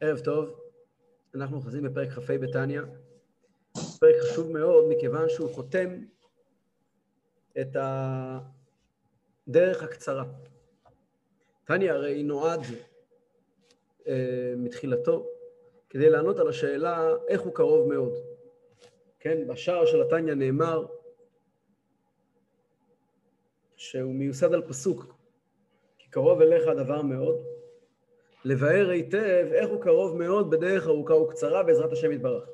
ערב 0.00 0.18
טוב, 0.18 0.60
אנחנו 1.34 1.56
אוחזים 1.56 1.82
בפרק 1.82 2.08
כ"ה 2.08 2.38
בתניא, 2.38 2.80
פרק 4.00 4.14
חשוב 4.22 4.52
מאוד 4.52 4.84
מכיוון 4.88 5.28
שהוא 5.28 5.50
חותם 5.54 6.04
את 7.60 7.76
הדרך 9.46 9.82
הקצרה. 9.82 10.24
תניא 11.64 11.92
הרי 11.92 12.22
נועד 12.22 12.60
אה, 14.06 14.54
מתחילתו 14.56 15.26
כדי 15.90 16.10
לענות 16.10 16.38
על 16.38 16.48
השאלה 16.48 17.08
איך 17.28 17.40
הוא 17.40 17.54
קרוב 17.54 17.88
מאוד. 17.88 18.12
כן, 19.20 19.46
בשער 19.46 19.86
של 19.86 20.02
התניא 20.02 20.34
נאמר 20.34 20.86
שהוא 23.76 24.14
מיוסד 24.14 24.52
על 24.52 24.62
פסוק, 24.68 25.14
כי 25.98 26.08
קרוב 26.08 26.40
אליך 26.40 26.66
הדבר 26.66 27.02
מאוד, 27.02 27.55
לבאר 28.46 28.88
היטב 28.90 29.46
איך 29.52 29.70
הוא 29.70 29.82
קרוב 29.82 30.16
מאוד 30.16 30.50
בדרך 30.50 30.86
ארוכה 30.86 31.14
וקצרה 31.14 31.62
בעזרת 31.62 31.92
השם 31.92 32.12
יתברך. 32.12 32.48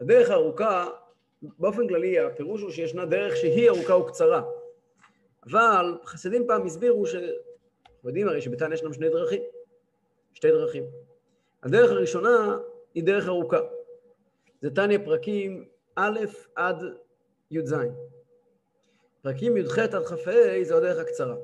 הדרך 0.00 0.30
הארוכה, 0.30 0.88
באופן 1.42 1.88
כללי 1.88 2.18
הפירוש 2.18 2.62
הוא 2.62 2.70
שישנה 2.70 3.06
דרך 3.06 3.36
שהיא 3.36 3.68
ארוכה 3.68 3.96
וקצרה. 3.96 4.42
אבל 5.50 5.98
חסידים 6.04 6.46
פעם 6.46 6.66
הסבירו 6.66 7.06
ש... 7.06 7.14
אנחנו 7.14 8.08
יודעים 8.08 8.28
הרי 8.28 8.40
שבתניא 8.40 8.74
ישנם 8.74 8.92
שני 8.92 9.08
דרכים, 9.08 9.42
שתי 10.34 10.50
דרכים. 10.50 10.84
הדרך 11.62 11.90
הראשונה 11.90 12.58
היא 12.94 13.04
דרך 13.04 13.28
ארוכה. 13.28 13.60
זה 14.62 14.70
תניא 14.70 14.98
פרקים 15.04 15.68
א' 15.96 16.20
עד 16.54 16.84
י"ז. 17.50 17.74
פרקים 19.22 19.56
י"ח 19.56 19.78
עד 19.78 19.94
כ"ה 20.04 20.30
זו 20.62 20.76
הדרך 20.76 20.98
הקצרה. 20.98 21.36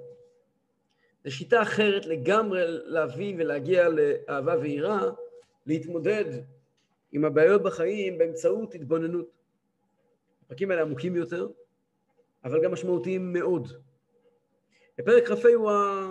זו 1.25 1.31
שיטה 1.31 1.63
אחרת 1.63 2.07
לגמרי 2.07 2.63
להביא 2.67 3.35
ולהגיע 3.39 3.89
לאהבה 3.89 4.57
ויראה, 4.61 5.03
להתמודד 5.67 6.25
עם 7.13 7.25
הבעיות 7.25 7.63
בחיים 7.63 8.19
באמצעות 8.19 8.75
התבוננות. 8.75 9.31
הפרקים 10.47 10.71
האלה 10.71 10.83
עמוקים 10.83 11.17
יותר, 11.17 11.49
אבל 12.45 12.65
גם 12.65 12.73
משמעותיים 12.73 13.33
מאוד. 13.33 13.69
בפרק 14.99 15.29
כ"ה 15.29 15.49
הוא, 15.55 15.71
ה... 15.71 16.05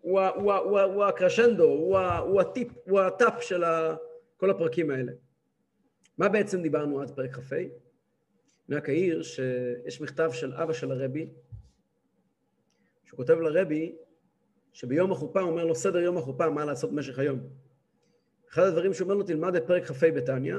הוא, 0.00 0.20
ה... 0.20 0.28
הוא, 0.28 0.52
ה... 0.52 0.56
הוא, 0.56 0.78
ה... 0.78 0.82
הוא 0.82 1.04
הקרשנדו, 1.04 1.64
הוא, 1.64 1.98
ה... 1.98 2.18
הוא 2.18 2.40
הטיפ, 2.40 2.68
הוא 2.84 3.00
הטאפ 3.00 3.42
של 3.42 3.64
ה... 3.64 3.96
כל 4.36 4.50
הפרקים 4.50 4.90
האלה. 4.90 5.12
מה 6.18 6.28
בעצם 6.28 6.62
דיברנו 6.62 7.00
עד 7.00 7.10
פרק 7.10 7.34
כ"ה? 7.34 7.56
אני 8.68 8.76
רק 8.76 8.88
אעיר 8.88 9.22
שיש 9.22 10.00
מכתב 10.00 10.30
של 10.32 10.54
אבא 10.54 10.72
של 10.72 10.92
הרבי, 10.92 11.28
שהוא 13.10 13.16
כותב 13.16 13.40
לרבי 13.40 13.96
שביום 14.72 15.12
החופה 15.12 15.40
הוא 15.40 15.50
אומר 15.50 15.64
לו 15.64 15.74
סדר 15.74 15.98
יום 15.98 16.16
החופה, 16.16 16.50
מה 16.50 16.64
לעשות 16.64 16.90
במשך 16.90 17.18
היום. 17.18 17.40
אחד 18.50 18.62
הדברים 18.62 18.94
שהוא 18.94 19.04
אומר 19.04 19.14
לו, 19.14 19.22
תלמד 19.22 19.56
את 19.56 19.66
פרק 19.66 19.84
כ"ה 19.84 20.10
בתניא, 20.10 20.54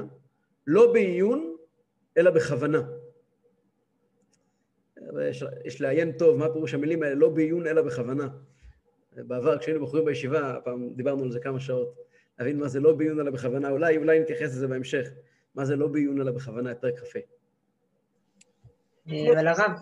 לא 0.66 0.92
בעיון, 0.92 1.56
אלא 2.16 2.30
בכוונה. 2.30 2.82
יש, 5.22 5.44
יש 5.64 5.80
לעיין 5.80 6.12
טוב 6.12 6.38
מה 6.38 6.52
פירוש 6.52 6.74
המילים 6.74 7.02
האלה, 7.02 7.14
לא 7.14 7.28
בעיון 7.28 7.66
אלא 7.66 7.82
בכוונה. 7.82 8.28
בעבר 9.12 9.58
כשהיינו 9.58 9.86
בחורים 9.86 10.04
בישיבה, 10.04 10.58
פעם 10.64 10.94
דיברנו 10.94 11.22
על 11.22 11.30
זה 11.30 11.40
כמה 11.40 11.60
שעות, 11.60 11.94
להבין 12.38 12.58
מה 12.58 12.68
זה 12.68 12.80
לא 12.80 12.92
בעיון 12.92 13.20
אלא 13.20 13.30
בכוונה, 13.30 13.70
אולי, 13.70 13.96
אולי 13.96 14.20
נתייחס 14.20 14.56
לזה 14.56 14.66
בהמשך, 14.68 15.08
מה 15.54 15.64
זה 15.64 15.76
לא 15.76 15.86
בעיון 15.86 16.20
אלא 16.20 16.32
בכוונה, 16.32 16.72
את 16.72 16.80
פרק 16.80 16.98
כ"ה. 16.98 17.18
אה, 19.10 19.32
אבל 19.32 19.48
הרב, 19.48 19.72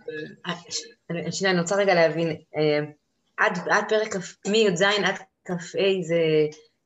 אה, 0.46 1.32
שנייה, 1.32 1.52
אני 1.52 1.60
רוצה 1.60 1.76
רגע 1.76 1.94
להבין, 1.94 2.28
אה, 2.56 2.80
עד, 3.36 3.58
עד 3.70 3.84
פרק 3.88 4.14
מי"ז 4.48 4.82
עד 4.82 5.14
כ"ה 5.44 5.54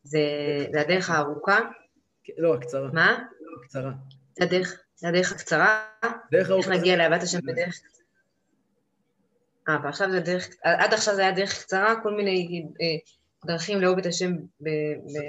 זה, 0.02 0.80
הדרך 0.80 1.10
הארוכה? 1.10 1.60
לא, 2.38 2.54
הקצרה. 2.54 2.88
מה? 2.92 3.24
הקצרה. 3.64 3.90
זה 4.96 5.08
הדרך, 5.08 5.32
הקצרה? 5.32 5.84
דרך 6.30 6.50
ארוכה. 6.50 6.72
איך 6.72 6.80
נגיע 6.80 6.96
לאהבת 6.96 7.22
השם 7.22 7.38
בדרך 7.46 7.80
אה, 9.68 9.78
ועכשיו 9.84 10.10
זה 10.10 10.20
דרך, 10.20 10.48
עד 10.62 10.94
עכשיו 10.94 11.14
זה 11.14 11.20
היה 11.22 11.32
דרך 11.32 11.62
קצרה, 11.62 11.94
כל 12.02 12.14
מיני 12.14 12.66
דרכים 13.46 13.80
לאהוב 13.80 13.98
את 13.98 14.06
השם 14.06 14.32
ב... 14.60 14.68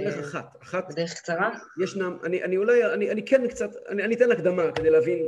דרך 0.03 0.25
אחת, 0.25 0.57
אחת. 0.63 0.85
בדרך 0.89 1.13
קצרה? 1.13 1.49
ישנם, 1.83 2.17
אני, 2.23 2.43
אני 2.43 2.57
אולי, 2.57 2.93
אני, 2.93 3.11
אני 3.11 3.25
כן 3.25 3.47
קצת, 3.47 3.69
אני, 3.89 4.03
אני 4.03 4.15
אתן 4.15 4.31
הקדמה 4.31 4.71
כדי 4.75 4.89
להבין 4.89 5.19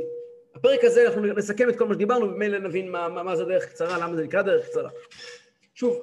בפרק 0.58 0.84
הזה 0.84 1.06
אנחנו 1.06 1.22
נסכם 1.22 1.68
את 1.68 1.78
כל 1.78 1.86
מה 1.86 1.94
שדיברנו, 1.94 2.26
וממילא 2.26 2.58
נבין 2.58 2.92
מה, 2.92 3.08
מה, 3.08 3.22
מה 3.22 3.36
זה 3.36 3.44
דרך 3.44 3.66
קצרה, 3.66 3.98
למה 3.98 4.16
זה 4.16 4.24
נקרא 4.24 4.42
דרך 4.42 4.66
קצרה. 4.66 4.90
שוב, 5.74 6.02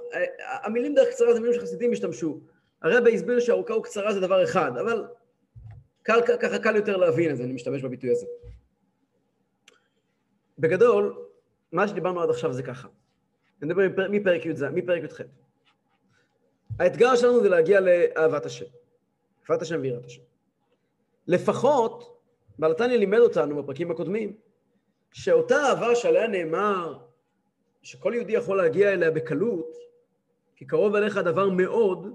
המילים 0.64 0.96
דרך 0.96 1.10
קצרה 1.10 1.34
זה 1.34 1.40
מילים 1.40 1.54
שחסידים 1.54 1.92
השתמשו. 1.92 2.40
הרבה 2.82 3.10
הסביר 3.10 3.40
שארוכה 3.40 3.74
וקצרה 3.74 4.14
זה 4.14 4.20
דבר 4.20 4.44
אחד, 4.44 4.78
אבל 4.78 5.06
קל, 6.04 6.20
ככה 6.42 6.60
קל 6.60 6.76
יותר 6.76 6.98
להבין, 6.98 7.32
אז 7.32 7.42
אני 7.42 7.54
משתמש 7.54 7.82
בביטוי 7.82 8.12
הזה. 8.12 8.26
בגדול, 10.60 11.16
מה 11.72 11.88
שדיברנו 11.88 12.22
עד 12.22 12.30
עכשיו 12.30 12.54
זה 12.54 12.64
ככה. 12.64 12.88
אני 13.62 13.74
מדבר 13.74 14.08
מפרק 14.10 14.46
י"ז, 14.46 14.64
מפרק 14.64 15.04
י"ח. 15.04 15.22
האתגר 16.80 17.16
שלנו 17.16 17.42
זה 17.42 17.50
להגיע 17.50 17.80
לאהבת 17.80 18.46
השם. 18.46 18.66
אהבת 19.50 19.62
השם 19.62 19.80
ויראת 19.82 20.06
השם. 20.06 20.22
לפחות 21.28 22.16
בעל 22.60 22.72
התניא 22.72 22.98
לימד 22.98 23.20
אותנו 23.20 23.64
בפרקים 23.64 23.92
הקודמים, 23.92 24.38
שאותה 25.14 25.56
אהבה 25.56 25.96
שעליה 25.96 26.28
נאמר 26.28 26.98
שכל 27.82 28.14
יהודי 28.16 28.34
יכול 28.34 28.58
להגיע 28.58 28.94
אליה 28.94 29.12
בקלות, 29.12 29.76
כי 30.56 30.66
קרוב 30.66 30.96
אליך 30.96 31.18
הדבר 31.18 31.50
מאוד, 31.50 32.14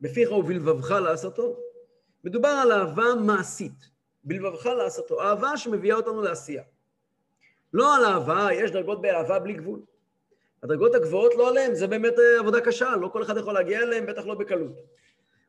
בפיך 0.00 0.32
ובלבבך 0.32 0.90
לעשותו. 0.90 1.56
מדובר 2.24 2.48
על 2.48 2.72
אהבה 2.72 3.14
מעשית, 3.20 3.90
בלבבך 4.24 4.66
לעשותו, 4.66 5.20
אהבה 5.20 5.56
שמביאה 5.56 5.96
אותנו 5.96 6.22
לעשייה. 6.22 6.62
לא 7.72 7.96
על 7.96 8.04
אהבה, 8.04 8.48
יש 8.52 8.70
דרגות 8.70 9.02
באהבה 9.02 9.38
בלי 9.38 9.52
גבול. 9.52 9.80
הדרגות 10.62 10.94
הגבוהות 10.94 11.34
לא 11.34 11.48
עליהן, 11.48 11.74
זה 11.74 11.86
באמת 11.86 12.18
אה, 12.18 12.40
עבודה 12.40 12.60
קשה, 12.60 12.96
לא 12.96 13.08
כל 13.08 13.22
אחד 13.22 13.36
יכול 13.36 13.54
להגיע 13.54 13.80
אליהן, 13.80 14.06
בטח 14.06 14.26
לא 14.26 14.34
בקלות. 14.34 14.72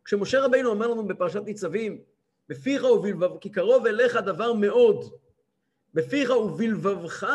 כשמשה 0.06 0.46
רבינו 0.46 0.70
אומר 0.70 0.88
לנו 0.88 1.08
בפרשת 1.08 1.42
ניצבים, 1.46 2.02
בפיך 2.50 2.84
ובלבבך, 2.84 3.42
כי 3.42 3.50
קרוב 3.50 3.88
אליך 3.88 4.18
דבר 4.18 4.54
מאוד. 4.54 5.14
בפיך 5.94 6.30
ובלבבך 6.30 7.28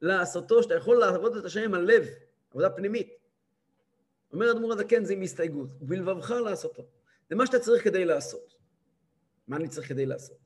לעשותו, 0.00 0.62
שאתה 0.62 0.74
יכול 0.74 0.96
לעבוד 0.96 1.36
את 1.36 1.44
השם 1.44 1.62
עם 1.62 1.74
הלב, 1.74 2.06
עבודה 2.50 2.70
פנימית. 2.70 3.08
אומר 4.32 4.50
אדמו"ר 4.50 4.72
הזקן 4.72 5.04
זה 5.04 5.12
עם 5.12 5.22
הסתייגות, 5.22 5.68
ובלבבך 5.80 6.30
לעשותו. 6.30 6.82
זה 7.30 7.36
מה 7.36 7.46
שאתה 7.46 7.58
צריך 7.58 7.84
כדי 7.84 8.04
לעשות. 8.04 8.54
מה 9.48 9.56
אני 9.56 9.68
צריך 9.68 9.88
כדי 9.88 10.06
לעשות? 10.06 10.36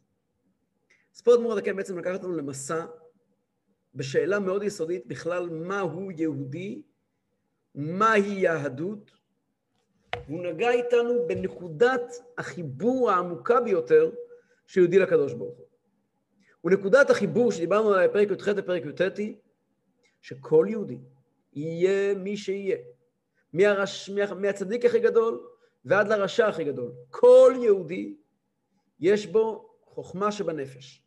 אז 1.14 1.20
פה 1.20 1.34
אדמו"ר 1.34 1.52
הזקן 1.52 1.76
בעצם 1.76 1.98
לקח 1.98 2.14
אותנו 2.14 2.36
למסע 2.36 2.86
בשאלה 3.94 4.38
מאוד 4.38 4.62
יסודית 4.62 5.06
בכלל 5.06 5.48
מהו 5.48 6.10
יהודי, 6.10 6.82
מהי 7.74 8.40
יהדות, 8.40 9.10
והוא 10.26 10.42
נגע 10.42 10.70
איתנו 10.70 11.26
בנקודת 11.26 12.14
החיבור 12.38 13.10
העמוקה 13.10 13.60
ביותר 13.60 14.10
שיהודי 14.66 14.98
לקדוש 14.98 15.34
ברוך 15.34 15.58
הוא. 15.58 15.66
ונקודת 16.64 17.10
החיבור 17.10 17.52
שדיברנו 17.52 17.92
עליה 17.92 18.08
בפרק 18.08 18.28
י"ח 18.30 18.48
ופרק 18.56 18.82
י"ט 18.86 19.18
היא 19.18 19.34
שכל 20.20 20.66
יהודי 20.68 20.98
יהיה 21.52 22.14
מי 22.14 22.36
שיהיה, 22.36 22.76
מהרש... 23.52 24.10
מה... 24.10 24.34
מהצדיק 24.34 24.84
הכי 24.84 25.00
גדול 25.00 25.46
ועד 25.84 26.08
לרשע 26.08 26.48
הכי 26.48 26.64
גדול. 26.64 26.92
כל 27.10 27.52
יהודי 27.62 28.14
יש 29.00 29.26
בו 29.26 29.70
חוכמה 29.84 30.32
שבנפש. 30.32 31.02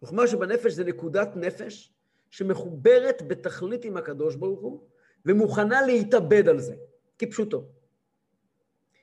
חוכמה 0.00 0.26
שבנפש 0.26 0.72
זה 0.72 0.84
נקודת 0.84 1.36
נפש 1.36 1.94
שמחוברת 2.30 3.22
בתכלית 3.28 3.84
עם 3.84 3.96
הקדוש 3.96 4.36
ברוך 4.36 4.60
הוא 4.60 4.86
ומוכנה 5.26 5.82
להתאבד 5.86 6.48
על 6.48 6.58
זה, 6.58 6.74
כפשוטו. 7.18 7.64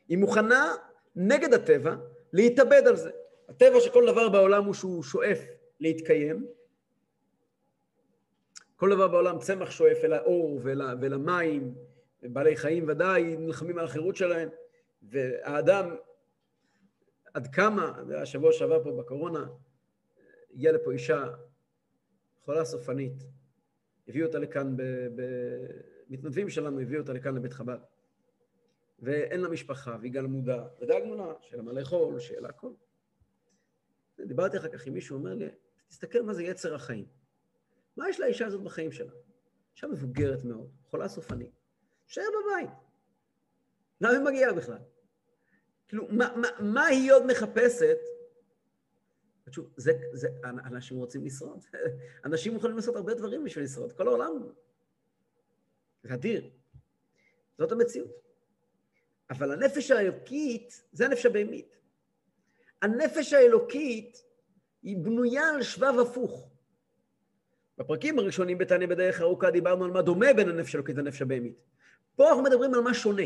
היא 0.07 0.17
מוכנה 0.17 0.75
נגד 1.15 1.53
הטבע 1.53 1.95
להתאבד 2.33 2.87
על 2.87 2.95
זה. 2.95 3.11
הטבע 3.49 3.79
שכל 3.79 4.05
דבר 4.07 4.29
בעולם 4.29 4.65
הוא 4.65 4.73
שהוא 4.73 5.03
שואף 5.03 5.39
להתקיים. 5.79 6.47
כל 8.75 8.89
דבר 8.89 9.07
בעולם, 9.07 9.39
צמח 9.39 9.71
שואף 9.71 9.97
אל 10.03 10.13
האור 10.13 10.59
ואל, 10.63 10.81
ואל 11.01 11.13
המים, 11.13 11.75
בעלי 12.23 12.55
חיים 12.55 12.85
ודאי 12.87 13.37
נלחמים 13.37 13.77
על 13.77 13.85
החירות 13.85 14.15
שלהם, 14.15 14.49
והאדם, 15.01 15.95
עד 17.33 17.47
כמה, 17.47 18.01
השבוע 18.15 18.51
שעבר 18.51 18.83
פה 18.83 18.91
בקורונה, 18.91 19.47
הגיעה 20.53 20.73
לפה 20.73 20.91
אישה 20.91 21.25
חולה 22.45 22.65
סופנית, 22.65 23.23
הביאו 24.07 24.27
אותה 24.27 24.39
לכאן, 24.39 24.75
במתנדבים 26.09 26.49
שלנו 26.49 26.79
הביאו 26.79 27.01
אותה 27.01 27.13
לכאן 27.13 27.35
לבית 27.35 27.53
חב"ד. 27.53 27.79
ואין 28.99 29.41
לה 29.41 29.49
משפחה, 29.49 29.97
והיא 30.01 30.11
גלמודה, 30.11 30.67
ודאגנו 30.81 31.15
לה, 31.15 31.33
שיהיה 31.41 31.57
לה 31.57 31.63
מה 31.63 31.73
לאכול, 31.73 32.19
שיהיה 32.19 32.41
לה 32.41 32.49
הכל. 32.49 32.71
דיברתי 34.25 34.57
אחר 34.57 34.67
כך 34.67 34.87
עם 34.87 34.93
מישהו, 34.93 35.17
אומר 35.17 35.33
לי, 35.33 35.47
תסתכל 35.87 36.21
מה 36.21 36.33
זה 36.33 36.43
יצר 36.43 36.75
החיים. 36.75 37.05
מה 37.97 38.09
יש 38.09 38.19
לאישה 38.19 38.45
הזאת 38.45 38.63
בחיים 38.63 38.91
שלה? 38.91 39.11
אישה 39.75 39.87
מבוגרת 39.87 40.43
מאוד, 40.43 40.71
חולה 40.85 41.07
סופנית, 41.07 41.51
תשאר 42.05 42.23
בבית. 42.23 42.69
למה 44.01 44.13
היא 44.13 44.19
מגיעה 44.19 44.53
בכלל? 44.53 44.79
כאילו, 45.87 46.07
מה, 46.09 46.35
מה, 46.35 46.47
מה 46.59 46.85
היא 46.85 47.13
עוד 47.13 47.25
מחפשת? 47.25 47.97
שוב, 49.51 49.73
זה, 49.77 49.91
זה, 50.13 50.27
אנשים 50.43 50.97
רוצים 50.97 51.25
לשרוד. 51.25 51.65
אנשים 52.25 52.53
מוכנים 52.53 52.75
לעשות 52.75 52.95
הרבה 52.95 53.13
דברים 53.13 53.43
בשביל 53.43 53.63
לשרוד. 53.63 53.93
כל 53.93 54.07
העולם 54.07 54.31
זה 56.03 56.13
אדיר. 56.13 56.49
זאת 57.57 57.71
המציאות. 57.71 58.11
אבל 59.29 59.51
הנפש 59.51 59.91
האלוקית, 59.91 60.83
זה 60.91 61.05
הנפש 61.05 61.25
הבהמית. 61.25 61.77
הנפש 62.81 63.33
האלוקית 63.33 64.23
היא 64.83 64.97
בנויה 64.97 65.49
על 65.49 65.63
שבב 65.63 65.99
הפוך. 65.99 66.49
בפרקים 67.77 68.19
הראשונים 68.19 68.57
בתניא 68.57 68.87
בדרך 68.87 69.21
ארוכה 69.21 69.51
דיברנו 69.51 69.85
על 69.85 69.91
מה 69.91 70.01
דומה 70.01 70.33
בין 70.33 70.49
הנפש 70.49 70.75
האלוקית 70.75 70.95
לנפש 70.95 71.21
הבהמית. 71.21 71.55
פה 72.15 72.29
אנחנו 72.29 72.43
מדברים 72.43 72.73
על 72.73 72.79
מה 72.79 72.93
שונה. 72.93 73.23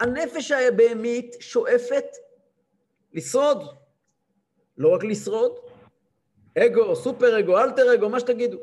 הנפש 0.00 0.50
הבהמית 0.50 1.36
שואפת 1.40 2.04
לשרוד, 3.12 3.62
לא 4.76 4.94
רק 4.94 5.04
לשרוד, 5.04 5.52
אגו, 6.58 6.96
סופר 6.96 7.38
אגו, 7.38 7.58
אלטר 7.58 7.94
אגו, 7.94 8.08
מה 8.08 8.20
שתגידו. 8.20 8.58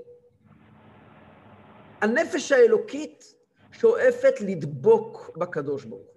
הנפש 2.02 2.52
האלוקית 2.52 3.36
שואפת 3.72 4.42
לדבוק 4.42 5.38
בקדוש 5.38 5.86
ברוך 5.86 6.02
הוא. 6.02 6.14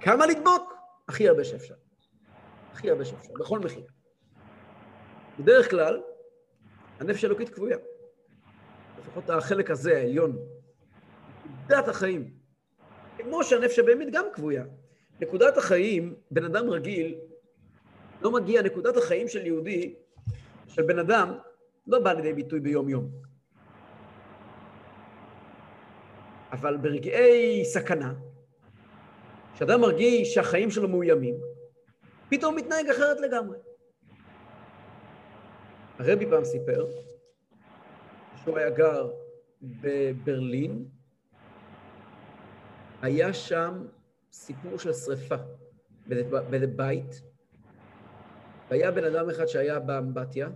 כמה 0.00 0.26
לדבוק? 0.26 0.74
הכי 1.08 1.28
הרבה 1.28 1.44
שאפשר. 1.44 1.74
הכי 2.74 2.90
הרבה 2.90 3.04
שאפשר, 3.04 3.32
בכל 3.40 3.58
מחיר. 3.58 3.86
בדרך 5.38 5.70
כלל, 5.70 6.00
הנפש 7.00 7.24
האלוקית 7.24 7.48
כבויה. 7.48 7.76
לפחות 8.98 9.30
החלק 9.30 9.70
הזה, 9.70 9.96
העליון. 9.96 10.38
נקודת 11.44 11.88
החיים. 11.88 12.34
כמו 13.18 13.44
שהנפש 13.44 13.78
הבהמית 13.78 14.08
גם 14.12 14.24
כבויה. 14.32 14.64
נקודת 15.20 15.56
החיים, 15.56 16.14
בן 16.30 16.44
אדם 16.44 16.70
רגיל, 16.70 17.18
לא 18.22 18.30
מגיע, 18.30 18.62
נקודת 18.62 18.96
החיים 18.96 19.28
של 19.28 19.46
יהודי, 19.46 19.94
של 20.68 20.82
בן 20.82 20.98
אדם, 20.98 21.38
לא 21.86 21.98
באה 21.98 22.14
לידי 22.14 22.32
ביטוי 22.32 22.60
ביום-יום. 22.60 23.10
אבל 26.52 26.76
ברגעי 26.76 27.64
סכנה, 27.64 28.14
כשאדם 29.54 29.80
מרגיש 29.80 30.34
שהחיים 30.34 30.70
שלו 30.70 30.88
מאוימים, 30.88 31.53
פתאום 32.38 32.56
מתנהג 32.56 32.90
אחרת 32.90 33.20
לגמרי. 33.20 33.58
הרבי 35.98 36.26
פעם 36.30 36.44
סיפר 36.44 36.86
שהוא 38.36 38.58
היה 38.58 38.70
גר 38.70 39.10
בברלין, 39.62 40.88
היה 43.02 43.32
שם 43.34 43.86
סיפור 44.32 44.78
של 44.78 44.92
שריפה 44.92 45.34
באיזה 46.06 46.66
בית, 46.66 47.22
והיה 48.70 48.90
בן 48.90 49.04
אדם 49.04 49.30
אחד 49.30 49.46
שהיה 49.46 49.80
באמבטיה, 49.80 50.48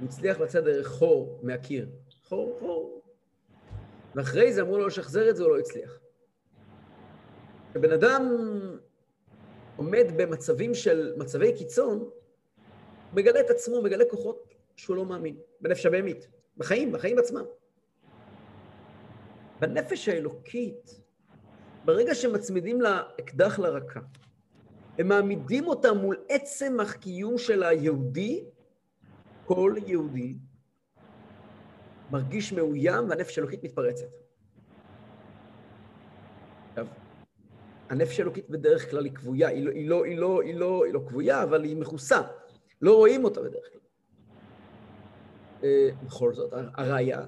הוא 0.00 0.08
הצליח 0.08 0.40
לצאת 0.40 0.64
דרך 0.64 0.86
חור 0.86 1.40
מהקיר. 1.42 1.88
חור, 2.22 2.56
חור. 2.60 3.02
ואחרי 4.14 4.52
זה 4.52 4.62
אמרו 4.62 4.78
לו 4.78 4.86
לשחזר 4.86 5.30
את 5.30 5.36
זה, 5.36 5.42
הוא 5.42 5.52
לא 5.52 5.58
הצליח. 5.58 5.98
כשבן 7.72 7.92
אדם 7.92 8.22
עומד 9.78 10.06
במצבים 10.16 10.74
של, 10.74 11.14
מצבי 11.16 11.56
קיצון, 11.58 12.10
מגלה 13.14 13.40
את 13.40 13.50
עצמו, 13.50 13.82
מגלה 13.82 14.04
כוחות 14.10 14.54
שהוא 14.76 14.96
לא 14.96 15.04
מאמין, 15.06 15.36
בנפש 15.60 15.86
הבהמית, 15.86 16.28
בחיים, 16.56 16.92
בחיים 16.92 17.18
עצמם. 17.18 17.44
בנפש 19.60 20.08
האלוקית, 20.08 21.00
ברגע 21.84 22.14
שמצמידים 22.14 22.80
לה 22.80 23.02
אקדח 23.20 23.58
לרקה, 23.58 24.00
הם 24.98 25.08
מעמידים 25.08 25.66
אותה 25.66 25.92
מול 25.92 26.16
עצם 26.28 26.80
הקיום 26.80 27.38
של 27.38 27.62
היהודי, 27.62 28.44
כל 29.44 29.74
יהודי 29.86 30.34
מרגיש 32.10 32.52
מאוים 32.52 33.08
והנפש 33.08 33.38
האלוקית 33.38 33.64
מתפרצת. 33.64 34.06
עכשיו, 36.68 36.86
הנפש 37.90 38.20
האלוקית 38.20 38.50
בדרך 38.50 38.90
כלל 38.90 39.04
היא 39.04 39.12
כבויה, 39.12 39.48
היא 39.48 39.64
לא, 39.64 39.72
היא 39.72 39.88
לא, 39.88 40.04
היא 40.04 40.18
לא, 40.18 40.42
היא 40.42 40.54
לא, 40.54 40.84
היא 40.84 40.94
לא 40.94 41.00
כבויה, 41.08 41.42
אבל 41.42 41.64
היא 41.64 41.76
מכוסה. 41.76 42.20
לא 42.82 42.96
רואים 42.96 43.24
אותה 43.24 43.40
בדרך 43.40 43.72
כלל. 43.72 43.80
אה, 45.64 45.88
בכל 46.04 46.34
זאת, 46.34 46.52
הראיה 46.52 47.20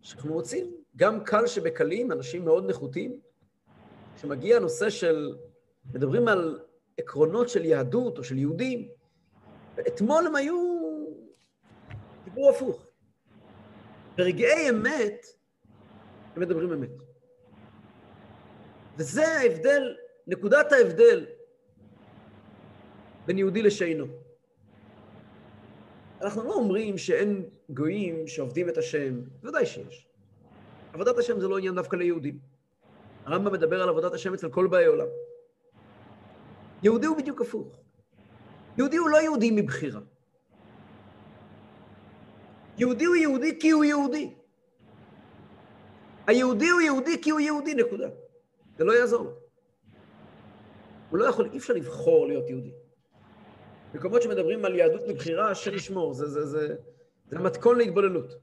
שאנחנו 0.00 0.32
רוצים, 0.32 0.74
גם 0.96 1.24
קל 1.24 1.46
שבקלים, 1.46 2.12
אנשים 2.12 2.44
מאוד 2.44 2.70
נחותים, 2.70 3.20
כשמגיע 4.16 4.56
הנושא 4.56 4.90
של, 4.90 5.36
מדברים 5.94 6.28
על 6.28 6.60
עקרונות 6.98 7.48
של 7.48 7.64
יהדות 7.64 8.18
או 8.18 8.24
של 8.24 8.38
יהודים, 8.38 8.88
ואתמול 9.76 10.26
הם 10.26 10.36
היו, 10.36 10.56
דיברו 12.24 12.50
הפוך. 12.50 12.86
ברגעי 14.16 14.70
אמת, 14.70 15.26
הם 16.36 16.42
מדברים 16.42 16.72
אמת. 16.72 16.90
וזה 18.96 19.28
ההבדל, 19.28 19.96
נקודת 20.26 20.72
ההבדל 20.72 21.26
בין 23.26 23.38
יהודי 23.38 23.62
לשאינו. 23.62 24.06
אנחנו 26.20 26.44
לא 26.44 26.54
אומרים 26.54 26.98
שאין 26.98 27.44
גויים 27.70 28.26
שעובדים 28.26 28.68
את 28.68 28.78
השם, 28.78 29.20
בוודאי 29.42 29.66
שיש. 29.66 30.06
עבודת 30.92 31.18
השם 31.18 31.40
זה 31.40 31.48
לא 31.48 31.58
עניין 31.58 31.74
דווקא 31.74 31.96
ליהודים. 31.96 32.38
הרמב"ם 33.24 33.52
מדבר 33.52 33.82
על 33.82 33.88
עבודת 33.88 34.14
השם 34.14 34.34
אצל 34.34 34.48
כל 34.48 34.66
באי 34.66 34.86
עולם. 34.86 35.06
יהודי 36.82 37.06
הוא 37.06 37.16
בדיוק 37.16 37.40
הפוך. 37.40 37.68
יהודי 38.78 38.96
הוא 38.96 39.10
לא 39.10 39.16
יהודי 39.16 39.50
מבחירה. 39.50 40.00
יהודי 42.78 43.04
הוא 43.04 43.16
יהודי 43.16 43.58
כי 43.60 43.70
הוא 43.70 43.84
יהודי. 43.84 44.34
היהודי 46.26 46.68
הוא 46.68 46.80
יהודי 46.80 47.22
כי 47.22 47.30
הוא 47.30 47.40
יהודי, 47.40 47.74
נקודה. 47.74 48.08
זה 48.78 48.84
לא 48.84 48.92
יעזור 48.92 49.24
לו. 49.24 49.41
הוא 51.12 51.18
לא 51.18 51.24
יכול, 51.24 51.48
אי 51.52 51.58
אפשר 51.58 51.72
לבחור 51.72 52.26
להיות 52.26 52.50
יהודי. 52.50 52.72
מקומות 53.94 54.22
שמדברים 54.22 54.64
על 54.64 54.74
יהדות 54.74 55.00
מבחירה, 55.08 55.50
השם 55.50 55.74
ישמור, 55.74 56.14
זה, 56.14 56.26
זה, 56.26 56.46
זה, 56.46 56.74
זה 57.28 57.38
מתכון 57.38 57.78
להתבוללות. 57.78 58.34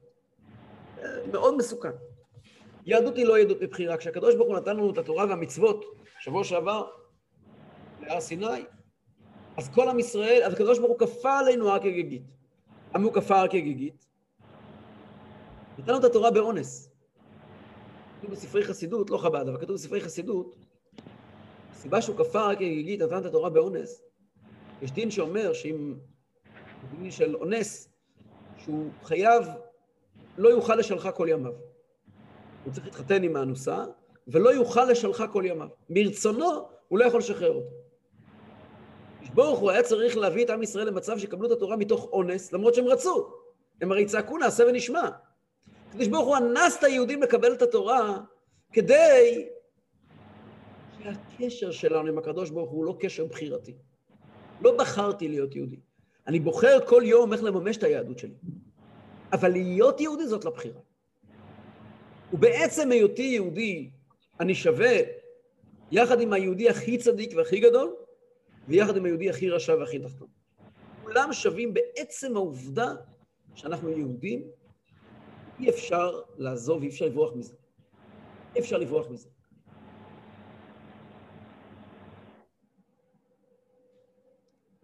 מאוד 1.32 1.56
מסוכן. 1.56 1.90
יהדות 2.86 3.16
היא 3.16 3.26
לא 3.26 3.38
יהדות 3.38 3.62
מבחירה. 3.62 3.96
כשהקדוש 3.96 4.34
ברוך 4.34 4.48
הוא 4.48 4.56
נתן 4.56 4.76
לנו 4.76 4.92
את 4.92 4.98
התורה 4.98 5.24
והמצוות, 5.28 5.84
שבוע 6.20 6.44
שעבר, 6.44 6.86
להר 8.00 8.20
סיני, 8.20 8.64
אז 9.56 9.68
כל 9.74 9.88
עם 9.88 9.98
ישראל, 9.98 10.42
אז 10.42 10.52
הקדוש 10.52 10.78
ברוך 10.78 10.90
הוא 10.90 11.08
כפה 11.08 11.38
עלינו 11.38 11.70
הר 11.70 11.78
כגיגית. 11.78 12.22
למה 12.94 13.04
הוא 13.04 13.12
כפה 13.12 13.40
הר 13.40 13.48
כגיגית? 13.48 14.06
נתן 15.78 15.92
לנו 15.92 16.00
את 16.00 16.04
התורה 16.04 16.30
באונס. 16.30 16.90
כתוב 18.18 18.30
בספרי 18.30 18.64
חסידות, 18.64 19.10
לא 19.10 19.18
חב"ד, 19.18 19.48
אבל 19.48 19.60
כתוב 19.60 19.76
בספרי 19.76 20.00
חסידות, 20.00 20.56
הסיבה 21.80 22.02
שהוא 22.02 22.16
כפה 22.16 22.40
הר 22.40 22.54
כגיגית, 22.54 23.00
נתן 23.00 23.18
את 23.18 23.24
התורה 23.24 23.50
באונס, 23.50 24.02
יש 24.82 24.92
דין 24.92 25.10
שאומר 25.10 25.52
שאם, 25.52 25.94
דין 26.98 27.10
של 27.10 27.36
אונס, 27.36 27.88
שהוא 28.58 28.90
חייב, 29.02 29.44
לא 30.38 30.48
יוכל 30.48 30.74
לשלחה 30.74 31.12
כל 31.12 31.26
ימיו. 31.30 31.52
הוא 32.64 32.72
צריך 32.72 32.86
להתחתן 32.86 33.22
עם 33.22 33.36
האנוסה, 33.36 33.84
ולא 34.28 34.50
יוכל 34.50 34.84
לשלחה 34.84 35.28
כל 35.28 35.42
ימיו. 35.46 35.68
מרצונו, 35.90 36.68
הוא 36.88 36.98
לא 36.98 37.04
יכול 37.04 37.20
לשחרר 37.20 37.54
אותו. 37.54 37.70
ברוך 39.34 39.58
הוא 39.58 39.70
היה 39.70 39.82
צריך 39.82 40.16
להביא 40.16 40.44
את 40.44 40.50
עם 40.50 40.62
ישראל 40.62 40.86
למצב 40.86 41.18
שיקבלו 41.18 41.46
את 41.46 41.52
התורה 41.52 41.76
מתוך 41.76 42.08
אונס, 42.12 42.52
למרות 42.52 42.74
שהם 42.74 42.86
רצו. 42.86 43.32
הם 43.80 43.92
הרי 43.92 44.04
צעקו 44.04 44.38
נעשה 44.38 44.64
ונשמע. 44.68 45.08
הקדוש 45.88 46.08
ברוך 46.08 46.26
הוא 46.26 46.36
אנס 46.36 46.78
את 46.78 46.84
היהודים 46.84 47.22
לקבל 47.22 47.52
את 47.52 47.62
התורה 47.62 48.18
כדי 48.72 49.48
שהקשר 51.02 51.70
שלנו 51.70 52.08
עם 52.08 52.18
הקדוש 52.18 52.50
ברוך 52.50 52.70
הוא 52.70 52.84
לא 52.84 52.96
קשר 53.00 53.24
בחירתי. 53.26 53.74
לא 54.60 54.76
בחרתי 54.76 55.28
להיות 55.28 55.56
יהודי. 55.56 55.80
אני 56.26 56.40
בוחר 56.40 56.78
כל 56.86 57.02
יום 57.06 57.32
איך 57.32 57.42
לממש 57.42 57.76
את 57.76 57.82
היהדות 57.82 58.18
שלי. 58.18 58.34
אבל 59.32 59.48
להיות 59.48 60.00
יהודי 60.00 60.26
זאת 60.26 60.44
לא 60.44 60.50
בחירה. 60.50 60.80
ובעצם 62.32 62.90
היותי 62.90 63.22
יהודי, 63.22 63.90
אני 64.40 64.54
שווה 64.54 64.92
יחד 65.90 66.20
עם 66.20 66.32
היהודי 66.32 66.68
הכי 66.68 66.98
צדיק 66.98 67.32
והכי 67.36 67.60
גדול, 67.60 67.94
ויחד 68.68 68.96
עם 68.96 69.04
היהודי 69.04 69.30
הכי 69.30 69.50
רשע 69.50 69.74
והכי 69.74 69.98
תחתון. 69.98 70.28
כולם 71.02 71.32
שווים 71.32 71.74
בעצם 71.74 72.36
העובדה 72.36 72.94
שאנחנו 73.54 73.90
יהודים, 73.90 74.42
אי 75.60 75.70
אפשר 75.70 76.20
לעזוב, 76.38 76.82
אי 76.82 76.88
אפשר 76.88 77.06
לברוח 77.06 77.32
מזה. 77.36 77.54
אי 78.54 78.60
אפשר 78.60 78.78
לברוח 78.78 79.10
מזה. 79.10 79.28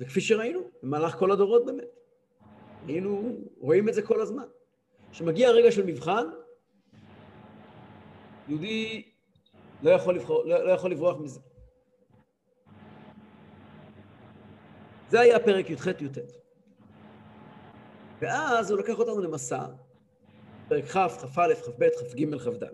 וכפי 0.01 0.21
שראינו, 0.21 0.61
במהלך 0.83 1.15
כל 1.19 1.33
הדורות 1.33 1.67
באמת. 1.67 1.89
היינו 2.87 3.37
רואים 3.59 3.89
את 3.89 3.95
זה 3.95 4.03
כל 4.03 4.21
הזמן. 4.21 4.45
כשמגיע 5.11 5.49
הרגע 5.49 5.73
של 5.73 5.87
מבחן, 5.87 6.27
יהודי 8.49 9.13
לא 9.83 9.91
יכול, 9.91 10.15
לבחור, 10.15 10.45
לא, 10.45 10.67
לא 10.67 10.73
יכול 10.73 10.91
לברוח 10.91 11.17
מזה. 11.21 11.41
זה 15.09 15.21
היה 15.21 15.41
פרק 15.41 15.71
י"ח-י"ט. 15.71 16.19
ואז 18.21 18.71
הוא 18.71 18.79
לקח 18.79 18.99
אותנו 18.99 19.21
למסע, 19.21 19.67
פרק 20.69 20.85
כ', 20.85 20.97
כ"א, 20.97 21.55
כ"ב, 21.55 21.89
כ"ג, 21.89 22.39
כ"ד. 22.39 22.65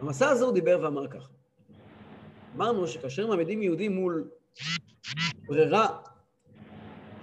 במסע 0.00 0.28
הזה 0.28 0.44
הוא 0.44 0.54
דיבר 0.54 0.80
ואמר 0.82 1.08
ככה. 1.08 1.28
אמרנו 2.56 2.86
שכאשר 2.86 3.26
מעמידים 3.26 3.62
יהודי 3.62 3.88
מול 3.88 4.30
ברירה 5.46 6.02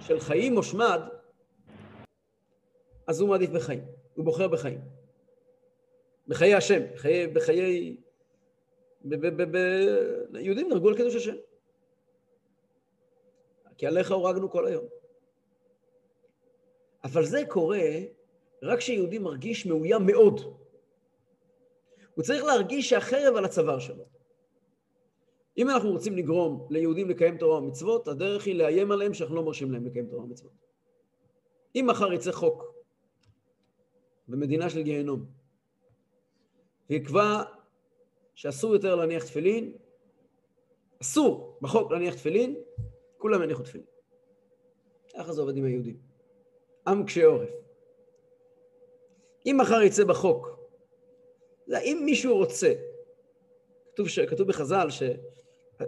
של 0.00 0.20
חיים 0.20 0.56
או 0.56 0.62
שמד, 0.62 1.00
אז 3.06 3.20
הוא 3.20 3.28
מעדיף 3.28 3.50
בחיים, 3.50 3.84
הוא 4.14 4.24
בוחר 4.24 4.48
בחיים. 4.48 4.80
בחיי 6.28 6.54
השם, 6.54 6.82
בחיי... 6.94 7.26
בחיי... 7.26 7.96
ב, 9.04 9.14
ב, 9.14 9.42
ב, 9.42 9.56
ב... 9.56 9.58
יהודים 10.38 10.68
נהרגו 10.68 10.88
על 10.88 10.96
קידוש 10.96 11.14
השם. 11.14 11.36
כי 13.78 13.86
עליך 13.86 14.10
הורגנו 14.10 14.50
כל 14.50 14.66
היום. 14.66 14.84
אבל 17.04 17.24
זה 17.24 17.42
קורה 17.48 17.88
רק 18.62 18.78
כשיהודי 18.78 19.18
מרגיש 19.18 19.66
מאוים 19.66 20.06
מאוד. 20.06 20.40
הוא 22.14 22.24
צריך 22.24 22.44
להרגיש 22.44 22.90
שהחרב 22.90 23.36
על 23.36 23.44
הצוואר 23.44 23.78
שלו. 23.78 24.04
אם 25.58 25.70
אנחנו 25.70 25.90
רוצים 25.90 26.16
לגרום 26.16 26.66
ליהודים 26.70 27.10
לקיים 27.10 27.38
תורה 27.38 27.58
ומצוות, 27.58 28.08
הדרך 28.08 28.46
היא 28.46 28.54
לאיים 28.54 28.92
עליהם 28.92 29.14
שאנחנו 29.14 29.36
לא 29.36 29.42
מרשים 29.42 29.72
להם 29.72 29.86
לקיים 29.86 30.06
תורה 30.06 30.24
ומצוות. 30.24 30.52
אם 31.74 31.86
מחר 31.90 32.12
יצא 32.12 32.32
חוק 32.32 32.74
במדינה 34.28 34.70
של 34.70 34.82
גיהנום, 34.82 35.26
ויקבע 36.90 37.42
שאסור 38.34 38.74
יותר 38.74 38.94
להניח 38.94 39.24
תפילין, 39.24 39.72
אסור 41.02 41.58
בחוק 41.60 41.92
להניח 41.92 42.14
תפילין, 42.14 42.56
כולם 43.18 43.42
יניחו 43.42 43.62
תפילין. 43.62 43.86
ככה 45.18 45.32
זה 45.32 45.40
עובד 45.40 45.56
עם 45.56 45.64
היהודים. 45.64 45.96
עם 46.86 47.06
קשה 47.06 47.24
עורף. 47.24 47.50
אם 49.46 49.56
מחר 49.60 49.82
יצא 49.82 50.04
בחוק, 50.04 50.60
אם 51.68 52.02
מישהו 52.04 52.36
רוצה, 52.36 52.72
כתוב, 53.92 54.08
ש, 54.08 54.18
כתוב 54.18 54.48
בחז"ל 54.48 54.90
ש, 54.90 55.02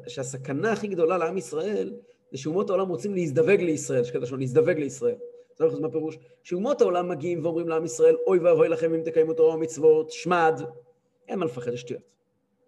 שהסכנה 0.06 0.72
הכי 0.72 0.88
גדולה 0.88 1.18
לעם 1.18 1.38
ישראל 1.38 1.92
זה 2.32 2.38
שאומות 2.38 2.70
העולם 2.70 2.88
רוצים 2.88 3.14
להזדווג 3.14 3.60
לישראל, 3.60 4.04
שקטע 4.04 4.26
שלנו, 4.26 4.40
להזדווג 4.40 4.78
לישראל. 4.78 5.14
זה 5.56 5.80
מה 5.80 5.90
פירוש? 5.90 6.18
שאומות 6.42 6.80
העולם 6.80 7.08
מגיעים 7.08 7.44
ואומרים 7.44 7.68
לעם 7.68 7.84
ישראל, 7.84 8.16
אוי 8.26 8.38
ואבוי 8.38 8.68
לכם 8.68 8.94
אם 8.94 9.02
תקיימו 9.04 9.32
תורה 9.32 9.54
ומצוות, 9.54 10.10
שמד. 10.10 10.60
אין 11.28 11.38
מה 11.38 11.44
לפחד, 11.44 11.70
זה 11.70 11.76
שטויות. 11.76 12.02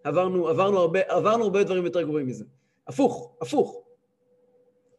עברנו, 0.04 0.49
עברנו, 0.49 0.78
הרבה, 0.78 1.00
עברנו 1.09 1.45
הרבה 1.45 1.64
דברים 1.64 1.85
יותר 1.85 2.02
גרועים 2.02 2.26
מזה. 2.26 2.45
הפוך, 2.87 3.37
הפוך. 3.40 3.83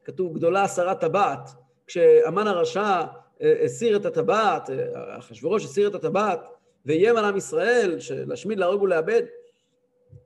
כתוב 0.04 0.34
גדולה 0.34 0.64
הסרת 0.64 1.00
טבעת, 1.00 1.50
כשהמן 1.88 2.48
הרשע 2.48 3.02
אה, 3.42 3.64
הסיר 3.64 3.98
את 3.98 4.06
הטבעת, 4.06 4.70
אה, 4.70 5.18
אחשוורוש 5.18 5.66
הסיר 5.66 5.88
את 5.88 5.96
הטבעת, 5.96 6.40
ואיים 6.86 7.18
על 7.18 7.26
עם 7.26 7.38
ישראל, 7.38 7.98
להשמיד, 8.26 8.60
להרוג 8.60 8.82
ולאבד, 8.82 9.22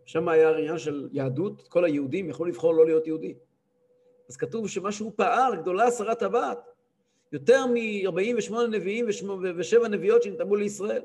שם 0.09 0.27
היה 0.29 0.49
עניין 0.49 0.77
של 0.77 1.09
יהדות, 1.11 1.67
כל 1.67 1.85
היהודים 1.85 2.29
יכלו 2.29 2.45
לבחור 2.45 2.73
לא 2.73 2.85
להיות 2.85 3.07
יהודי. 3.07 3.33
אז 4.29 4.37
כתוב 4.37 4.67
שמה 4.67 4.91
שהוא 4.91 5.11
פעל, 5.15 5.55
גדולה 5.55 5.85
הסרת 5.85 6.19
טבעת, 6.19 6.59
יותר 7.31 7.65
מ-48 7.65 8.53
נביאים 8.71 9.05
ושבע 9.57 9.87
נביאות 9.87 10.23
שנתאמו 10.23 10.55
לישראל. 10.55 11.01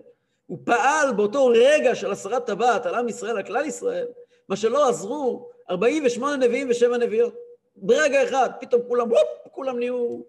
הוא 0.47 0.59
פעל 0.65 1.13
באותו 1.17 1.47
רגע 1.47 1.95
של 1.95 2.11
הסרת 2.11 2.47
טבעת 2.47 2.87
על 2.87 2.95
עם 2.95 3.09
ישראל, 3.09 3.37
על 3.37 3.43
כלל 3.43 3.67
ישראל, 3.67 4.07
מה 4.49 4.57
שלא 4.57 4.89
עזרו 4.89 5.51
48 5.71 6.37
נביאים 6.37 6.71
ושבע 6.71 6.97
נביאות. 6.97 7.35
ברגע 7.77 8.25
אחד, 8.25 8.51
פתאום 8.61 8.83
כולם, 8.89 9.11
וופ, 9.11 9.53
כולם 9.53 9.79
נהיו 9.79 10.21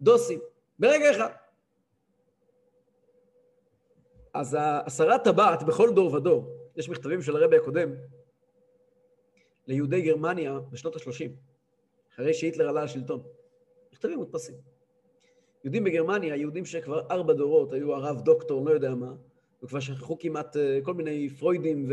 דוסים. 0.00 0.38
ברגע 0.78 1.10
אחד. 1.10 1.30
אז 4.34 4.56
הסרת 4.60 5.24
טבעת 5.24 5.62
בכל 5.62 5.90
דור 5.94 6.14
ודור, 6.14 6.53
יש 6.76 6.88
מכתבים 6.88 7.22
של 7.22 7.36
הרבי 7.36 7.56
הקודם 7.56 7.90
ליהודי 9.66 10.02
גרמניה 10.02 10.58
בשנות 10.70 10.96
ה-30, 10.96 11.30
אחרי 12.14 12.34
שהיטלר 12.34 12.68
עלה 12.68 12.84
לשלטון. 12.84 13.22
מכתבים 13.92 14.18
מודפסים. 14.18 14.54
יהודים 15.64 15.84
בגרמניה, 15.84 16.36
יהודים 16.36 16.64
שכבר 16.64 17.06
ארבע 17.10 17.32
דורות, 17.32 17.72
היו 17.72 17.94
הרב 17.94 18.20
דוקטור, 18.20 18.64
לא 18.64 18.70
יודע 18.70 18.94
מה, 18.94 19.14
וכבר 19.62 19.80
שכחו 19.80 20.18
כמעט 20.18 20.56
אה, 20.56 20.78
כל 20.82 20.94
מיני 20.94 21.28
פרוידים 21.28 21.90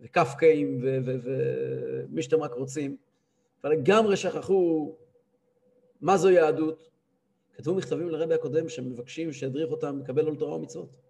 וקפקאים 0.00 0.80
ומי 0.82 2.22
שאתם 2.22 2.42
רק 2.42 2.52
רוצים, 2.52 2.96
כבר 3.60 3.70
לגמרי 3.70 4.16
שכחו 4.16 4.94
מה 6.00 6.16
זו 6.16 6.30
יהדות. 6.30 6.90
כתבו 7.56 7.74
מכתבים 7.74 8.08
לרבי 8.08 8.34
הקודם 8.34 8.68
שמבקשים 8.68 9.32
שידריך 9.32 9.70
אותם 9.70 9.98
לקבל 9.98 10.26
עול 10.26 10.36
תורה 10.36 10.56
ומצוות. 10.56 11.03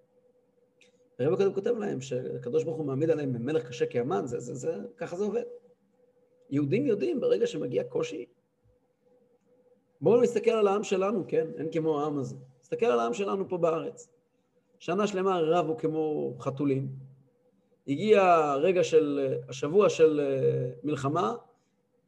הרבי 1.18 1.34
הקודם 1.34 1.54
כותב 1.54 1.78
להם 1.78 2.00
שהקדוש 2.00 2.64
ברוך 2.64 2.76
הוא 2.76 2.86
מעמיד 2.86 3.10
עליהם 3.10 3.32
מלך 3.32 3.68
קשה 3.68 3.86
כאמן, 3.86 4.26
זה, 4.26 4.40
זה, 4.40 4.54
זה, 4.54 4.76
ככה 4.96 5.16
זה 5.16 5.24
עובד. 5.24 5.42
יהודים 6.50 6.86
יודעים 6.86 7.20
ברגע 7.20 7.46
שמגיע 7.46 7.84
קושי. 7.84 8.26
בואו 10.00 10.20
נסתכל 10.20 10.50
על 10.50 10.68
העם 10.68 10.82
שלנו, 10.82 11.24
כן? 11.28 11.46
אין 11.58 11.70
כמו 11.72 12.00
העם 12.00 12.18
הזה. 12.18 12.36
נסתכל 12.60 12.86
על 12.86 13.00
העם 13.00 13.14
שלנו 13.14 13.48
פה 13.48 13.58
בארץ. 13.58 14.08
שנה 14.78 15.06
שלמה 15.06 15.40
רבו 15.40 15.76
כמו 15.76 16.34
חתולים. 16.40 16.88
הגיע 17.88 18.22
הרגע 18.24 18.84
של, 18.84 19.34
השבוע 19.48 19.88
של 19.88 20.20
אה, 20.20 20.70
מלחמה, 20.84 21.34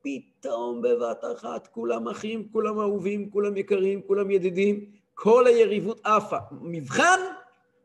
פתאום 0.02 0.82
בבת 0.82 1.24
אחת 1.36 1.66
כולם 1.66 2.08
אחים, 2.08 2.48
כולם 2.52 2.78
אהובים, 2.78 3.30
כולם 3.30 3.56
יקרים, 3.56 4.02
כולם 4.02 4.30
ידידים, 4.30 4.84
כל 5.14 5.46
היריבות 5.46 6.00
עפה. 6.04 6.36
מבחן, 6.60 7.20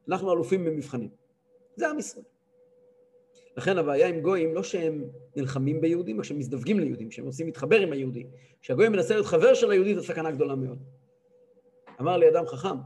אנחנו 0.08 0.34
אלופים 0.34 0.66
במבחנים. 0.66 1.10
זה 1.76 1.90
עם 1.90 2.00
ישראל. 2.00 2.26
לכן 3.58 3.78
הבעיה 3.78 4.08
עם 4.08 4.22
גויים, 4.22 4.56
לא 4.56 4.64
שהם 4.64 5.10
נלחמים 5.36 5.82
ביהודים, 5.82 6.20
רק 6.20 6.26
שהם 6.26 6.40
מזדווגים 6.40 6.80
ליהודים, 6.80 7.12
שהם 7.12 7.26
רוצים 7.26 7.46
להתחבר 7.46 7.80
עם 7.80 7.92
היהודי. 7.92 8.28
כשהגוי 8.62 8.90
מנסה 8.90 9.14
להיות 9.14 9.26
חבר 9.26 9.54
של 9.54 9.72
היהודי, 9.72 9.96
זו 9.96 10.04
סכנה 10.04 10.32
גדולה 10.32 10.56
מאוד. 10.56 10.78
אמר 12.00 12.18
לי 12.18 12.30
אדם 12.30 12.46
חכם, 12.46 12.78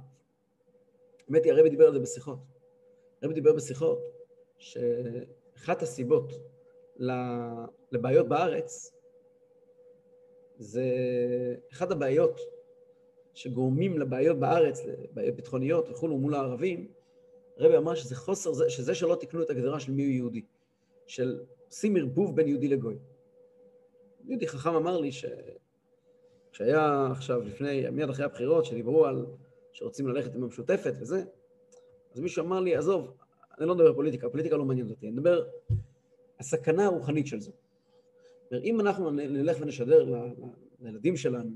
האמת 1.27 1.43
היא, 1.43 1.53
הרבי 1.53 1.69
דיבר 1.69 1.87
על 1.87 1.93
זה 1.93 1.99
בשיחות. 1.99 2.39
הרבי 3.21 3.33
דיבר 3.33 3.53
בשיחות 3.53 3.99
שאחת 4.57 5.81
הסיבות 5.81 6.33
לבעיות 7.91 8.27
בארץ 8.27 8.91
זה 10.57 10.83
אחת 11.73 11.91
הבעיות 11.91 12.39
שגורמים 13.33 13.99
לבעיות 13.99 14.39
בארץ, 14.39 14.81
לבעיות 14.85 15.35
ביטחוניות 15.35 15.89
וכולו 15.89 16.17
מול 16.17 16.33
הערבים, 16.35 16.91
הרבי 17.57 17.77
אמר 17.77 17.95
שזה 17.95 18.15
חוסר, 18.15 18.69
שזה 18.69 18.95
שלא 18.95 19.17
תקנו 19.19 19.41
את 19.41 19.49
הגדרה 19.49 19.79
של 19.79 19.91
מיהו 19.91 20.11
יהודי, 20.11 20.41
של 21.07 21.39
עושים 21.67 21.95
ערבוב 21.95 22.35
בין 22.35 22.47
יהודי 22.47 22.67
לגוי. 22.67 22.95
יהודי 24.25 24.47
חכם 24.47 24.75
אמר 24.75 24.97
לי 24.97 25.11
שכשהיה 26.51 27.07
עכשיו, 27.11 27.41
לפני, 27.41 27.89
מיד 27.89 28.09
אחרי 28.09 28.25
הבחירות, 28.25 28.65
שדיברו 28.65 29.05
על 29.05 29.25
שרוצים 29.71 30.07
ללכת 30.07 30.35
עם 30.35 30.43
המשותפת 30.43 30.93
וזה, 30.99 31.23
אז 32.13 32.19
מישהו 32.19 32.45
אמר 32.45 32.59
לי, 32.59 32.75
עזוב, 32.75 33.13
אני 33.59 33.67
לא 33.67 33.75
מדבר 33.75 33.93
פוליטיקה, 33.93 34.29
פוליטיקה 34.29 34.55
לא 34.55 34.65
מעניינת 34.65 34.91
אותי, 34.91 35.07
אני 35.07 35.15
מדבר, 35.15 35.43
הסכנה 36.39 36.85
הרוחנית 36.85 37.27
של 37.27 37.39
זה. 37.39 37.51
אם 38.63 38.79
אנחנו 38.79 39.11
נלך 39.11 39.57
ונשדר 39.61 40.05
לילדים 40.81 41.17
שלנו 41.17 41.51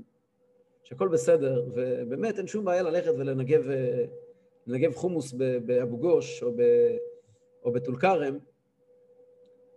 שהכל 0.82 1.08
בסדר, 1.08 1.64
ובאמת 1.74 2.38
אין 2.38 2.46
שום 2.46 2.64
בעיה 2.64 2.82
ללכת 2.82 3.10
ולנגב 3.18 3.64
חומוס 4.94 5.32
באבו 5.66 5.98
גוש 5.98 6.42
או, 6.42 6.52
או 7.64 7.72
בטול 7.72 7.96
כרם, 7.96 8.38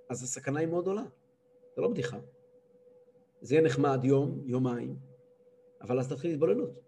אז 0.09 0.23
הסכנה 0.23 0.59
היא 0.59 0.67
מאוד 0.67 0.83
גדולה. 0.83 1.03
זה 1.75 1.81
לא 1.81 1.87
בדיחה. 1.87 2.17
זה 3.41 3.55
יהיה 3.55 3.65
נחמד 3.65 3.99
יום, 4.03 4.41
יומיים, 4.45 4.95
אבל 5.81 5.99
אז 5.99 6.13
תתחיל 6.13 6.31
התבוללות. 6.31 6.79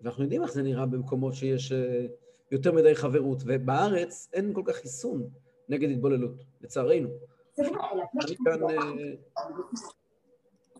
ואנחנו 0.00 0.22
יודעים 0.22 0.42
איך 0.42 0.52
זה 0.52 0.62
נראה 0.62 0.86
במקומות 0.86 1.34
שיש 1.34 1.72
אה, 1.72 2.06
יותר 2.50 2.72
מדי 2.72 2.94
חברות, 2.94 3.42
ובארץ 3.46 4.28
אין 4.32 4.54
כל 4.54 4.62
כך 4.64 4.76
חיסון 4.76 5.28
נגד 5.68 5.90
התבוללות, 5.90 6.44
לצערנו. 6.60 7.08
אני 7.58 8.36
כאן 8.44 8.62
אה, 8.62 8.76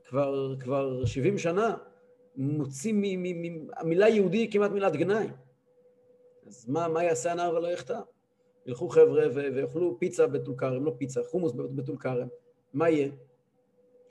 כבר, 0.05 0.57
כבר 0.61 1.05
70 1.05 1.39
שנה 1.39 1.77
מוציא 2.37 2.95
מהמילה 2.95 4.09
יהודי 4.09 4.51
כמעט 4.51 4.71
מילת 4.71 4.93
גנאי. 4.93 5.27
אז 6.47 6.69
מה, 6.69 6.89
מה 6.89 7.05
יעשה 7.05 7.33
הנער 7.33 7.55
ולא 7.55 7.69
יחטא? 7.69 8.01
ילכו 8.67 8.89
חבר'ה 8.89 9.27
ויאכלו 9.35 9.97
פיצה 9.99 10.27
בטול 10.27 10.55
כרם, 10.59 10.85
לא 10.85 10.93
פיצה, 10.99 11.21
חומוס 11.25 11.53
בטול 11.53 11.97
כרם, 11.97 12.29
מה 12.75 12.91
יהיה? 12.91 13.09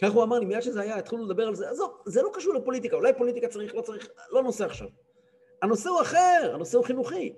כך 0.02 0.12
הוא 0.12 0.24
אמר 0.24 0.40
לי, 0.40 0.46
מיד 0.46 0.62
שזה 0.62 0.82
היה, 0.82 0.98
התחלנו 0.98 1.26
לדבר 1.26 1.48
על 1.48 1.56
זה, 1.56 1.70
עזוב, 1.70 2.02
זה 2.06 2.22
לא 2.22 2.30
קשור 2.34 2.54
לפוליטיקה, 2.54 2.96
אולי 2.96 3.14
פוליטיקה 3.18 3.48
צריך, 3.48 3.76
לא 3.76 3.82
צריך, 3.82 4.10
לא 4.32 4.44
נושא 4.44 4.66
עכשיו. 4.66 4.88
הנושא 5.62 5.90
הוא 5.90 6.02
אחר, 6.02 6.52
הנושא 6.54 6.78
הוא 6.78 6.86
חינוכי. 6.86 7.34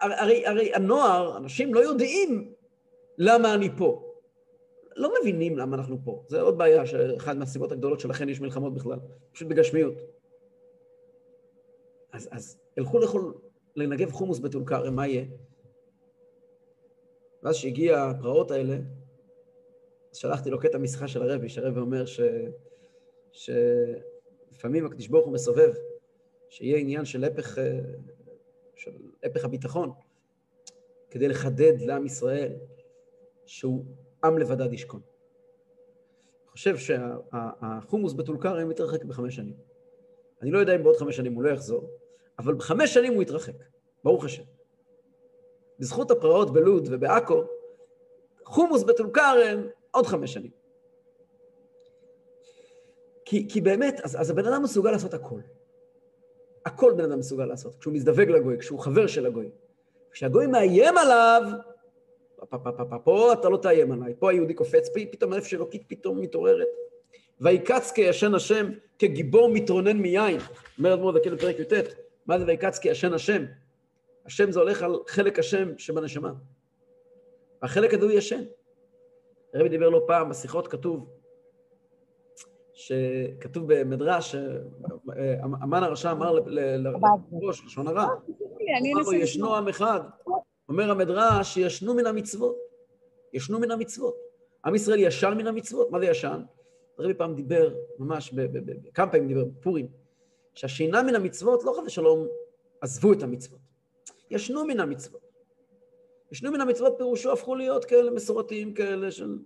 הרי, 0.00 0.46
הרי 0.46 0.74
הנוער, 0.74 1.36
אנשים 1.36 1.74
לא 1.74 1.80
יודעים 1.80 2.54
למה 3.18 3.54
אני 3.54 3.68
פה. 3.78 4.14
לא 4.96 5.12
מבינים 5.20 5.58
למה 5.58 5.76
אנחנו 5.76 5.98
פה. 6.04 6.24
זה 6.28 6.40
עוד 6.40 6.58
בעיה, 6.58 6.86
שאחת 6.86 7.36
מהסיבות 7.36 7.72
הגדולות 7.72 8.00
שלכן 8.00 8.28
יש 8.28 8.40
מלחמות 8.40 8.74
בכלל, 8.74 8.98
פשוט 9.32 9.48
בגשמיות. 9.48 9.94
אז, 12.12 12.28
אז 12.32 12.63
הלכו 12.78 12.98
לאכול, 12.98 13.34
לנגב 13.76 14.12
חומוס 14.12 14.38
בטול 14.38 14.64
כרם, 14.66 14.96
מה 14.96 15.06
יהיה? 15.06 15.24
ואז 17.42 17.56
שהגיע 17.56 18.02
הפרעות 18.02 18.50
האלה, 18.50 18.76
אז 20.10 20.16
שלחתי 20.16 20.50
לו 20.50 20.60
קטע 20.60 20.78
משיחה 20.78 21.08
של 21.08 21.22
הרבי, 21.22 21.48
שהרבי 21.48 21.80
אומר 21.80 22.06
ש... 22.06 22.20
שלפעמים 23.32 24.86
הקדוש 24.86 25.08
ברוך 25.08 25.24
הוא 25.24 25.34
מסובב, 25.34 25.72
שיהיה 26.48 26.78
עניין 26.78 27.04
של 27.04 27.24
הפך, 27.24 27.58
אה, 27.58 27.78
של 28.76 28.90
הפך 29.22 29.44
הביטחון, 29.44 29.92
כדי 31.10 31.28
לחדד 31.28 31.80
לעם 31.80 32.06
ישראל 32.06 32.52
שהוא 33.46 33.84
עם 34.24 34.38
לבדד 34.38 34.72
ישכון. 34.72 35.00
אני 36.42 36.50
חושב 36.50 36.76
שהחומוס 36.76 38.12
בטול 38.12 38.40
כרם 38.40 38.68
מתרחק 38.68 39.04
בחמש 39.04 39.36
שנים. 39.36 39.56
אני 40.42 40.50
לא 40.50 40.58
יודע 40.58 40.74
אם 40.74 40.82
בעוד 40.82 40.96
חמש 40.96 41.16
שנים 41.16 41.34
הוא 41.34 41.42
לא 41.42 41.48
יחזור, 41.48 41.90
אבל 42.38 42.54
בחמש 42.54 42.94
שנים 42.94 43.14
הוא 43.14 43.22
יתרחק, 43.22 43.54
ברוך 44.04 44.24
השם. 44.24 44.42
בזכות 45.78 46.10
הפרעות 46.10 46.52
בלוד 46.52 46.88
ובעכו, 46.90 47.42
חומוס 48.44 48.82
בטול 48.82 49.10
כרם 49.12 49.66
עוד 49.90 50.06
חמש 50.06 50.32
שנים. 50.32 50.50
כי, 53.24 53.48
כי 53.48 53.60
באמת, 53.60 54.00
אז, 54.04 54.20
אז 54.20 54.30
הבן 54.30 54.46
אדם 54.46 54.62
מסוגל 54.62 54.90
לעשות 54.90 55.14
הכל. 55.14 55.40
הכל 56.66 56.92
בן 56.96 57.04
אדם 57.04 57.18
מסוגל 57.18 57.44
לעשות. 57.44 57.74
כשהוא 57.80 57.94
מזדווג 57.94 58.28
לגוי, 58.28 58.58
כשהוא 58.58 58.80
חבר 58.80 59.06
של 59.06 59.26
הגוי. 59.26 59.50
כשהגוי 60.10 60.46
מאיים 60.46 60.98
עליו, 60.98 61.42
פה, 62.36 62.58
פה, 62.58 62.72
פה, 62.72 62.84
פה, 62.84 62.98
פה 62.98 63.32
אתה 63.32 63.48
לא 63.48 63.56
תאיים 63.56 63.92
עליי. 63.92 64.14
פה 64.18 64.30
היהודי 64.30 64.54
קופץ, 64.54 64.88
פתאום 65.12 65.32
הנפש 65.32 65.54
אלוקית 65.54 65.82
פתאום 65.86 66.20
מתעוררת. 66.20 66.66
ויקץ 67.40 67.92
כישן 67.92 68.34
השם, 68.34 68.70
כגיבור 68.98 69.48
מתרונן 69.48 69.96
מיין. 69.96 70.38
אומר 70.78 70.94
אדמו"ר 70.94 71.12
דקל 71.12 71.34
בפרק 71.34 71.58
י"ט, 71.58 71.72
מה 72.26 72.38
זה 72.38 72.44
ויקץ 72.46 72.78
כישן 72.78 73.12
השם? 73.12 73.44
השם 74.26 74.50
זה 74.50 74.60
הולך 74.60 74.82
על 74.82 74.98
חלק 75.06 75.38
השם 75.38 75.78
שבנשמה. 75.78 76.32
החלק 77.62 77.94
הזה 77.94 78.04
הוא 78.04 78.12
ישן. 78.12 78.42
הרבי 79.54 79.68
דיבר 79.68 79.88
לא 79.88 80.04
פעם, 80.06 80.28
בשיחות 80.28 80.68
כתוב, 80.68 81.10
שכתוב 82.72 83.64
במדרש, 83.74 84.34
המן 85.42 85.82
הרשע 85.82 86.10
אמר 86.10 86.38
לראש, 87.32 87.64
לשון 87.64 87.88
הרע, 87.88 88.04
אמר 88.04 89.02
לו, 89.02 89.12
ישנו 89.12 89.56
עם 89.56 89.68
אחד. 89.68 90.00
אומר 90.68 90.90
המדרש, 90.90 91.54
שישנו 91.54 91.94
מן 91.94 92.06
המצוות. 92.06 92.56
ישנו 93.32 93.60
מן 93.60 93.70
המצוות. 93.70 94.14
עם 94.64 94.74
ישראל 94.74 94.98
ישן 94.98 95.34
מן 95.36 95.46
המצוות. 95.46 95.90
מה 95.90 95.98
זה 95.98 96.06
ישן? 96.06 96.42
הרבי 96.98 97.14
פעם 97.14 97.34
דיבר, 97.34 97.74
ממש, 97.98 98.34
כמה 98.94 99.10
פעמים 99.10 99.28
דיבר 99.28 99.44
בפורים, 99.44 99.88
שהשינה 100.54 101.02
מן 101.02 101.14
המצוות, 101.14 101.64
לא 101.64 101.74
חס 101.78 101.86
ושלום 101.86 102.26
עזבו 102.80 103.12
את 103.12 103.22
המצוות. 103.22 103.60
ישנו 104.30 104.64
מן 104.64 104.80
המצוות. 104.80 105.24
ישנו 106.32 106.52
מן 106.52 106.60
המצוות 106.60 106.94
פירושו 106.98 107.32
הפכו 107.32 107.54
להיות 107.54 107.84
כאלה 107.84 108.10
מסורתיים 108.10 108.74
כאלה 108.74 109.10
של... 109.10 109.38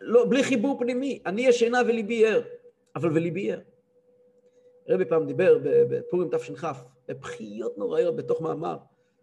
לא, 0.00 0.24
בלי 0.24 0.44
חיבור 0.44 0.78
פנימי. 0.78 1.22
אני 1.26 1.42
ישנה 1.42 1.80
וליבי 1.86 2.26
ער, 2.26 2.42
אבל 2.96 3.12
וליבי 3.12 3.52
ער. 3.52 3.60
רבי 4.88 5.04
פעם 5.04 5.26
דיבר 5.26 5.58
בפורים 5.62 6.28
תש"כ, 6.28 6.66
בבכיות 7.08 7.78
נוראיות 7.78 8.16
בתוך 8.16 8.40
מאמר, 8.40 8.76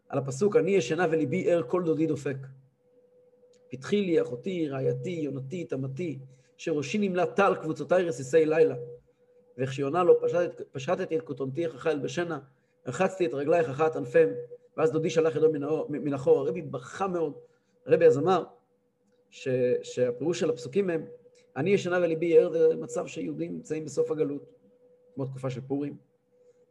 על 0.10 0.18
הפסוק, 0.18 0.56
אני 0.56 0.72
ישנה 0.72 1.06
וליבי 1.12 1.52
ער, 1.52 1.64
כל 1.68 1.84
דודי 1.84 2.06
דופק. 2.06 2.38
פתחי 3.70 4.02
לי, 4.02 4.22
אחותי, 4.22 4.70
רעייתי, 4.70 5.10
יונתי, 5.10 5.66
תמתי, 5.66 6.20
שראשי 6.58 6.98
נמלא 6.98 7.26
טל, 7.26 7.56
קבוצותיי 7.62 8.04
רסיסי 8.04 8.46
לילה. 8.46 8.76
וכשעונה 9.58 10.04
לו, 10.04 10.22
פשט, 10.22 10.62
פשטתי 10.72 11.18
את 11.18 11.22
כותונתי 11.22 11.62
יחכה 11.62 11.92
אל 11.92 12.00
בשנה, 12.00 12.40
רחצתי 12.88 13.26
את 13.26 13.34
רגלייך 13.34 13.70
אחת 13.70 13.96
ענפיהם, 13.96 14.30
ואז 14.78 14.92
דודי 14.92 15.10
שלח 15.10 15.36
ידו 15.36 15.52
מן 15.90 16.14
החור. 16.14 16.40
הרבי 16.40 16.62
בכה 16.62 17.08
מאוד. 17.08 17.34
הרבי 17.86 18.06
אז 18.06 18.18
אמר 18.18 18.44
ש, 19.30 19.48
שהפירוש 19.84 20.40
של 20.40 20.50
הפסוקים 20.50 20.90
הם, 20.90 21.06
אני 21.56 21.70
ישנה 21.70 21.98
וליבי 22.02 22.38
ער, 22.38 22.52
זה 22.52 22.76
מצב 22.76 23.08
שיהודים 23.08 23.54
נמצאים 23.54 23.86
בסוף 23.86 24.12
הגלות, 24.12 24.54
כמו 25.16 25.26
תקופה 25.26 25.50
של 25.50 25.62
פורים, 25.62 25.98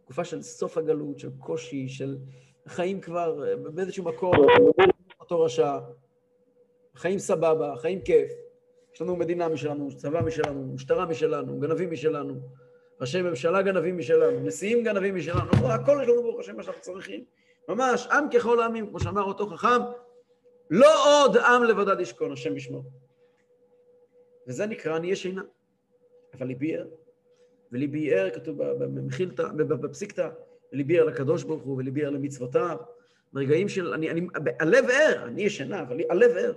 תקופה 0.04 0.24
של 0.24 0.42
סוף 0.42 0.78
הגלות, 0.78 1.18
של 1.18 1.30
קושי, 1.38 1.88
של 1.88 2.16
חיים 2.66 3.00
כבר 3.00 3.44
באיזשהו 3.74 4.04
מקום, 4.04 4.34
אותו 5.20 5.40
רשע, 5.40 5.78
חיים 6.94 7.18
סבבה, 7.18 7.74
חיים 7.76 8.00
כיף. 8.00 8.32
יש 8.94 9.02
לנו 9.02 9.16
מדינה 9.16 9.48
משלנו, 9.48 9.96
צבא 9.96 10.20
משלנו, 10.20 10.72
משטרה 10.74 11.06
משלנו, 11.06 11.60
גנבים 11.60 11.90
משלנו, 11.90 12.34
ראשי 13.00 13.22
ממשלה 13.22 13.62
גנבים 13.62 13.98
משלנו, 13.98 14.40
נשיאים 14.40 14.84
גנבים 14.84 15.14
משלנו, 15.16 15.72
הכל 15.72 15.98
יש 16.02 16.08
לנו 16.08 16.22
ברוך 16.22 16.40
השם 16.40 16.56
מה 16.56 16.62
שאנחנו 16.62 16.82
צריכים. 16.82 17.24
ממש, 17.68 18.06
עם 18.06 18.30
ככל 18.30 18.60
העמים, 18.60 18.86
כמו 18.86 19.00
שאמר 19.00 19.22
אותו 19.22 19.46
חכם, 19.46 19.80
לא 20.70 21.24
עוד 21.24 21.36
עם 21.36 21.64
לבדד 21.64 22.00
ישכון, 22.00 22.32
השם 22.32 22.56
ישמור. 22.56 22.84
וזה 24.46 24.66
נקרא 24.66 24.96
אני 24.96 25.10
ישנה. 25.10 25.42
אבל 26.34 26.46
ליבי 26.46 26.76
ער. 26.76 26.86
וליבי 27.72 28.14
ער, 28.14 28.30
כתוב 28.30 28.62
במחילתא, 28.62 29.48
בפסיקתא, 29.56 30.28
וליבי 30.72 30.98
ער 30.98 31.04
לקדוש 31.04 31.44
ברוך 31.44 31.62
הוא, 31.62 31.76
וליבי 31.76 32.04
ער 32.04 32.10
למצוותיו. 32.10 32.76
ברגעים 33.32 33.68
של, 33.68 33.92
אני, 33.92 34.10
אני, 34.10 34.26
הלב 34.60 34.84
ער, 34.90 35.24
אני 35.24 35.42
ישנה, 35.42 35.82
אבל 35.82 36.00
הלב 36.10 36.36
ער. 36.36 36.52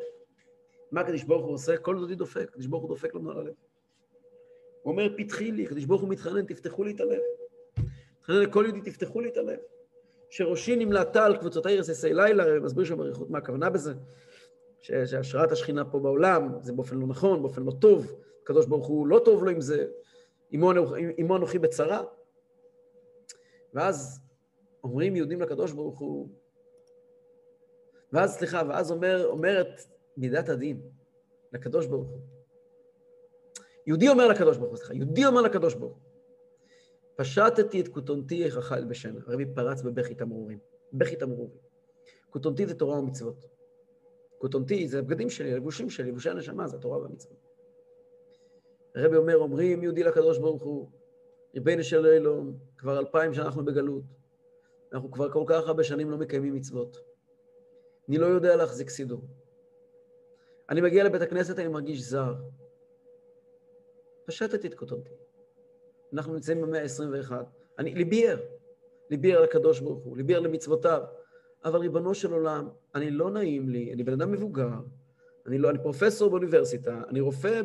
מה 0.91 1.02
הקדוש 1.02 1.23
ברוך 1.23 1.45
הוא 1.45 1.54
עושה? 1.54 1.78
כל 1.78 1.95
דודי 1.99 2.15
דופק, 2.15 2.49
הקדוש 2.49 2.65
ברוך 2.65 2.84
הוא 2.84 2.89
דופק 2.89 3.15
לנו 3.15 3.32
על 3.32 3.38
הלב. 3.38 3.54
הוא 4.81 4.91
אומר, 4.91 5.09
פתחי 5.17 5.51
לי, 5.51 5.65
הקדוש 5.65 5.85
ברוך 5.85 6.01
הוא 6.01 6.09
מתחנן, 6.09 6.45
תפתחו 6.45 6.83
לי 6.83 6.91
את 6.91 6.99
הלב. 6.99 7.19
מתחנן 8.19 8.41
לכל 8.41 8.65
יהודי, 8.67 8.91
תפתחו 8.91 9.21
לי 9.21 9.29
את 9.29 9.37
הלב. 9.37 9.59
שראשי 10.29 10.75
נמלטה 10.75 11.25
על 11.25 11.37
קבוצותי 11.37 11.77
רסיסי 11.77 12.13
לילה, 12.13 12.59
מסביר 12.59 12.85
שם 12.85 12.97
באריכות 12.97 13.29
מה 13.29 13.37
הכוונה 13.37 13.69
בזה, 13.69 13.93
שהשראת 14.81 15.51
השכינה 15.51 15.85
פה 15.85 15.99
בעולם, 15.99 16.49
זה 16.61 16.73
באופן 16.73 16.97
לא 16.97 17.07
נכון, 17.07 17.41
באופן 17.41 17.63
לא 17.63 17.71
טוב, 17.71 18.15
הקדוש 18.43 18.65
ברוך 18.65 18.87
הוא 18.87 19.07
לא 19.07 19.21
טוב 19.25 19.43
לו 19.43 19.49
עם 19.49 19.61
זה, 19.61 19.87
עמו 21.17 21.37
אנוכי 21.37 21.59
בצרה. 21.59 22.03
ואז 23.73 24.19
אומרים 24.83 25.15
יהודים 25.15 25.41
לקדוש 25.41 25.71
ברוך 25.71 25.99
הוא, 25.99 26.29
ואז, 28.13 28.33
סליחה, 28.33 28.61
ואז 28.69 28.91
אומר, 28.91 29.25
אומרת 29.25 29.81
מידת 30.17 30.49
הדין 30.49 30.81
לקדוש 31.53 31.85
ברוך 31.85 32.07
הוא. 32.07 32.38
יהודי 33.89 34.10
אומר 34.10 34.28
לקדוש 34.28 34.58
ברוך 34.58 34.69
הוא, 34.69 34.78
סליחה, 34.78 34.93
יהודי 34.93 35.25
אומר 35.25 35.41
לקדוש 35.41 35.75
ברוך 35.75 35.93
הוא, 35.93 36.02
פשטתי 37.15 37.82
את 37.82 37.88
כותונתי 37.88 38.49
אל 38.71 38.86
בשנה. 38.86 39.19
הרבי 39.28 39.45
פרץ 39.45 39.82
בבכי 39.82 40.15
תמרורים. 40.15 40.60
בכי 40.93 41.15
תמרורים. 41.15 41.49
כותונתי 42.30 42.67
זה 42.67 42.75
תורה 42.75 42.99
ומצוות. 42.99 43.45
כותונתי 44.38 44.88
זה 44.88 44.99
הבגדים 44.99 45.30
שלי, 45.30 45.54
הלבושים 45.54 45.89
שלי, 45.89 46.12
לבושי 46.12 46.30
הנשמה 46.30 46.67
זה 46.67 46.78
התורה 46.78 46.97
והמצוות. 46.97 47.38
הרבי 48.95 49.17
אומר, 49.17 49.38
אומרים 49.38 49.84
יהודי 49.84 50.04
לקדוש 50.04 50.38
ברוך 50.38 50.63
הוא, 50.63 50.89
ריבנו 51.56 51.84
של 51.84 52.06
אלוהים, 52.06 52.58
כבר 52.78 52.99
אלפיים 52.99 53.34
שאנחנו 53.34 53.65
בגלות, 53.65 54.04
אנחנו 54.93 55.12
כבר 55.12 55.32
כל 55.32 55.43
כך 55.47 55.67
הרבה 55.67 55.84
שנים 55.84 56.12
לא 56.12 56.17
מקיימים 56.17 56.56
מצוות. 56.56 56.97
אני 58.10 58.17
לא 58.17 58.25
יודע 58.25 58.56
להחזיק 58.56 58.89
סידור. 58.89 59.21
אני 60.69 60.82
מגיע 60.82 61.04
לבית 61.04 61.21
הכנסת, 61.21 61.60
אני 61.60 61.67
מרגיש 61.67 62.02
זר. 62.02 62.36
פשטתי 64.29 64.67
את 64.67 64.73
כותונתי. 64.73 65.11
אנחנו 66.13 66.33
נמצאים 66.33 66.61
במאה 66.61 66.81
ה-21. 66.81 67.31
אני, 67.79 67.95
ליבי 67.95 68.27
ער, 68.27 68.39
ליבי 69.09 69.33
ער 69.33 69.41
לקדוש 69.41 69.79
ברוך 69.79 70.03
הוא, 70.03 70.17
ליבי 70.17 70.35
ער 70.35 70.39
למצוותיו. 70.39 71.01
אבל 71.65 71.79
ריבונו 71.79 72.13
של 72.13 72.31
עולם, 72.33 72.69
אני 72.95 73.11
לא 73.11 73.31
נעים 73.31 73.69
לי, 73.69 73.93
אני 73.93 74.03
בן 74.03 74.13
אדם 74.13 74.31
מבוגר, 74.31 74.69
אני, 75.47 75.57
לא, 75.57 75.69
אני 75.69 75.77
פרופסור 75.83 76.29
באוניברסיטה, 76.29 77.01
אני 77.09 77.19
רופא 77.19 77.61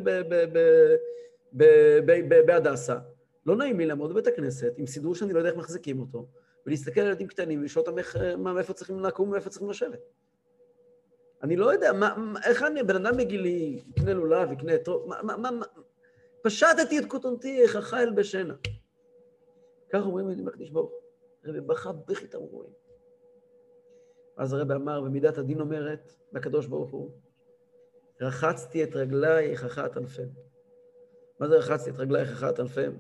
בהדסה. 2.47 2.97
לא 3.47 3.57
נעים 3.57 3.79
לי 3.79 3.87
לעמוד 3.87 4.11
בבית 4.11 4.27
הכנסת 4.27 4.73
עם 4.77 4.87
סידור 4.87 5.15
שאני 5.15 5.33
לא 5.33 5.39
יודע 5.39 5.51
איך 5.51 5.59
מחזיקים 5.59 6.01
אותו, 6.01 6.27
ולהסתכל 6.67 7.01
על 7.01 7.07
ילדים 7.07 7.27
קטנים 7.27 7.61
ולשאול 7.61 7.85
אותם 7.87 7.99
איך, 7.99 8.17
מה, 8.39 8.53
מאיפה 8.53 8.73
צריכים 8.73 9.01
לקום 9.01 9.29
ומאיפה 9.29 9.51
צריכים 9.51 9.71
לשבת. 9.71 10.01
אני 11.43 11.57
לא 11.57 11.73
יודע, 11.73 11.93
מה, 11.93 12.35
איך 12.45 12.63
אני, 12.63 12.83
בן 12.83 13.07
אדם 13.07 13.17
בגילי, 13.17 13.83
יקנה 13.89 14.15
לולב, 14.15 14.53
יקנה 14.53 14.75
את... 14.75 14.89
מה, 15.07 15.23
מה, 15.23 15.51
מה, 15.51 15.67
פשטתי 16.45 16.99
את 16.99 17.05
כותונתי, 17.09 17.63
איך 17.63 17.77
אכל 17.77 18.11
בשנה. 18.11 18.55
כך 19.93 20.03
אומרים 20.07 20.27
יהודים 20.27 20.49
לקדיש 20.49 20.71
ברוך 20.71 20.93
רבי 21.45 21.61
בכה 21.61 21.93
בכי 21.93 22.27
תמרורים. 22.27 22.71
אז 24.37 24.53
הרבי 24.53 24.75
אמר, 24.75 25.03
ומידת 25.07 25.39
הדין 25.39 25.61
אומרת 25.61 26.13
לקדוש 26.33 26.67
ברוך 26.67 26.91
הוא, 26.91 27.11
רחצתי 28.21 28.85
את 28.85 28.97
רגלייך 28.97 29.65
אחת 29.65 29.97
ענפיהם. 29.97 30.29
מה 31.41 31.49
זה 31.49 31.57
רחצתי 31.57 31.91
את 31.91 31.99
רגלייך 31.99 32.33
אחת 32.33 32.59
ענפיהם? 32.59 32.99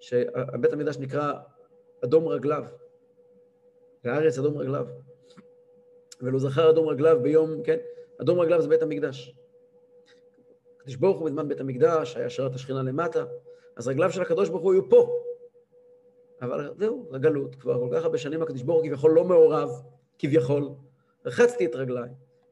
שבית 0.00 0.72
המקדש 0.72 0.98
נקרא 0.98 1.32
אדום 2.04 2.28
רגליו. 2.28 2.64
והארץ 4.04 4.38
אדום 4.38 4.58
רגליו. 4.58 4.86
ולא 6.20 6.38
זכר 6.38 6.70
אדום 6.70 6.88
רגליו 6.88 7.22
ביום, 7.22 7.62
כן? 7.62 7.78
אדום 8.20 8.40
רגליו 8.40 8.62
זה 8.62 8.68
בית 8.68 8.82
המקדש. 8.82 9.34
הקדוש 10.82 10.96
ברוך 10.96 11.18
הוא 11.18 11.26
בזמן 11.26 11.48
בית 11.48 11.60
המקדש, 11.60 12.16
היה 12.16 12.30
שרת 12.30 12.54
השכינה 12.54 12.82
למטה, 12.82 13.24
אז 13.76 13.88
רגליו 13.88 14.12
של 14.12 14.22
הקדוש 14.22 14.48
ברוך 14.48 14.62
הוא 14.62 14.72
היו 14.72 14.88
פה. 14.88 15.10
אבל 16.42 16.74
זהו, 16.78 17.08
הגלות, 17.12 17.54
כבר 17.54 17.78
כל 17.78 17.96
כך 17.96 18.04
הרבה 18.04 18.18
שנים 18.18 18.42
הקדוש 18.42 18.62
ברוך 18.62 18.78
הוא 18.78 18.86
כביכול 18.86 19.10
לא 19.10 19.24
מעורב, 19.24 19.70
כביכול. 20.18 20.68
רחצתי 21.26 21.66
את 21.66 21.74
רגליי. 21.74 22.08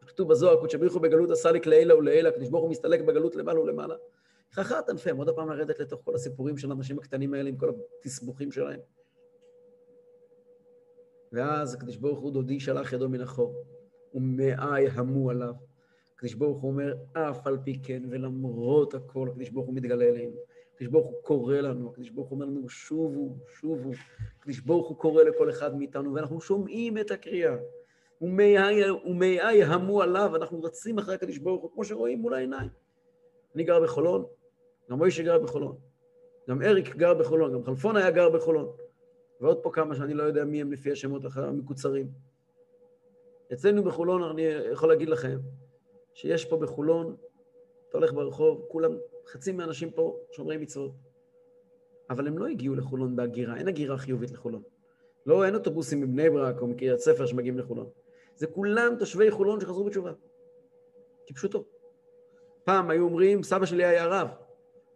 כתוב 0.07 0.29
בזוהר, 0.29 0.57
קודשא 0.57 0.79
בריך 0.79 0.93
הוא 0.93 1.03
בגלות 1.03 1.31
עשה 1.31 1.53
לי 1.53 1.61
כלעילה 1.61 1.97
ולעילה, 1.97 2.29
הקדוש 2.29 2.49
ברוך 2.49 2.63
הוא 2.63 2.71
מסתלק 2.71 3.01
בגלות 3.01 3.37
למעלה 3.37 3.61
ולמעלה. 3.61 3.95
חכת 4.53 4.89
ענפיהם, 4.89 5.17
עוד 5.17 5.31
פעם 5.31 5.49
לרדת 5.51 5.81
לתוך 5.81 6.01
כל 6.05 6.15
הסיפורים 6.15 6.59
של 6.59 6.71
האנשים 6.71 6.99
הקטנים 6.99 7.35
האלה 7.35 7.49
עם 7.49 7.57
כל 7.57 7.71
התסבוכים 8.01 8.53
שלהם. 8.53 8.81
ואז 11.33 11.75
הקדוש 11.75 11.97
ברוך 11.97 12.19
הוא 12.19 12.33
דודי 12.33 12.61
שלח 12.61 12.93
ידו 12.93 13.09
מן 13.09 13.21
החור, 13.21 13.65
ומאי 14.15 14.89
המו 14.89 15.31
עליו. 15.31 15.55
הקדוש 16.21 16.35
ברוך 16.35 16.59
הוא 16.63 16.71
אומר, 16.71 16.95
אף 17.13 17.47
על 17.47 17.59
פי 17.65 17.79
כן, 17.83 18.03
ולמרות 18.11 18.95
הכל, 18.95 19.29
הקדוש 19.29 19.49
ברוך 19.49 19.67
הוא 19.67 19.75
מתגלה 19.75 20.05
אלינו. 20.05 20.37
הקדוש 20.75 20.89
ברוך 20.89 21.07
הוא 21.07 21.23
קורא 21.23 21.57
לנו, 21.57 21.91
הקדוש 21.91 22.11
ברוך 22.11 22.29
הוא 22.29 22.37
אומר 22.37 22.47
לנו, 22.47 22.69
שובו, 22.69 23.37
שובו. 23.61 23.91
הקדוש 24.39 24.61
ברוך 24.61 24.89
הוא 24.89 24.97
קורא 24.97 25.23
לכל 25.23 25.51
אחד 25.51 25.77
מאיתנו, 25.77 26.15
ואנחנו 26.15 26.41
שומעים 26.41 26.99
את 26.99 27.11
הקריאה. 27.11 27.57
ומאי 28.21 29.65
המו 29.65 30.03
עליו, 30.03 30.37
אנחנו 30.37 30.63
רצים 30.63 30.99
אחרי 30.99 31.15
הקדוש 31.15 31.39
ברוך 31.39 31.63
הוא, 31.63 31.71
כמו 31.75 31.85
שרואים 31.85 32.19
מול 32.19 32.35
העיניים. 32.35 32.69
אני 33.55 33.65
גר 33.65 33.81
בחולון, 33.81 34.25
גם 34.91 34.99
מוישה 34.99 35.23
גר 35.23 35.39
בחולון, 35.39 35.77
גם 36.49 36.63
אריק 36.63 36.97
גר 36.97 37.15
בחולון, 37.15 37.53
גם 37.53 37.65
חלפון 37.65 37.97
היה 37.97 38.11
גר 38.11 38.31
בחולון. 38.31 38.73
ועוד 39.41 39.63
פה 39.63 39.71
כמה 39.73 39.95
שאני 39.95 40.15
לא 40.15 40.23
יודע 40.23 40.45
מי 40.45 40.61
הם 40.61 40.73
לפי 40.73 40.93
השמות 40.93 41.23
המקוצרים. 41.35 42.09
אצלנו 43.53 43.85
בחולון, 43.85 44.23
אני 44.23 44.43
יכול 44.73 44.89
להגיד 44.89 45.09
לכם, 45.09 45.39
שיש 46.15 46.45
פה 46.45 46.57
בחולון, 46.57 47.17
אתה 47.89 47.99
הולך 47.99 48.13
ברחוב, 48.13 48.65
כולם, 48.69 48.93
חצי 49.27 49.53
מהאנשים 49.53 49.91
פה 49.91 50.17
שומרי 50.33 50.57
מצוות. 50.57 50.91
אבל 52.11 52.27
הם 52.27 52.39
לא 52.39 52.47
הגיעו 52.47 52.75
לחולון 52.75 53.17
בהגירה, 53.17 53.57
אין 53.57 53.69
הגירה 53.69 53.99
חיובית 53.99 54.31
לחולון. 54.31 54.63
לא, 55.27 55.45
אין 55.45 55.55
אוטובוסים 55.55 56.01
מבני 56.01 56.31
ברק 56.31 56.61
או 56.61 56.67
מקריית 56.67 56.99
ספר 56.99 57.27
שמגיעים 57.27 57.59
לחולון. 57.59 57.89
זה 58.37 58.47
כולם 58.47 58.95
תושבי 58.99 59.31
חולון 59.31 59.61
שחזרו 59.61 59.85
בתשובה. 59.85 60.13
כפשוטו. 61.27 61.65
פעם 62.65 62.91
היו 62.91 63.05
אומרים, 63.05 63.43
סבא 63.43 63.67
שלי 63.67 63.85
היה 63.85 64.07
רב. 64.07 64.29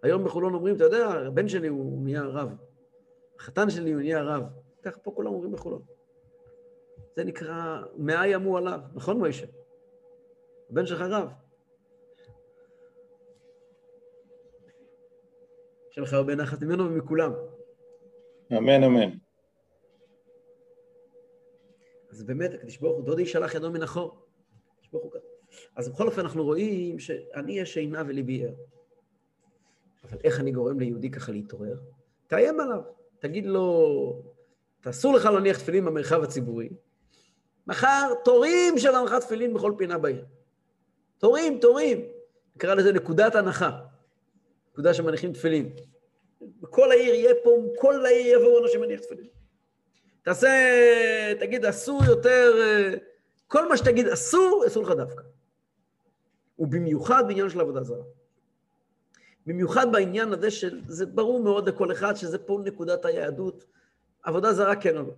היום 0.02 0.24
בחולון 0.24 0.54
אומרים, 0.54 0.76
אתה 0.76 0.84
יודע, 0.84 1.08
הבן 1.08 1.48
שלי 1.48 1.68
הוא 1.68 2.04
נהיה 2.04 2.22
רב. 2.22 2.48
החתן 3.38 3.70
שלי 3.70 3.92
הוא 3.92 4.00
נהיה 4.00 4.22
רב. 4.22 4.42
ככה 4.82 4.98
פה 5.00 5.10
כולם 5.10 5.32
אומרים 5.32 5.52
בחולון. 5.52 5.82
זה 7.16 7.24
נקרא, 7.24 7.82
מאה 7.96 8.26
ימו 8.26 8.56
עליו, 8.56 8.80
נכון 8.94 9.18
מוישה? 9.18 9.46
הבן 10.70 10.86
שלך 10.86 11.00
רב. 11.00 11.28
יש 15.90 15.98
לך 15.98 16.12
הרבה 16.12 16.34
נחת 16.34 16.62
ממנו 16.62 16.84
ומכולם. 16.84 17.32
אמן, 18.52 18.82
אמן. 18.82 19.10
אז 22.10 22.22
באמת, 22.22 22.54
הקדוש 22.54 22.78
ברוך 22.78 22.96
הוא, 22.96 23.04
דודי 23.04 23.26
שלח 23.26 23.54
ידו 23.54 23.70
מן 23.70 23.82
החור. 23.82 24.26
אז 25.76 25.88
בכל 25.88 26.06
אופן 26.06 26.20
אנחנו 26.20 26.44
רואים 26.44 26.98
שאני 26.98 27.60
יש 27.60 27.76
עינה 27.76 28.02
וליבי 28.06 28.44
ער. 28.44 28.54
אבל 30.04 30.18
איך 30.24 30.40
אני 30.40 30.52
גורם 30.52 30.80
ליהודי 30.80 31.10
ככה 31.10 31.32
להתעורר? 31.32 31.76
תאיים 32.26 32.60
עליו, 32.60 32.80
תגיד 33.18 33.46
לו, 33.46 34.22
אסור 34.84 35.14
לך 35.14 35.24
להניח 35.24 35.58
תפילין 35.58 35.84
במרחב 35.84 36.22
הציבורי, 36.22 36.68
מחר 37.66 38.12
תורים 38.24 38.78
של 38.78 38.94
הנחת 38.94 39.20
תפילין 39.20 39.54
בכל 39.54 39.74
פינה 39.78 39.98
בעיר. 39.98 40.24
תורים, 41.18 41.58
תורים. 41.60 42.06
נקרא 42.56 42.74
לזה 42.74 42.92
נקודת 42.92 43.34
הנחה. 43.34 43.80
נקודה 44.72 44.94
שמניחים 44.94 45.32
תפילין. 45.32 45.72
בכל 46.60 46.90
העיר 46.90 47.14
יהיה 47.14 47.34
פה, 47.44 47.50
כל 47.78 48.06
העיר 48.06 48.38
יבואו 48.38 48.64
אנשים 48.64 48.82
להניח 48.82 49.00
תפילין. 49.00 49.26
תעשה, 50.22 50.48
תגיד, 51.40 51.64
אסור 51.64 52.04
יותר, 52.04 52.52
כל 53.46 53.68
מה 53.68 53.76
שתגיד 53.76 54.08
אסור, 54.08 54.64
אסור 54.66 54.82
לך 54.82 54.90
דווקא. 54.90 55.22
ובמיוחד 56.58 57.24
בעניין 57.28 57.50
של 57.50 57.60
עבודה 57.60 57.82
זרה. 57.82 58.04
במיוחד 59.46 59.92
בעניין 59.92 60.32
הזה 60.32 60.50
שזה 60.50 61.06
ברור 61.06 61.42
מאוד 61.42 61.68
לכל 61.68 61.92
אחד 61.92 62.14
שזה 62.14 62.38
פה 62.38 62.60
נקודת 62.64 63.04
היהדות, 63.04 63.64
עבודה 64.22 64.52
זרה 64.52 64.76
כן 64.76 64.96
או 64.96 65.02
לא. 65.02 65.14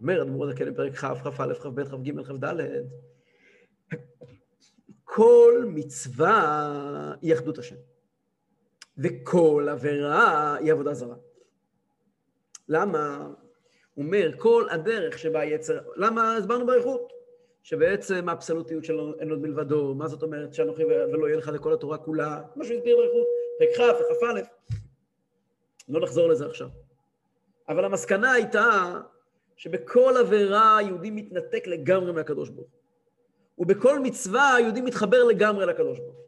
אומר 0.00 0.22
אדמו"ר 0.22 0.48
הזקן 0.48 0.72
בפרק 0.72 0.94
כ', 0.94 1.04
כ"א, 1.04 1.54
כ"ב, 1.54 1.84
כ"ג, 1.84 2.22
כ"ד, 2.22 2.44
כל 5.16 5.64
מצווה 5.66 7.14
היא 7.22 7.34
אחדות 7.34 7.58
השם, 7.58 7.76
וכל 8.98 9.66
עבירה 9.70 10.56
היא 10.56 10.72
עבודה 10.72 10.94
זרה. 10.94 11.16
למה? 12.68 13.30
הוא 13.94 14.04
אומר, 14.04 14.30
כל 14.38 14.66
הדרך 14.70 15.18
שבה 15.18 15.44
יצר... 15.44 15.78
למה 15.96 16.36
הסברנו 16.36 16.66
באריכות? 16.66 17.12
שבעצם 17.62 18.28
האבסולוטיות 18.28 18.84
שלו 18.84 19.18
אין 19.18 19.30
עוד 19.30 19.38
מלבדו, 19.38 19.94
מה 19.94 20.08
זאת 20.08 20.22
אומרת 20.22 20.54
שאנוכי 20.54 20.84
ולא 20.84 21.26
יהיה 21.26 21.36
לך 21.36 21.48
לכל 21.48 21.72
התורה 21.72 21.98
כולה, 21.98 22.42
מה 22.56 22.64
שהוא 22.64 22.76
הסביר 22.76 22.96
באריכות, 22.96 23.26
פרק 23.58 23.68
כ' 23.76 24.00
וכ"א. 24.00 24.40
לא 25.88 26.00
נחזור 26.00 26.28
לזה 26.28 26.46
עכשיו. 26.46 26.68
אבל 27.68 27.84
המסקנה 27.84 28.32
הייתה 28.32 29.00
שבכל 29.56 30.14
עבירה 30.20 30.76
היהודי 30.76 31.10
מתנתק 31.10 31.66
לגמרי 31.66 32.12
מהקדוש 32.12 32.50
ברוך 32.50 32.68
הוא. 32.70 32.85
ובכל 33.58 34.00
מצווה 34.00 34.54
היהודי 34.54 34.80
מתחבר 34.80 35.24
לגמרי 35.24 35.66
לקדוש 35.66 35.98
ברוך 35.98 36.16
הוא. 36.16 36.24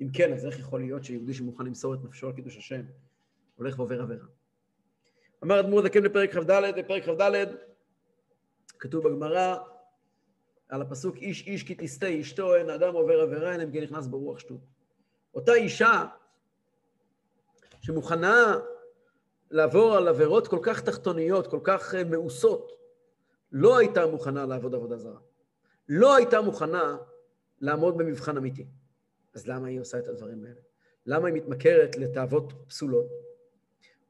אם 0.00 0.08
כן, 0.12 0.32
אז 0.32 0.46
איך 0.46 0.58
יכול 0.58 0.80
להיות 0.80 1.04
שיהודי 1.04 1.34
שמוכן 1.34 1.66
למסור 1.66 1.94
את 1.94 1.98
נפשו 2.04 2.26
על 2.26 2.32
קידוש 2.32 2.56
השם, 2.56 2.82
הולך 3.56 3.78
ועובר 3.78 4.02
עבירה? 4.02 4.26
אמר 5.44 5.60
אדמו"ר 5.60 5.82
זקן 5.82 6.02
בפרק 6.02 6.32
כ"ד, 6.32 6.50
בפרק 6.76 7.04
כ"ד 7.04 7.46
כתוב 8.78 9.08
בגמרא 9.08 9.56
על 10.68 10.82
הפסוק 10.82 11.16
איש 11.16 11.46
איש 11.46 11.62
כי 11.62 11.74
תסטה 11.74 12.20
אשתו, 12.20 12.54
אין 12.54 12.70
אדם 12.70 12.94
עובר 12.94 13.20
עבירה, 13.20 13.54
אלא 13.54 13.62
אם 13.62 13.72
כן 13.72 13.82
נכנס 13.82 14.06
ברוח 14.06 14.38
שטות. 14.38 14.60
אותה 15.34 15.54
אישה 15.54 16.04
שמוכנה 17.80 18.58
לעבור 19.50 19.96
על 19.96 20.08
עבירות 20.08 20.48
כל 20.48 20.58
כך 20.62 20.80
תחתוניות, 20.80 21.46
כל 21.46 21.60
כך 21.62 21.94
אה, 21.94 22.04
מאוסות, 22.04 22.72
לא 23.52 23.78
הייתה 23.78 24.06
מוכנה 24.06 24.46
לעבוד 24.46 24.74
עבודה 24.74 24.98
זרה. 24.98 25.18
לא 25.88 26.16
הייתה 26.16 26.40
מוכנה 26.40 26.96
לעמוד 27.60 27.98
במבחן 27.98 28.36
אמיתי. 28.36 28.66
אז 29.34 29.46
למה 29.46 29.68
היא 29.68 29.80
עושה 29.80 29.98
את 29.98 30.08
הדברים 30.08 30.44
האלה? 30.44 30.60
למה 31.06 31.28
היא 31.28 31.34
מתמכרת 31.34 31.96
לתאוות 31.96 32.52
פסולות? 32.68 33.06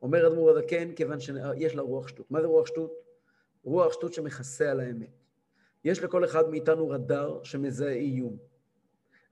אומר 0.02 0.26
אדמו"ר 0.26 0.50
הזקן, 0.50 0.92
כיוון 0.92 1.20
שיש 1.20 1.74
לה 1.74 1.82
רוח 1.82 2.08
שטות. 2.08 2.30
מה 2.30 2.40
זה 2.40 2.46
רוח 2.46 2.66
שטות? 2.66 2.92
רוח 3.64 3.92
שטות 3.92 4.12
שמכסה 4.12 4.70
על 4.70 4.80
האמת. 4.80 5.10
יש 5.84 6.02
לכל 6.02 6.24
אחד 6.24 6.50
מאיתנו 6.50 6.88
רדאר 6.88 7.42
שמזהה 7.42 7.92
איום. 7.92 8.36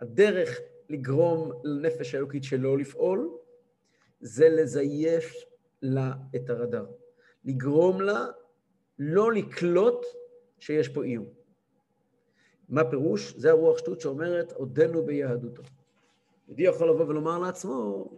הדרך 0.01 0.61
לגרום 0.89 1.53
לנפש 1.65 2.15
האלוקית 2.15 2.45
שלו 2.45 2.77
לפעול, 2.77 3.31
זה 4.21 4.49
לזייף 4.49 5.35
לה 5.83 6.13
את 6.37 6.51
הרדאר. 6.51 6.87
לגרום 7.45 8.01
לה 8.01 8.27
לא 8.99 9.33
לקלוט 9.33 10.07
שיש 10.59 10.89
פה 10.89 11.05
איום. 11.05 11.44
מה 12.69 12.91
פירוש? 12.91 13.35
זה 13.37 13.51
הרוח 13.51 13.79
שטות 13.79 14.01
שאומרת, 14.01 14.53
עודנו 14.53 15.03
ביהדותו. 15.03 15.63
יהודי 16.49 16.63
יכול 16.63 16.89
לבוא 16.89 17.05
ולומר 17.05 17.39
לעצמו, 17.39 18.09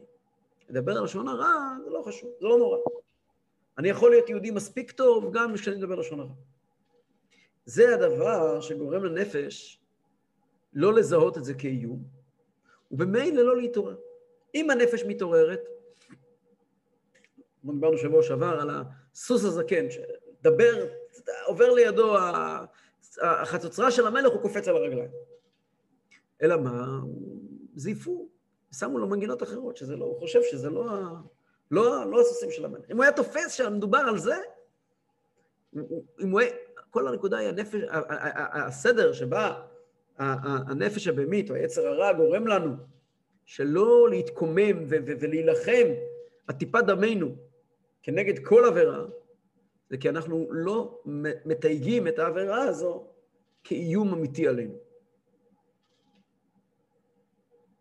לדבר 0.69 0.99
על 0.99 1.05
לשון 1.05 1.29
הרע, 1.29 1.77
זה 1.85 1.91
לא 1.91 2.03
חשוב, 2.07 2.31
זה 2.41 2.47
לא 2.47 2.59
נורא. 2.59 2.79
אני 3.79 3.89
יכול 3.89 4.11
להיות 4.11 4.29
יהודי 4.29 4.51
מספיק 4.51 4.91
טוב 4.91 5.33
גם 5.33 5.55
כשאני 5.55 5.77
מדבר 5.77 5.95
לשון 5.95 6.21
הרע. 6.21 6.35
זה 7.65 7.95
הדבר 7.95 8.61
שגורם 8.61 9.05
לנפש 9.05 9.81
לא 10.73 10.95
לזהות 10.95 11.39
את 11.39 11.45
זה 11.45 11.55
כאיום, 11.55 12.05
ובמילא 12.91 13.43
לא 13.43 13.57
להתעורר. 13.57 13.97
אם 14.55 14.71
הנפש 14.71 15.05
מתעוררת, 15.05 15.61
כמו 17.63 17.73
דיברנו 17.73 17.99
שבוע 17.99 18.23
שעבר 18.23 18.61
על 18.61 18.71
הסוס 18.71 19.45
הזקן, 19.45 19.87
שדבר, 19.91 20.87
עובר 21.47 21.73
לידו 21.73 22.17
החצוצרה 23.22 23.90
של 23.90 24.07
המלך, 24.07 24.33
הוא 24.33 24.42
קופץ 24.42 24.68
על 24.68 24.76
הרגליים. 24.76 25.11
אלא 26.42 26.57
מה? 26.57 27.00
זייפו, 27.74 28.29
שמו 28.72 28.98
לו 28.98 29.07
מנגינות 29.07 29.42
אחרות, 29.42 29.76
שזה 29.76 29.96
לא, 29.96 30.05
הוא 30.05 30.18
חושב 30.18 30.40
שזה 30.50 30.70
לא, 30.70 30.85
לא, 31.70 32.11
לא 32.11 32.20
הסוסים 32.20 32.50
של 32.50 32.64
המלך. 32.64 32.90
אם 32.90 32.96
הוא 32.96 33.05
היה 33.05 33.12
תופס 33.12 33.52
שמדובר 33.52 33.98
על 33.98 34.18
זה, 34.18 34.37
אם 36.20 36.31
הוא 36.31 36.40
היה, 36.40 36.50
כל 36.90 37.09
הנקודה 37.09 37.38
היא 37.38 37.48
הנפש, 37.48 37.81
הסדר 38.52 39.12
שבה 39.12 39.62
הנפש 40.18 41.09
הבהמית 41.09 41.50
או 41.50 41.55
היצר 41.55 41.87
הרע 41.87 42.12
גורם 42.12 42.46
לנו 42.46 42.72
שלא 43.44 44.11
להתקומם 44.11 44.85
ולהילחם 44.88 45.87
עד 46.46 46.57
טיפת 46.57 46.85
דמנו 46.85 47.37
כנגד 48.02 48.38
כל 48.44 48.64
עבירה, 48.64 49.05
זה 49.90 49.96
כי 49.96 50.09
אנחנו 50.09 50.46
לא 50.51 51.03
מתייגים 51.44 52.09
את 52.09 52.18
העבירה 52.18 52.62
הזו 52.62 53.07
כאיום 53.64 54.12
אמיתי 54.12 54.49
עלינו. 54.49 54.75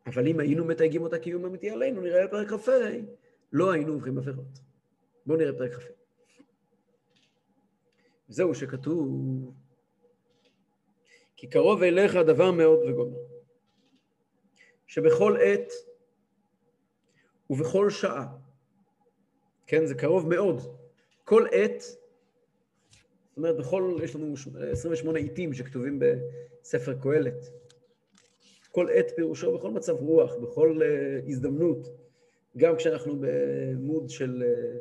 אבל 0.06 0.28
אם 0.28 0.40
היינו 0.40 0.66
מתייגים 0.66 1.02
אותה 1.02 1.20
קיום 1.20 1.46
אמיתי 1.46 1.70
עלינו, 1.70 2.02
נראה 2.02 2.28
בפרק 2.28 2.48
כ"ה, 2.48 2.72
לא 3.52 3.72
היינו 3.72 3.94
עוברים 3.94 4.18
עבירות. 4.18 4.60
בואו 5.26 5.38
נראה 5.38 5.54
פרק 5.58 5.74
כ"ה. 5.74 5.94
זהו 8.28 8.56
שכתוב, 8.56 9.08
כי 11.38 11.48
קרוב 11.50 11.84
אליך 11.84 12.16
דבר 12.16 12.52
מאוד 12.52 12.80
וגומר, 12.80 13.18
שבכל 14.88 15.38
עת 15.42 15.72
ובכל 17.50 17.90
שעה, 17.90 18.28
כן, 19.68 19.86
זה 19.86 19.96
קרוב 19.96 20.30
מאוד, 20.30 20.85
כל 21.26 21.46
עת, 21.52 21.82
זאת 21.82 23.38
אומרת, 23.38 23.58
בכל, 23.58 24.00
יש 24.04 24.16
לנו 24.16 24.34
28 24.72 25.20
עיתים 25.20 25.54
שכתובים 25.54 26.00
בספר 26.00 26.94
קהלת. 27.02 27.50
כל 28.72 28.90
עת 28.90 29.12
פירושו 29.16 29.58
בכל 29.58 29.72
מצב 29.72 29.94
רוח, 29.94 30.36
בכל 30.36 30.80
uh, 30.82 31.30
הזדמנות, 31.30 31.88
גם 32.58 32.76
כשאנחנו 32.76 33.16
במוד 33.20 34.10
של, 34.10 34.44
uh, 34.44 34.78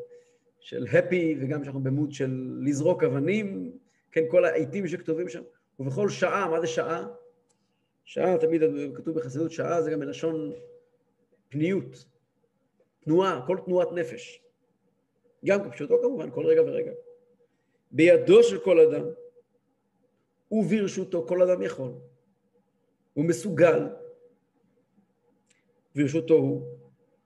של 0.61 0.85
happy 0.85 1.37
וגם 1.41 1.61
כשאנחנו 1.61 1.83
במוד 1.83 2.13
של 2.13 2.59
לזרוק 2.61 3.05
אבנים, 3.05 3.79
כן, 4.13 4.25
כל 4.29 4.45
העיתים 4.45 4.89
שכתובים 4.89 5.29
שם, 5.29 5.43
ובכל 5.79 6.09
שעה, 6.09 6.49
מה 6.51 6.61
זה 6.61 6.67
שעה? 6.67 7.07
שעה, 8.05 8.39
תמיד 8.39 8.63
כתוב 8.95 9.19
בחסידות, 9.19 9.51
שעה 9.51 9.83
זה 9.83 9.91
גם 9.91 10.01
מלשון 10.01 10.53
פניות, 11.49 12.05
תנועה, 13.01 13.45
כל 13.47 13.59
תנועת 13.65 13.93
נפש. 13.93 14.44
גם 15.45 15.71
כפשוטו 15.71 15.99
כמובן, 16.03 16.31
כל 16.31 16.47
רגע 16.47 16.63
ורגע. 16.63 16.93
בידו 17.91 18.43
של 18.43 18.59
כל 18.59 18.81
אדם 18.81 19.07
וברשותו, 20.53 21.27
כל 21.29 21.43
אדם 21.43 21.63
יכול. 21.63 21.93
הוא 23.15 23.25
מסוגל, 23.25 23.81
ברשותו 25.95 26.35
הוא, 26.35 26.63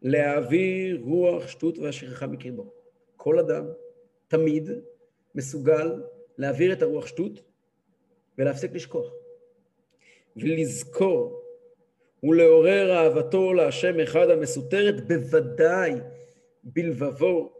להעביר 0.02 1.00
רוח 1.04 1.48
שטות 1.48 1.78
והשכחה 1.78 2.26
מקרבו. 2.26 2.72
כל 3.16 3.38
אדם, 3.38 3.66
תמיד, 4.28 4.70
מסוגל 5.34 6.02
להעביר 6.38 6.72
את 6.72 6.82
הרוח 6.82 7.06
שטות 7.06 7.40
ולהפסיק 8.38 8.72
לשכוח. 8.72 9.12
ולזכור 10.36 11.42
ולעורר 12.22 12.92
אהבתו 12.92 13.52
להשם 13.52 14.00
אחד 14.00 14.30
המסותרת 14.30 15.08
בוודאי 15.08 15.94
בלבבו, 16.64 17.57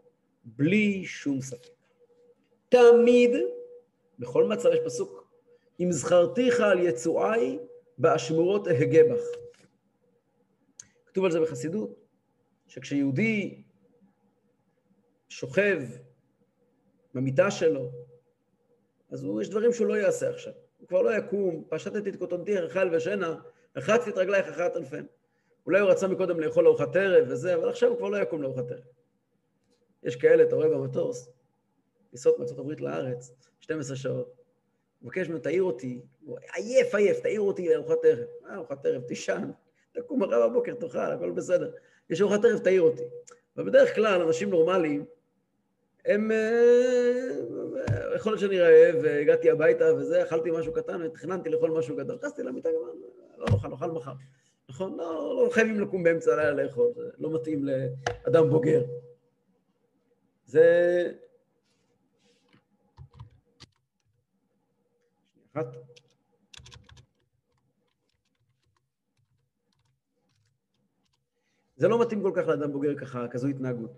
בלי 0.57 1.05
שום 1.05 1.41
ספק. 1.41 1.69
תמיד, 2.69 3.31
בכל 4.19 4.45
מצב 4.45 4.69
יש 4.73 4.81
פסוק, 4.85 5.29
אם 5.81 5.93
זכרתיך 5.93 6.61
על 6.61 6.79
יצואי, 6.79 7.59
באשמורות 7.99 8.69
אהגה 8.69 9.03
בך. 9.11 9.23
כתוב 11.07 11.25
על 11.25 11.31
זה 11.31 11.41
בחסידות, 11.41 11.91
שכשיהודי 12.67 13.63
שוכב 15.29 15.83
במיטה 17.15 17.51
שלו, 17.51 17.91
אז 19.11 19.25
הוא, 19.25 19.43
יש 19.43 19.49
דברים 19.49 19.73
שהוא 19.73 19.87
לא 19.87 19.95
יעשה 19.95 20.31
עכשיו. 20.31 20.53
הוא 20.79 20.89
כבר 20.89 21.03
לא 21.03 21.17
יקום, 21.17 21.65
פשטתי 21.69 22.11
את 22.11 22.17
קוטנתי, 22.17 22.67
אכל 22.67 22.95
ושנה, 22.95 23.37
רחצתי 23.77 24.11
את 24.11 24.19
רגלייך 24.19 24.49
אחת 24.49 24.77
אלפן. 24.77 25.05
אולי 25.67 25.81
הוא 25.81 25.91
רצה 25.91 26.09
מקודם 26.09 26.41
לאכול 26.41 26.67
ארוחת 26.67 26.97
ערב 26.97 27.27
וזה, 27.29 27.55
אבל 27.55 27.69
עכשיו 27.69 27.89
הוא 27.89 27.99
כבר 27.99 28.09
לא 28.09 28.17
יקום 28.17 28.43
לארוחת 28.43 28.71
ערב. 28.71 28.98
יש 30.03 30.17
כאלה, 30.17 30.43
אתה 30.43 30.57
רואה 30.57 30.69
במטוס, 30.69 31.29
טיסות 32.11 32.39
מארצות 32.39 32.59
הברית 32.59 32.81
לארץ, 32.81 33.33
12 33.61 33.97
שעות, 33.97 34.35
מבקש 35.03 35.29
ממנו, 35.29 35.39
תעיר 35.39 35.63
אותי, 35.63 36.01
הוא 36.25 36.39
עייף, 36.55 36.95
עייף, 36.95 37.21
תעיר 37.21 37.41
אותי 37.41 37.69
לארוחת 37.69 38.05
ערב. 38.05 38.27
מה 38.43 38.55
ארוחת 38.55 38.87
ערב? 38.87 39.03
תישן, 39.03 39.51
תקום 39.93 40.23
מחר 40.23 40.49
בבוקר, 40.49 40.75
תאכל, 40.75 40.99
הכל 40.99 41.31
בסדר. 41.31 41.71
יש 42.11 42.21
ארוחת 42.21 42.45
ערב, 42.45 42.59
תעיר 42.59 42.83
אותי. 42.83 43.03
ובדרך 43.57 43.95
כלל, 43.95 44.23
אנשים 44.23 44.51
נורמליים, 44.51 45.05
הם... 46.05 46.31
אה, 46.31 47.19
יכול 48.17 48.33
להיות 48.33 48.41
שאני 48.41 48.61
רעב, 48.61 48.95
והגעתי 49.03 49.51
הביתה 49.51 49.95
וזה, 49.95 50.23
אכלתי 50.23 50.51
משהו 50.51 50.73
קטן 50.73 51.03
ותכננתי 51.03 51.49
לאכול 51.49 51.71
משהו 51.71 51.97
גדול. 51.97 52.17
נכנסתי 52.17 52.43
למיטה, 52.43 52.69
לא 53.39 53.47
נאכל, 53.51 53.69
נאכל 53.69 53.91
מחר. 53.91 54.13
נכון? 54.69 54.97
לא, 54.99 55.43
לא 55.45 55.51
חייבים 55.51 55.81
לקום 55.81 56.03
באמצע 56.03 56.33
הלילה 56.33 56.63
לאכול, 56.63 56.93
זה 56.97 57.03
לא 57.19 57.35
מתאים 57.35 57.65
לאדם 57.65 58.51
בוגר. 58.51 58.83
זה 60.49 61.13
אחת. 65.53 65.67
זה 71.77 71.89
לא 71.89 72.01
מתאים 72.01 72.23
כל 72.23 72.33
כך 72.35 72.49
לאדם 72.49 72.73
בוגר 72.73 72.99
ככה, 72.99 73.29
כזו 73.29 73.49
התנהגות. 73.49 73.91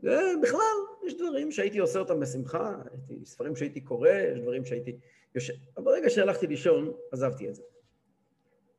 ובכלל, 0.00 0.58
יש 1.06 1.14
דברים 1.14 1.52
שהייתי 1.52 1.78
עושה 1.78 1.98
אותם 1.98 2.20
בשמחה, 2.20 2.82
הייתי, 2.90 3.26
ספרים 3.26 3.56
שהייתי 3.56 3.80
קורא, 3.80 4.08
יש 4.08 4.40
דברים 4.40 4.64
שהייתי 4.64 4.98
יושב... 5.34 5.52
אבל 5.76 5.84
ברגע 5.84 6.10
שהלכתי 6.10 6.46
לישון, 6.46 6.92
עזבתי 7.12 7.48
את 7.48 7.54
זה. 7.54 7.62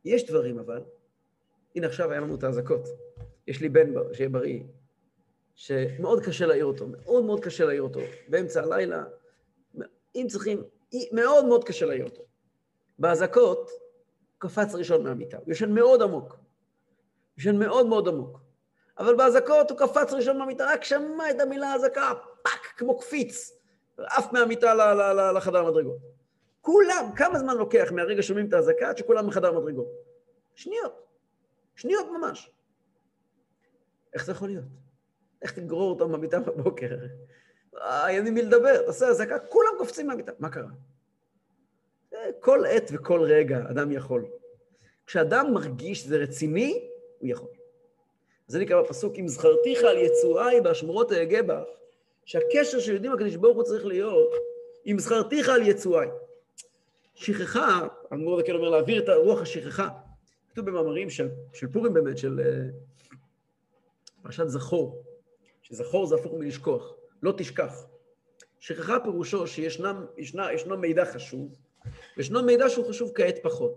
יש 0.05 0.29
דברים 0.29 0.59
אבל, 0.59 0.83
הנה 1.75 1.87
עכשיו 1.87 2.11
היה 2.11 2.21
לנו 2.21 2.35
את 2.35 2.43
האזעקות. 2.43 2.87
יש 3.47 3.61
לי 3.61 3.69
בן, 3.69 3.93
שיהיה 4.13 4.29
בריא, 4.29 4.63
שמאוד 5.55 6.23
קשה 6.23 6.45
להעיר 6.45 6.65
אותו, 6.65 6.87
מאוד 6.87 7.23
מאוד 7.23 7.39
קשה 7.39 7.65
להעיר 7.65 7.81
אותו. 7.81 7.99
באמצע 8.27 8.63
הלילה, 8.63 9.03
אם 10.15 10.25
צריכים, 10.29 10.63
מאוד 11.11 11.45
מאוד 11.45 11.63
קשה 11.63 11.85
להעיר 11.85 12.05
אותו. 12.05 12.21
באזעקות, 12.99 13.69
הוא 13.69 13.79
קפץ 14.37 14.75
ראשון 14.75 15.03
מהמיטה, 15.03 15.37
הוא 15.37 15.51
ישן 15.51 15.71
מאוד 15.71 16.01
עמוק. 16.01 16.37
ישן 17.37 17.55
מאוד 17.55 17.87
מאוד 17.87 18.07
עמוק. 18.07 18.39
אבל 18.97 19.15
באזעקות 19.15 19.71
הוא 19.71 19.79
קפץ 19.79 20.13
ראשון 20.13 20.37
מהמיטה, 20.37 20.65
רק 20.65 20.83
שמע 20.83 21.31
את 21.31 21.39
המילה 21.39 21.73
אזעקה, 21.73 22.13
פאק, 22.41 22.73
כמו 22.77 22.99
קפיץ, 22.99 23.51
עף 23.97 24.33
מהמיטה 24.33 24.73
לחדר 25.31 25.71
מדרגות. 25.71 25.97
כולם, 26.61 27.09
כמה 27.15 27.39
זמן 27.39 27.57
לוקח 27.57 27.91
מהרגע 27.91 28.23
שומעים 28.23 28.47
את 28.47 28.53
האזעקה 28.53 28.89
עד 28.89 28.97
שכולם 28.97 29.27
בחדר 29.27 29.59
מדרגות? 29.59 29.87
שניות. 30.55 31.07
שניות 31.75 32.07
ממש. 32.17 32.51
איך 34.13 34.25
זה 34.25 34.31
יכול 34.31 34.47
להיות? 34.47 34.82
איך 35.43 35.59
תגרור 35.59 35.89
אותם 35.89 36.11
במיטה 36.11 36.39
בבוקר? 36.39 36.95
אה, 37.77 38.09
אין 38.09 38.27
עם 38.27 38.33
מי 38.33 38.41
לדבר, 38.41 38.85
תעשה 38.85 39.07
אזעקה, 39.07 39.39
כולם 39.39 39.71
קופצים 39.77 40.07
מהמיטה. 40.07 40.31
מה 40.39 40.49
קרה? 40.49 40.69
כל 42.39 42.65
עת 42.65 42.91
וכל 42.93 43.21
רגע 43.21 43.59
אדם 43.69 43.91
יכול. 43.91 44.25
כשאדם 45.05 45.53
מרגיש 45.53 46.01
שזה 46.01 46.17
רציני, 46.17 46.89
הוא 47.19 47.29
יכול. 47.29 47.49
זה 48.47 48.59
נקרא 48.59 48.81
בפסוק, 48.81 49.13
אם 49.19 49.27
זכרתיך 49.27 49.83
על 49.83 49.97
יצואי 49.97 50.61
באשמורות 50.61 51.11
אהגה 51.11 51.41
בך, 51.41 51.63
שהקשר 52.25 52.79
של 52.79 52.91
יהודים 52.91 53.11
הקדוש 53.11 53.35
ברוך 53.35 53.55
הוא 53.55 53.63
צריך 53.63 53.85
להיות, 53.85 54.33
אם 54.85 54.95
זכרתיך 54.99 55.49
על 55.49 55.61
יצואי. 55.61 56.07
שכחה, 57.15 57.87
האדמו"ר 58.11 58.41
דקל 58.41 58.55
אומר 58.55 58.69
להעביר 58.69 59.03
את 59.03 59.09
הרוח 59.09 59.41
השכחה. 59.41 59.89
כתוב 60.51 60.65
במאמרים 60.65 61.09
של, 61.09 61.29
של 61.53 61.67
פורים 61.67 61.93
באמת, 61.93 62.17
של 62.17 62.39
uh, 62.39 63.13
פרשת 64.23 64.47
זכור, 64.47 65.02
שזכור 65.63 66.05
זה 66.05 66.15
הפוך 66.15 66.33
מלשכוח. 66.33 66.93
לא 67.23 67.33
תשכח. 67.37 67.85
שכחה 68.59 68.99
פירושו 68.99 69.47
שישנו 69.47 70.77
מידע 70.77 71.05
חשוב, 71.05 71.57
וישנו 72.17 72.43
מידע 72.43 72.69
שהוא 72.69 72.89
חשוב 72.89 73.11
כעת 73.15 73.35
פחות. 73.43 73.75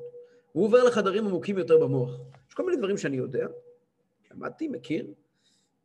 הוא 0.53 0.65
עובר 0.65 0.85
לחדרים 0.85 1.27
עמוקים 1.27 1.59
יותר 1.59 1.79
במוח. 1.79 2.11
יש 2.49 2.55
כל 2.55 2.67
מיני 2.67 2.79
דברים 2.79 2.99
שאני 2.99 3.17
יודע, 3.17 3.47
למדתי, 4.31 4.69
מכיר, 4.69 5.07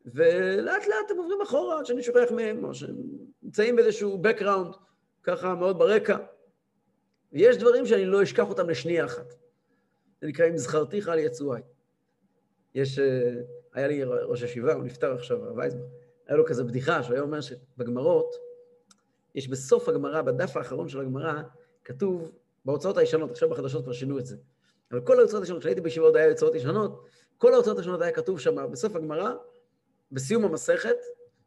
ולאט 0.05 0.87
לאט 0.87 1.11
הם 1.11 1.17
עוברים 1.17 1.41
אחורה 1.41 1.79
עד 1.79 1.85
שאני 1.85 2.03
שוכח 2.03 2.31
מהם, 2.31 2.65
או 2.65 2.73
שהם 2.73 2.95
נמצאים 3.43 3.75
באיזשהו 3.75 4.21
background, 4.23 4.77
ככה 5.23 5.55
מאוד 5.55 5.79
ברקע. 5.79 6.17
ויש 7.33 7.57
דברים 7.57 7.85
שאני 7.85 8.05
לא 8.05 8.23
אשכח 8.23 8.49
אותם 8.49 8.69
לשנייה 8.69 9.05
אחת. 9.05 9.33
זה 10.21 10.27
נקרא 10.27 10.47
אם 10.47 10.57
זכרתיך 10.57 11.07
על 11.07 11.19
יצואי. 11.19 11.61
יש, 12.75 12.99
אה, 12.99 13.33
היה 13.73 13.87
לי 13.87 14.03
ראש 14.03 14.41
ישיבה, 14.41 14.73
הוא 14.73 14.83
נפטר 14.83 15.13
עכשיו, 15.13 15.45
הרב 15.45 15.57
וייזמן. 15.57 15.81
היה 16.27 16.37
לו 16.37 16.45
כזה 16.45 16.63
בדיחה, 16.63 17.03
שהוא 17.03 17.13
היה 17.13 17.23
אומר 17.23 17.41
שבגמרות, 17.41 18.35
יש 19.35 19.47
בסוף 19.47 19.89
הגמרא, 19.89 20.21
בדף 20.21 20.57
האחרון 20.57 20.89
של 20.89 20.99
הגמרא, 21.01 21.41
כתוב, 21.85 22.31
בהוצאות 22.65 22.97
הישנות, 22.97 23.31
עכשיו 23.31 23.49
בחדשות 23.49 23.83
כבר 23.83 23.93
שינו 23.93 24.19
את 24.19 24.25
זה, 24.25 24.35
אבל 24.91 25.01
כל 25.01 25.19
ההוצאות 25.19 25.41
הישנות, 25.41 25.59
כשהייתי 25.59 25.81
בישיבה 25.81 26.05
עוד 26.05 26.15
היה 26.15 26.29
הוצאות 26.29 26.55
ישנות, 26.55 27.05
כל 27.37 27.53
ההוצאות 27.53 27.77
הישנות 27.77 28.01
היה 28.01 28.11
כתוב 28.11 28.39
שם, 28.39 28.71
בסוף 28.71 28.95
הגמרא, 28.95 29.33
בסיום 30.11 30.45
המסכת, 30.45 30.97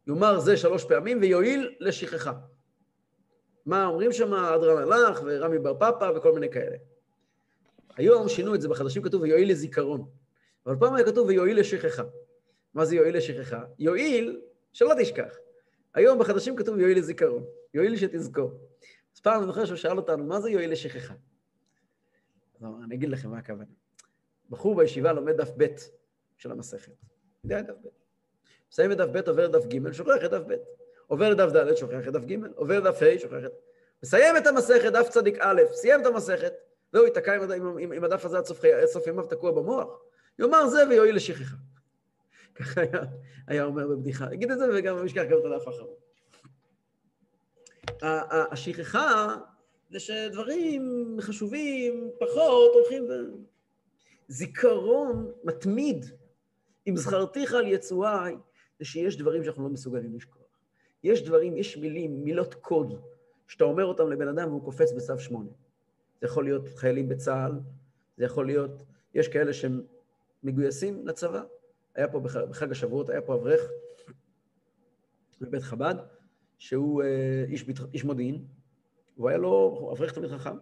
יאמר 0.07 0.39
זה 0.39 0.57
שלוש 0.57 0.83
פעמים 0.83 1.21
ויועיל 1.21 1.75
לשכחה. 1.79 2.33
מה 3.65 3.85
אומרים 3.85 4.11
שם? 4.11 4.33
אדרן 4.33 4.77
הלך 4.77 5.21
ורמי 5.25 5.59
בר 5.59 5.73
פפא 5.73 6.11
וכל 6.15 6.33
מיני 6.33 6.49
כאלה. 6.49 6.75
היום 7.97 8.29
שינו 8.29 8.55
את 8.55 8.61
זה, 8.61 8.69
בחדשים 8.69 9.01
כתוב 9.01 9.21
ויועיל 9.21 9.51
לזיכרון. 9.51 10.05
אבל 10.65 10.75
פעם 10.79 10.93
היה 10.93 11.05
כתוב 11.05 11.27
ויועיל 11.27 11.59
לשכחה. 11.59 12.03
מה 12.73 12.85
זה 12.85 12.95
יועיל 12.95 13.17
לשכחה? 13.17 13.63
יועיל 13.79 14.41
שלא 14.73 14.93
תשכח. 14.99 15.37
היום 15.93 16.19
בחדשים 16.19 16.55
כתוב 16.55 16.79
יועיל 16.79 16.97
לזיכרון, 16.97 17.45
יועיל 17.73 17.97
שתזכור. 17.97 18.51
אז 19.15 19.19
פעם 19.19 19.37
אני 19.37 19.45
זוכר 19.45 19.65
שהוא 19.65 19.77
שאל 19.77 19.97
אותנו, 19.97 20.23
מה 20.23 20.41
זה 20.41 20.49
יועיל 20.49 20.71
לשכחה? 20.71 21.13
אז 22.55 22.67
אני 22.83 22.95
אגיד 22.95 23.09
לכם 23.09 23.29
מה 23.29 23.37
הכוונה. 23.37 23.71
בחור 24.49 24.75
בישיבה 24.75 25.13
לומד 25.13 25.37
דף 25.37 25.51
ב' 25.57 25.65
של 26.37 26.51
המסכת. 26.51 26.91
יודע 27.43 27.61
דף 27.61 27.73
ב'. 27.83 27.87
מסיים 28.71 28.91
את 28.91 28.97
דף 28.97 29.07
ב', 29.11 29.29
עובר 29.29 29.47
לדף 29.47 29.65
ג', 29.65 29.91
שוכח 29.91 30.25
את 30.25 30.31
דף 30.31 30.41
ב'. 30.47 30.55
עובר 31.07 31.29
לדף 31.29 31.51
ד', 31.51 31.75
שוכח 31.75 32.07
את 32.07 32.13
דף 32.13 32.25
ג', 32.25 32.35
עובר 32.55 32.79
לדף 32.79 33.01
ה', 33.01 33.19
שוכח 33.19 33.45
את... 33.45 33.51
מסיים 34.03 34.37
את 34.37 34.47
המסכת, 34.47 34.91
דף 34.91 35.09
צדיק 35.09 35.37
א', 35.39 35.61
סיים 35.71 36.01
את 36.01 36.05
המסכת, 36.05 36.53
והוא 36.93 37.05
ייתקע 37.05 37.35
עם, 37.35 37.51
עם, 37.51 37.77
עם, 37.77 37.91
עם 37.91 38.03
הדף 38.03 38.25
הזה 38.25 38.37
עד 38.37 38.45
סוף, 38.85 39.07
ימיו 39.07 39.25
תקוע 39.25 39.51
במוח, 39.51 40.01
יאמר 40.39 40.67
זה 40.67 40.87
ויועיל 40.89 41.15
לשכחה. 41.15 41.55
ככה 42.55 42.81
היה, 42.81 43.01
היה 43.47 43.63
אומר 43.63 43.87
בבדיחה. 43.87 44.33
אגיד 44.33 44.51
את 44.51 44.57
זה 44.59 44.65
וגם 44.73 45.05
משכח 45.05 45.23
גם 45.29 45.37
את 45.39 45.45
הדף 45.45 45.67
האחרון. 45.67 45.95
השכחה 48.51 49.35
זה 49.89 49.99
שדברים 49.99 51.17
חשובים 51.21 52.11
פחות 52.19 52.71
הולכים 52.73 53.03
ו... 53.03 53.13
זיכרון 54.27 55.31
מתמיד, 55.43 56.05
אם 56.87 56.97
זכרתיך 56.97 57.53
על 57.53 57.67
יצואי, 57.67 58.33
זה 58.79 58.85
שיש 58.85 59.17
דברים 59.17 59.43
שאנחנו 59.43 59.63
לא 59.63 59.69
מסוגלים 59.69 60.15
לשכוח. 60.15 60.41
יש 61.03 61.23
דברים, 61.23 61.57
יש 61.57 61.77
מילים, 61.77 62.23
מילות 62.23 62.53
קוד, 62.53 63.01
שאתה 63.47 63.63
אומר 63.63 63.85
אותם 63.85 64.09
לבן 64.11 64.27
אדם 64.27 64.49
והוא 64.49 64.63
קופץ 64.63 64.91
בצו 64.91 65.19
שמונה. 65.19 65.49
זה 66.21 66.27
יכול 66.27 66.43
להיות 66.43 66.67
חיילים 66.75 67.09
בצה"ל, 67.09 67.51
זה 68.17 68.25
יכול 68.25 68.45
להיות, 68.45 68.83
יש 69.13 69.27
כאלה 69.27 69.53
שהם 69.53 69.81
מגויסים 70.45 71.07
לצבא. 71.07 71.43
היה 71.95 72.07
פה 72.07 72.19
בחג, 72.19 72.43
בחג 72.49 72.71
השבועות, 72.71 73.09
היה 73.09 73.21
פה 73.21 73.35
אברך 73.35 73.61
בבית 75.41 75.61
חב"ד, 75.61 75.95
שהוא 76.57 77.03
אה, 77.03 77.45
איש, 77.47 77.65
איש 77.93 78.03
מודיעין, 78.03 78.45
והוא 79.17 79.29
היה 79.29 79.37
לו, 79.37 79.89
אברך 79.97 80.13
תמיד 80.13 80.29
חכם, 80.29 80.57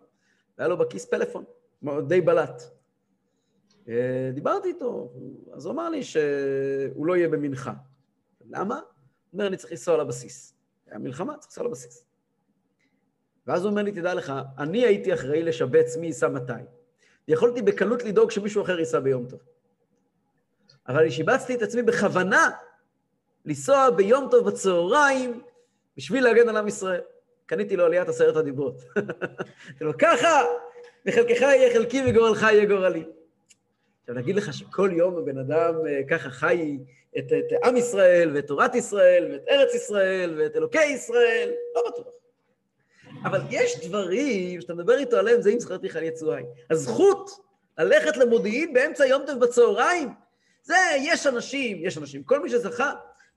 והיה 0.57 0.67
לו 0.67 0.77
בכיס 0.77 1.05
פלאפון, 1.05 1.43
די 2.07 2.21
בלט. 2.21 2.63
אה, 3.87 4.31
דיברתי 4.33 4.67
איתו, 4.67 5.13
אז 5.53 5.65
הוא 5.65 5.73
אמר 5.73 5.89
לי 5.89 6.03
שהוא 6.03 7.05
לא 7.05 7.15
יהיה 7.15 7.29
במנחה. 7.29 7.73
למה? 8.49 8.75
הוא 8.75 8.83
אומר, 9.33 9.47
אני 9.47 9.57
צריך 9.57 9.71
לנסוע 9.71 9.97
לבסיס. 9.97 10.55
היה 10.87 10.99
מלחמה, 10.99 11.37
צריך 11.37 11.51
לנסוע 11.51 11.63
לבסיס. 11.63 12.05
ואז 13.47 13.63
הוא 13.63 13.69
אומר 13.69 13.81
לי, 13.83 13.91
תדע 13.91 14.13
לך, 14.13 14.33
אני 14.57 14.85
הייתי 14.85 15.13
אחראי 15.13 15.43
לשבץ 15.43 15.97
מי 15.97 16.05
ייסע 16.07 16.27
מתי. 16.27 16.53
יכולתי 17.27 17.61
בקלות 17.61 18.03
לדאוג 18.03 18.31
שמישהו 18.31 18.61
אחר 18.61 18.79
ייסע 18.79 18.99
ביום 18.99 19.27
טוב. 19.27 19.39
אבל 20.87 21.09
שיבצתי 21.09 21.55
את 21.55 21.61
עצמי 21.61 21.81
בכוונה 21.81 22.49
לנסוע 23.45 23.89
ביום 23.89 24.27
טוב 24.31 24.49
בצהריים 24.49 25.41
בשביל 25.97 26.23
להגן 26.23 26.49
על 26.49 26.57
עם 26.57 26.67
ישראל. 26.67 27.01
קניתי 27.45 27.75
לו 27.75 27.85
עליית 27.85 28.09
עשרת 28.09 28.35
הדיברות. 28.35 28.81
אמרתי 28.97 29.83
לו, 29.83 29.91
ככה, 29.97 30.41
בחלקך 31.05 31.41
יהיה 31.41 31.73
חלקי 31.73 32.01
וגורלך 32.07 32.43
יהיה 32.43 32.65
גורלי. 32.65 33.03
עכשיו, 33.99 34.15
להגיד 34.15 34.35
לך 34.35 34.53
שכל 34.53 34.89
יום 34.93 35.17
הבן 35.17 35.37
אדם 35.37 35.75
אה, 35.87 36.01
ככה 36.09 36.29
חי 36.29 36.77
את, 37.17 37.25
את 37.33 37.65
עם 37.65 37.77
ישראל, 37.77 38.31
ואת 38.35 38.47
תורת 38.47 38.75
ישראל, 38.75 39.29
ואת 39.31 39.41
ארץ 39.49 39.75
ישראל, 39.75 40.35
ואת 40.39 40.55
אלוקי 40.55 40.85
ישראל, 40.85 41.51
לא 41.75 41.83
בטוח. 41.91 42.13
אבל 43.23 43.41
יש 43.49 43.87
דברים 43.87 44.61
שאתה 44.61 44.73
מדבר 44.73 44.97
איתו 44.97 45.17
עליהם, 45.17 45.41
זה 45.41 45.49
אם 45.49 45.59
זכרתיך 45.59 45.95
על 45.95 46.03
יצואי. 46.03 46.43
הזכות 46.69 47.29
ללכת 47.77 48.17
למודיעין 48.17 48.73
באמצע 48.73 49.05
יום 49.05 49.21
טוב 49.27 49.39
בצהריים, 49.39 50.09
זה, 50.63 50.75
יש 50.97 51.27
אנשים, 51.27 51.77
יש 51.85 51.97
אנשים, 51.97 52.23
כל 52.23 52.39
מי 52.39 52.49
שזכה, 52.49 52.91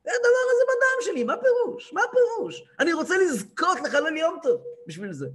זה 0.05 0.11
הדבר 0.15 0.45
הזה 0.53 0.63
בדם 0.69 1.01
שלי, 1.01 1.25
מה 1.25 1.35
פירוש? 1.37 1.93
מה 1.93 2.01
פירוש? 2.11 2.63
אני 2.81 2.93
רוצה 2.93 3.15
לזכות 3.19 3.79
לחלל 3.85 4.17
יום 4.17 4.39
טוב 4.43 4.61
בשביל 4.87 5.13
זה. 5.13 5.27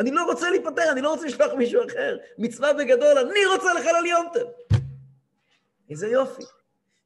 אני 0.00 0.10
לא 0.10 0.24
רוצה 0.24 0.50
להיפטר, 0.50 0.92
אני 0.92 1.00
לא 1.00 1.10
רוצה 1.10 1.26
לשלוח 1.26 1.52
מישהו 1.52 1.86
אחר. 1.86 2.16
מצווה 2.38 2.72
בגדול, 2.72 3.18
אני 3.18 3.46
רוצה 3.46 3.74
לחלל 3.74 4.06
יום 4.06 4.26
טוב. 4.34 4.50
איזה 5.90 6.08
יופי. 6.08 6.42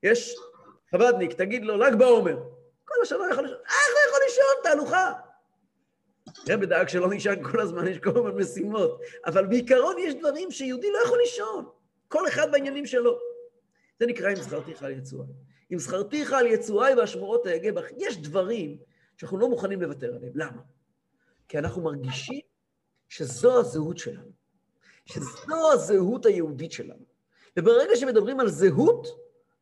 יש 0.03 0.37
חב"דניק, 0.91 1.33
תגיד 1.33 1.65
לו, 1.65 1.77
ל"ג 1.77 1.95
בעומר. 1.95 2.37
כל 2.85 2.95
השנה 3.03 3.25
יכול 3.31 3.45
לישון, 3.45 3.59
איך 3.59 3.89
הוא 3.93 4.09
יכול 4.09 4.21
לישון? 4.25 4.63
תהלוכה. 4.63 5.13
רבי 6.49 6.67
דאג 6.67 6.89
שלא 6.89 7.09
נשען 7.11 7.51
כל 7.51 7.61
הזמן, 7.61 7.89
יש 7.89 7.99
כל 7.99 8.11
הזמן 8.11 8.31
משימות. 8.31 9.01
אבל 9.27 9.47
בעיקרון 9.47 9.97
יש 9.99 10.15
דברים 10.15 10.51
שיהודי 10.51 10.91
לא 10.91 10.99
יכול 11.05 11.19
לישון. 11.19 11.69
כל 12.09 12.29
אחד 12.29 12.53
בעניינים 12.53 12.87
שלו. 12.87 13.28
זה 13.99 14.07
נקרא 14.07 14.31
אם 14.31 14.37
זכרתיך 14.37 14.83
על 14.83 14.91
יצואי. 14.91 15.27
אם 15.73 15.79
זכרתיך 15.79 16.33
על 16.33 16.47
יצואי 16.47 16.95
והשמורות 16.95 17.47
אהגה 17.47 17.73
בך. 17.73 17.85
יש 17.97 18.19
דברים 18.19 18.79
שאנחנו 19.17 19.39
לא 19.39 19.49
מוכנים 19.49 19.83
לוותר 19.83 20.17
עליהם. 20.17 20.33
למה? 20.35 20.63
כי 21.49 21.59
אנחנו 21.59 21.83
מרגישים 21.83 22.41
שזו 23.09 23.61
הזהות 23.61 23.99
שלנו, 23.99 24.31
שזו 25.07 25.73
הזהות 25.73 26.27
היהודית 26.27 26.73
שלנו. 26.73 27.05
וברגע 27.57 27.97
שמדברים 27.97 28.41
על 28.41 28.49
זהות, 28.49 29.07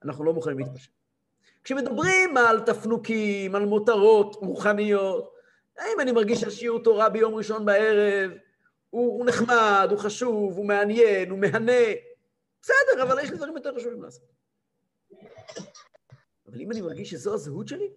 אנחנו 0.04 0.24
לא 0.24 0.32
מוכנים 0.32 0.58
להתפשט. 0.58 0.90
כשמדברים 1.64 2.36
על 2.36 2.60
תפנוקים, 2.60 3.54
על 3.54 3.66
מותרות 3.66 4.34
רוחניות, 4.34 5.32
האם 5.78 6.00
אני 6.00 6.12
מרגיש 6.12 6.40
שהשיעור 6.40 6.82
תורה 6.82 7.08
ביום 7.08 7.34
ראשון 7.34 7.64
בערב 7.64 8.30
הוא, 8.90 9.18
הוא 9.18 9.26
נחמד, 9.26 9.88
הוא 9.90 9.98
חשוב, 9.98 10.56
הוא 10.56 10.66
מעניין, 10.66 11.30
הוא 11.30 11.38
מהנה? 11.38 11.72
בסדר, 12.66 13.02
אבל 13.02 13.22
יש 13.22 13.30
לי 13.30 13.36
דברים 13.36 13.56
יותר 13.56 13.74
חשובים 13.74 14.02
לעשות. 14.02 14.24
אבל 16.46 16.60
אם 16.60 16.72
אני 16.72 16.80
מרגיש 16.80 17.10
שזו 17.10 17.34
הזהות 17.34 17.68
שלי, 17.68 17.90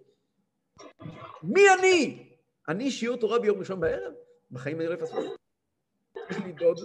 מי 1.43 1.61
אני? 1.79 2.29
אני 2.67 2.91
שיעור 2.91 3.17
תורה 3.17 3.39
ביום 3.39 3.59
ראשון 3.59 3.79
בערב? 3.79 4.13
בחיים 4.51 4.81
אני 4.81 4.87
לא 4.87 4.93
אפספס. 4.93 5.25
יש 6.29 6.37
לי 6.37 6.51
דוד 6.51 6.77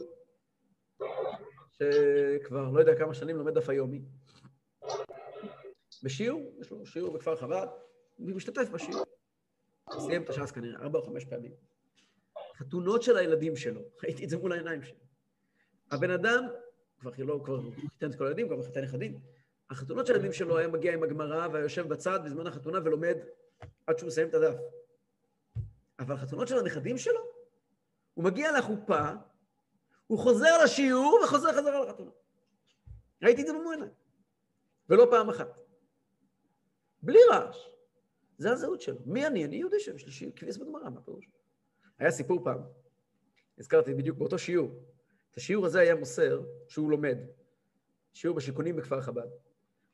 שכבר 1.72 2.70
לא 2.70 2.80
יודע 2.80 2.98
כמה 2.98 3.14
שנים 3.14 3.36
לומד 3.36 3.54
דף 3.54 3.68
היומי. 3.68 4.02
בשיעור, 6.02 6.56
יש 6.60 6.70
לו 6.70 6.86
שיעור 6.86 7.14
בכפר 7.14 7.36
חב"ד, 7.36 7.66
הוא 8.16 8.30
משתתף 8.30 8.68
בשיעור. 8.70 9.04
סיים 9.98 10.22
את 10.22 10.30
הש"ס 10.30 10.50
כנראה, 10.50 10.80
ארבע 10.80 10.98
או 10.98 11.04
חמש 11.04 11.24
פעמים. 11.24 11.52
חתונות 12.56 13.02
של 13.02 13.16
הילדים 13.16 13.56
שלו, 13.56 13.80
ראיתי 14.02 14.24
את 14.24 14.30
זה 14.30 14.38
מול 14.38 14.52
העיניים 14.52 14.82
שלי. 14.82 14.98
הבן 15.90 16.10
אדם, 16.10 16.44
כבר 17.12 17.24
לא, 17.24 17.40
כבר 17.44 17.60
חיתן 17.88 18.10
את 18.10 18.14
כל 18.14 18.24
הילדים, 18.26 18.48
כבר 18.48 18.62
חיתן 18.62 18.80
נכדים, 18.80 19.20
החתונות 19.70 20.06
של 20.06 20.12
הילדים 20.12 20.32
שלו 20.32 20.58
היה 20.58 20.68
מגיע 20.68 20.94
עם 20.94 21.02
הגמרא 21.02 21.48
והיה 21.52 21.62
יושב 21.62 21.88
בצד 21.88 22.20
בזמן 22.24 22.46
החתונה 22.46 22.78
ולומד 22.84 23.16
עד 23.86 23.98
שהוא 23.98 24.06
מסיים 24.06 24.28
את 24.28 24.34
הדף. 24.34 24.54
אבל 25.98 26.14
החתונות 26.14 26.48
של 26.48 26.58
הנכדים 26.58 26.98
שלו, 26.98 27.20
הוא 28.14 28.24
מגיע 28.24 28.58
לחופה, 28.58 29.10
הוא 30.06 30.18
חוזר 30.18 30.64
לשיעור 30.64 31.20
וחוזר 31.24 31.52
חזרה 31.52 31.84
לחתונה. 31.84 32.10
ראיתי 33.22 33.42
את 33.42 33.46
זה 33.46 33.52
במו 33.52 33.70
עיניי, 33.70 33.88
ולא 34.88 35.06
פעם 35.10 35.28
אחת. 35.28 35.48
בלי 37.02 37.18
רעש. 37.30 37.68
זה 38.38 38.52
הזהות 38.52 38.80
שלו. 38.80 38.96
מי 39.06 39.26
אני? 39.26 39.44
אני 39.44 39.56
יהודי 39.56 39.80
שם, 39.80 39.96
יש 39.96 40.22
לי 40.22 40.32
כביס 40.36 40.56
בגמרא, 40.56 40.90
מה 40.90 41.00
פירוש? 41.00 41.28
היה 41.98 42.10
סיפור 42.10 42.44
פעם, 42.44 42.58
הזכרתי 43.58 43.94
בדיוק 43.94 44.18
באותו 44.18 44.38
שיעור. 44.38 44.70
את 45.30 45.36
השיעור 45.36 45.66
הזה 45.66 45.80
היה 45.80 45.94
מוסר 45.94 46.40
שהוא 46.74 46.90
לומד, 46.90 47.18
שיעור 48.12 48.36
בשיכונים 48.36 48.76
בכפר 48.76 49.00
חב"ד. 49.00 49.28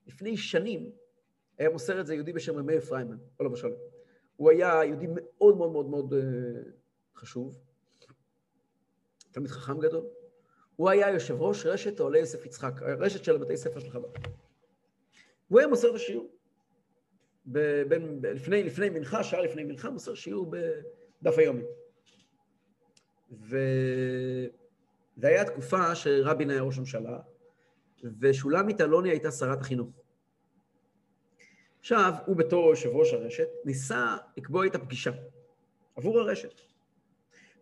לפני 0.07 0.37
שנים 0.37 0.91
היה 1.59 1.71
מוסר 1.71 2.01
את 2.01 2.07
זה 2.07 2.15
יהודי 2.15 2.33
בשם 2.33 2.67
מאיר 2.67 2.81
פריימן, 2.81 3.17
עולם 3.37 3.53
השלום. 3.53 3.79
הוא 4.37 4.51
היה 4.51 4.85
יהודי 4.85 5.07
מאוד 5.15 5.57
מאוד 5.57 5.73
מאוד 5.73 5.87
מאוד 5.87 6.13
uh, 6.13 6.17
חשוב, 7.17 7.59
תלמיד 9.31 9.51
חכם 9.51 9.81
גדול. 9.81 10.05
הוא 10.77 10.91
היה 10.91 11.11
יושב 11.11 11.43
ראש 11.43 11.67
רשת 11.67 12.01
עולי 12.01 12.19
יוסף 12.19 12.47
יצחק, 12.47 12.83
רשת 12.83 13.25
של 13.25 13.39
בתי 13.39 13.57
ספר 13.57 13.81
של 13.81 13.91
חב"ד. 13.91 14.09
הוא 15.49 15.59
היה 15.59 15.69
מוסר 15.69 15.91
את 15.91 15.95
השיעור. 15.95 16.31
בין, 17.89 18.21
לפני, 18.23 18.63
לפני 18.63 18.91
מנחה, 18.91 19.25
שעה 19.25 19.43
לפני 19.43 19.65
מנחה, 19.65 19.91
מוסר 19.91 20.15
שיעור 20.15 20.51
בדף 20.51 21.39
היומי. 21.39 21.63
ו... 23.33 23.57
זה 25.21 25.29
היה 25.29 25.45
תקופה 25.45 25.95
שרבין 25.95 26.51
היה 26.51 26.63
ראש 26.63 26.77
הממשלה, 26.77 27.19
ושולמית 28.21 28.81
אלוני 28.81 29.11
הייתה 29.11 29.31
שרת 29.31 29.61
החינוך. 29.61 29.89
עכשיו, 31.81 32.13
הוא 32.27 32.37
בתור 32.37 32.71
יושב 32.71 32.89
ראש 32.89 33.13
הרשת, 33.13 33.49
ניסה 33.65 34.17
לקבוע 34.37 34.65
איתה 34.65 34.79
פגישה 34.79 35.11
עבור 35.97 36.21
הרשת. 36.21 36.61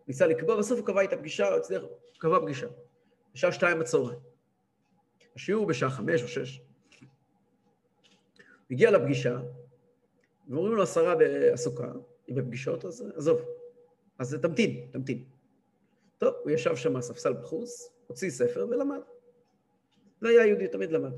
ניסה 0.07 0.27
לקבוע, 0.27 0.57
בסוף 0.57 0.79
הוא 0.79 0.87
קבע 0.87 1.01
איתה 1.01 1.17
פגישה, 1.17 1.47
הוא 1.47 1.57
הצליח, 1.57 1.81
הוא 1.81 1.91
קבע 2.17 2.39
פגישה. 2.39 2.67
בשעה 3.33 3.51
שתיים 3.51 3.79
בצהריים. 3.79 4.19
השיעור 5.35 5.65
בשעה 5.67 5.89
חמש 5.89 6.23
או 6.23 6.27
שש. 6.27 6.61
הגיע 8.71 8.91
לפגישה, 8.91 9.39
ואומרים 10.49 10.75
לו, 10.75 10.83
השרה 10.83 11.15
עסוקה, 11.53 11.91
היא 12.27 12.35
בפגישות, 12.35 12.85
אז 12.85 13.05
עזוב. 13.15 13.41
אז 14.19 14.37
תמתין, 14.41 14.87
תמתין. 14.91 15.38
טוב, 16.19 16.33
הוא 16.43 16.51
ישב 16.51 16.75
שם 16.75 16.95
על 16.95 17.01
ספסל 17.01 17.33
בחוץ, 17.33 17.91
הוציא 18.07 18.29
ספר 18.29 18.67
ולמד. 18.69 18.99
זה 20.21 20.29
היה 20.29 20.45
יהודי, 20.45 20.67
תמיד 20.67 20.91
למד. 20.91 21.11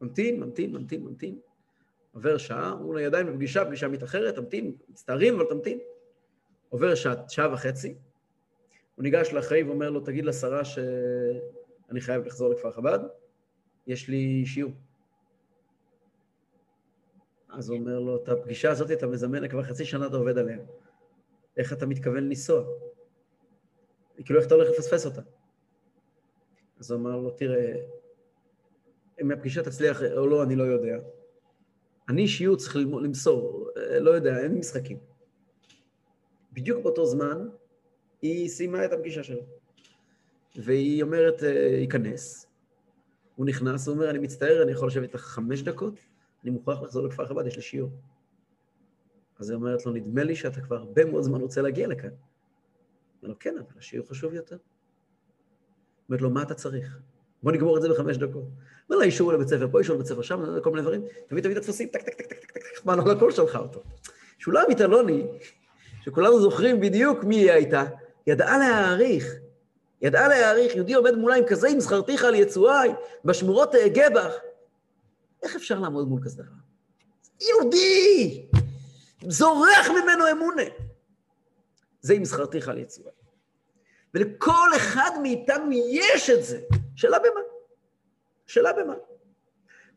ממתין, 0.00 0.40
ממתין, 0.40 0.72
ממתין, 0.72 1.04
ממתין. 1.04 1.38
עובר 2.12 2.38
שעה, 2.38 2.72
אמרו 2.72 2.92
לו, 2.92 2.98
ידיים 2.98 3.26
בפגישה, 3.26 3.64
פגישה 3.64 3.88
מתאחרת, 3.88 4.34
תמתין, 4.34 4.76
מצטערים, 4.88 5.34
אבל 5.34 5.44
תמתין. 5.48 5.78
עובר 6.68 6.94
שעה, 6.94 7.14
שעה 7.28 7.52
וחצי, 7.52 7.94
הוא 8.94 9.02
ניגש 9.02 9.32
לאחראי 9.32 9.62
ואומר 9.62 9.90
לו, 9.90 10.00
תגיד 10.00 10.24
לשרה 10.24 10.64
ש... 10.64 10.78
אני 11.90 12.00
חייב 12.00 12.24
לחזור 12.24 12.50
לכפר 12.50 12.70
חב"ד, 12.70 12.98
יש 13.86 14.08
לי 14.08 14.46
שיעור. 14.46 14.72
אז 17.48 17.70
הוא 17.70 17.78
אומר 17.78 18.00
לו, 18.00 18.16
את 18.16 18.28
הפגישה 18.28 18.70
הזאת 18.70 18.90
אתה 18.90 19.06
מזמן, 19.06 19.48
כבר 19.48 19.62
חצי 19.62 19.84
שנה 19.84 20.06
אתה 20.06 20.16
עובד 20.16 20.38
עליה. 20.38 20.58
איך 21.56 21.72
אתה 21.72 21.86
מתכוון 21.86 22.24
לנסוע? 22.24 22.64
כאילו, 24.24 24.38
איך 24.38 24.46
אתה 24.46 24.54
הולך 24.54 24.68
לפספס 24.68 25.06
אותה? 25.06 25.22
אז 26.78 26.90
הוא 26.90 27.00
אמר 27.00 27.16
לו, 27.16 27.30
תראה, 27.30 27.74
אם 29.20 29.30
הפגישה 29.30 29.62
תצליח 29.62 30.02
או 30.02 30.26
לא, 30.26 30.42
אני 30.42 30.56
לא 30.56 30.64
יודע. 30.64 30.98
אני 32.08 32.22
אישיות 32.22 32.58
צריך 32.58 32.76
למסור, 32.76 33.70
לא 34.00 34.10
יודע, 34.10 34.38
אין 34.38 34.54
משחקים. 34.54 34.98
בדיוק 36.52 36.82
באותו 36.82 37.06
זמן, 37.06 37.48
היא 38.22 38.48
סיימה 38.48 38.84
את 38.84 38.92
הפגישה 38.92 39.22
שלה. 39.22 39.42
והיא 40.56 41.02
אומרת, 41.02 41.42
אה, 41.42 41.48
ייכנס. 41.80 42.46
הוא 43.36 43.46
נכנס, 43.46 43.88
הוא 43.88 43.94
אומר, 43.94 44.10
אני 44.10 44.18
מצטער, 44.18 44.62
אני 44.62 44.72
יכול 44.72 44.88
לשבת 44.88 45.02
איתך 45.02 45.20
חמש 45.20 45.62
דקות, 45.62 45.94
אני 46.42 46.50
מוכרח 46.50 46.82
לחזור 46.82 47.06
לכפר 47.06 47.26
חב"ד, 47.26 47.46
יש 47.46 47.56
לי 47.56 47.62
שיעור. 47.62 47.90
אז 49.38 49.50
היא 49.50 49.56
אומרת 49.56 49.86
לו, 49.86 49.92
נדמה 49.92 50.24
לי 50.24 50.36
שאתה 50.36 50.60
כבר 50.60 50.76
הרבה 50.76 51.04
מאוד 51.04 51.22
זמן 51.22 51.40
רוצה 51.40 51.62
להגיע 51.62 51.88
לכאן. 51.88 52.10
אומר 53.22 53.32
לו, 53.32 53.38
כן, 53.38 53.54
אבל 53.58 53.78
השיעור 53.78 54.08
חשוב 54.08 54.34
יותר. 54.34 54.56
אומרת 56.08 56.22
לו, 56.22 56.30
מה 56.30 56.42
אתה 56.42 56.54
צריך? 56.54 56.98
בוא 57.42 57.52
נגמור 57.52 57.76
את 57.76 57.82
זה 57.82 57.88
בחמש 57.88 58.16
דקות. 58.16 58.44
אומר 58.90 58.98
לה, 58.98 59.04
אישור 59.04 59.32
לבית 59.32 59.48
ספר 59.48 59.68
פה, 59.72 59.78
אישור 59.78 59.94
לבית 59.96 60.06
ספר 60.06 60.22
שם, 60.22 60.60
כל 60.62 60.70
מיני 60.70 60.82
דברים. 60.82 61.02
תביא, 61.26 61.42
תביא 61.42 61.52
את 61.52 61.56
הטפסים, 61.56 61.88
טק, 61.88 62.02
טק, 62.02 62.14
טק, 62.14 62.26
טק, 62.26 62.40
טק, 62.40 62.58
טק, 62.58 62.84
מה, 62.84 62.96
לא 62.96 63.12
הכל 63.12 63.32
שלחה 63.32 63.58
אותו. 63.58 63.82
שולמית 64.38 64.80
אלוני, 64.80 65.26
שכולנו 66.04 66.40
זוכרים 66.40 66.80
בדיוק 66.80 67.24
מי 67.24 67.36
היא 67.36 67.52
הייתה, 67.52 67.84
ידעה 68.26 68.58
להעריך, 68.58 69.34
ידעה 70.02 70.28
להעריך, 70.28 70.74
יהודי 70.74 70.94
עומד 70.94 71.14
מולה 71.14 71.36
עם 71.36 71.44
כזה, 71.46 71.68
עם 71.68 71.80
זכרתיך 71.80 72.24
על 72.24 72.34
יצועי, 72.34 72.88
באשמורות 73.24 73.74
אהגה 73.74 74.10
בך. 74.10 74.32
איך 75.42 75.56
אפשר 75.56 75.80
לעמוד 75.80 76.08
מול 76.08 76.20
כזה 76.24 76.42
דבר? 76.42 76.52
יהודי! 77.40 78.46
זורח 79.28 79.88
ממנו 79.90 80.24
אמונה. 80.30 80.62
זה 82.08 82.14
עם 82.14 82.24
זכרתיך 82.24 82.68
על 82.68 82.78
יצואי. 82.78 83.12
ולכל 84.14 84.68
אחד 84.76 85.10
מאיתנו 85.22 85.72
יש 85.72 86.30
את 86.30 86.44
זה. 86.44 86.60
שאלה 86.96 87.18
במה? 87.18 87.40
שאלה 88.46 88.72
במה? 88.72 88.94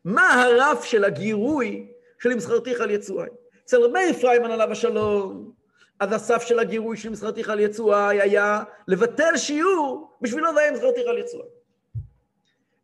מה 0.04 0.42
הרף 0.42 0.84
של 0.84 1.04
הגירוי 1.04 1.92
של 2.18 2.32
אם 2.32 2.40
זכרתיך 2.40 2.80
על 2.80 2.90
יצואי? 2.90 3.28
אצל 3.64 3.82
רבי 3.82 4.10
אפרים 4.10 4.44
עליו 4.44 4.72
השלום, 4.72 5.52
אז 6.00 6.12
הסף 6.12 6.42
של 6.42 6.58
הגירוי 6.58 6.96
של 6.96 7.10
מסחרתיך 7.10 7.48
על 7.48 7.60
יצואי 7.60 8.20
היה 8.20 8.62
לבטל 8.88 9.36
שיעור, 9.36 10.16
בשבילו 10.20 10.54
זה 10.54 10.60
היה 10.60 10.72
מסחרתיך 10.72 11.06
על 11.08 11.18
יצואי. 11.18 11.48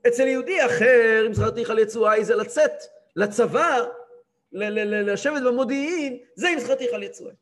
אצל 0.06 0.26
יהודי 0.26 0.66
אחר, 0.66 1.26
מסחרתיך 1.30 1.70
על 1.70 1.78
יצואי 1.78 2.24
זה 2.24 2.36
לצאת 2.36 2.72
לצבא, 3.16 3.84
לשבת 4.52 5.42
במודיעין, 5.42 6.18
זה 6.34 6.48
מסחרתיך 6.56 6.92
על 6.92 7.02
יצואי. 7.02 7.34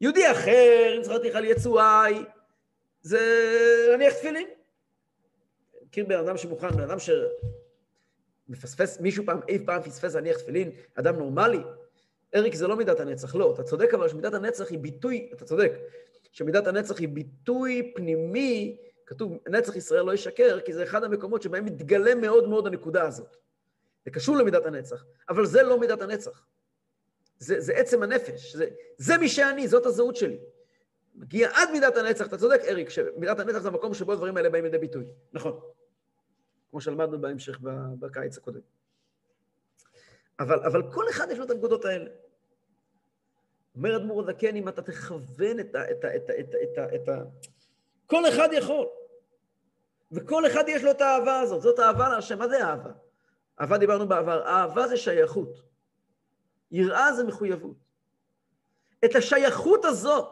יהודי 0.00 0.32
אחר, 0.32 0.96
מסחרתיך 1.00 1.36
על 1.36 1.44
יצואי, 1.44 2.24
זה 3.02 3.20
להניח 3.90 4.12
תפילין. 4.12 4.48
מכיר 5.86 6.04
בן 6.04 6.18
אדם 6.18 6.36
שמוכן, 6.36 6.68
בן 6.68 6.82
אדם 6.82 6.96
שמפספס, 8.48 9.00
מישהו 9.00 9.24
פעם, 9.26 9.40
אי 9.48 9.66
פעם 9.66 9.82
פספס 9.82 10.14
להניח 10.14 10.36
תפילין, 10.36 10.70
אדם 10.94 11.16
נורמלי, 11.16 11.60
אריק, 12.34 12.54
זה 12.54 12.66
לא 12.66 12.76
מידת 12.76 13.00
הנצח, 13.00 13.34
לא. 13.34 13.54
אתה 13.54 13.62
צודק 13.62 13.94
אבל 13.94 14.08
שמידת 14.08 14.34
הנצח 14.34 14.70
היא 14.70 14.78
ביטוי, 14.78 15.30
אתה 15.32 15.44
צודק, 15.44 15.72
שמידת 16.32 16.66
הנצח 16.66 16.98
היא 16.98 17.08
ביטוי 17.08 17.92
פנימי, 17.94 18.76
כתוב, 19.06 19.38
נצח 19.48 19.76
ישראל 19.76 20.04
לא 20.04 20.14
ישקר, 20.14 20.60
כי 20.60 20.72
זה 20.72 20.82
אחד 20.82 21.04
המקומות 21.04 21.42
שבהם 21.42 21.64
מתגלה 21.64 22.14
מאוד 22.14 22.48
מאוד 22.48 22.66
הנקודה 22.66 23.06
הזאת. 23.06 23.36
זה 24.04 24.10
קשור 24.10 24.36
למידת 24.36 24.66
הנצח, 24.66 25.04
אבל 25.28 25.46
זה 25.46 25.62
לא 25.62 25.80
מידת 25.80 26.02
הנצח. 26.02 26.44
זה, 27.38 27.60
זה 27.60 27.72
עצם 27.72 28.02
הנפש, 28.02 28.56
זה, 28.56 28.68
זה 28.96 29.18
מי 29.18 29.28
שאני, 29.28 29.68
זאת 29.68 29.86
הזהות 29.86 30.16
שלי. 30.16 30.38
מגיע 31.14 31.50
עד 31.54 31.68
מידת 31.72 31.96
הנצח, 31.96 32.26
אתה 32.26 32.38
צודק, 32.38 32.60
אריק, 32.68 32.90
שמידת 32.90 33.38
הנצח 33.38 33.58
זה 33.58 33.68
המקום 33.68 33.94
שבו 33.94 34.12
הדברים 34.12 34.36
האלה 34.36 34.50
באים 34.50 34.64
לידי 34.64 34.78
ביטוי. 34.78 35.04
נכון. 35.32 35.60
כמו 36.70 36.80
שלמדנו 36.80 37.20
בהמשך 37.20 37.58
בקיץ 37.98 38.38
הקודם. 38.38 38.60
אבל, 40.40 40.58
אבל 40.60 40.92
כל 40.92 41.04
אחד 41.10 41.26
יש 41.30 41.38
לו 41.38 41.44
את 41.44 41.50
הנקודות 41.50 41.84
האלה. 41.84 42.10
אומר 43.74 43.96
אדמו"ר 43.96 44.20
הזקן, 44.20 44.56
אם 44.56 44.68
אתה 44.68 44.82
תכוון 44.82 45.60
את 45.60 45.74
ה... 45.74 45.90
את 45.90 46.04
ה, 46.04 46.16
את 46.16 46.30
ה, 46.30 46.40
את 46.40 46.54
ה, 46.54 46.58
את 46.62 46.78
ה, 46.78 46.94
את 46.94 47.08
ה... 47.08 47.22
כל 48.06 48.28
אחד 48.28 48.48
יכול. 48.52 48.86
וכל 50.12 50.46
אחד 50.46 50.64
יש 50.68 50.84
לו 50.84 50.90
את 50.90 51.00
האהבה 51.00 51.40
הזאת, 51.40 51.62
זאת 51.62 51.80
אהבה 51.80 52.08
להשם. 52.08 52.38
מה 52.38 52.48
זה 52.48 52.64
אהבה? 52.64 52.90
אהבה 53.60 53.78
דיברנו 53.78 54.08
בעבר. 54.08 54.42
אהבה 54.46 54.88
זה 54.88 54.96
שייכות. 54.96 55.67
יראה 56.70 57.12
זה 57.12 57.24
מחויבות. 57.24 57.76
את 59.04 59.14
השייכות 59.14 59.84
הזאת 59.84 60.28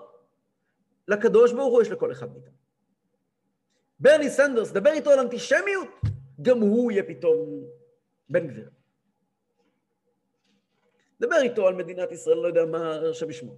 לקדוש 1.08 1.52
ברוך 1.52 1.72
הוא 1.72 1.82
יש 1.82 1.88
לכל 1.88 2.12
אחד 2.12 2.32
מאיתנו. 2.32 2.56
ברני 4.00 4.30
סנדרס, 4.30 4.70
דבר 4.70 4.90
איתו 4.90 5.10
על 5.10 5.18
אנטישמיות, 5.18 5.88
גם 6.42 6.60
הוא 6.60 6.92
יהיה 6.92 7.02
פתאום 7.02 7.64
בן 8.28 8.46
גביר. 8.46 8.70
דבר 11.20 11.36
איתו 11.42 11.66
על 11.66 11.74
מדינת 11.74 12.12
ישראל, 12.12 12.36
לא 12.36 12.46
יודע 12.46 12.64
מה 12.64 13.00
שם 13.12 13.32
שמו. 13.32 13.56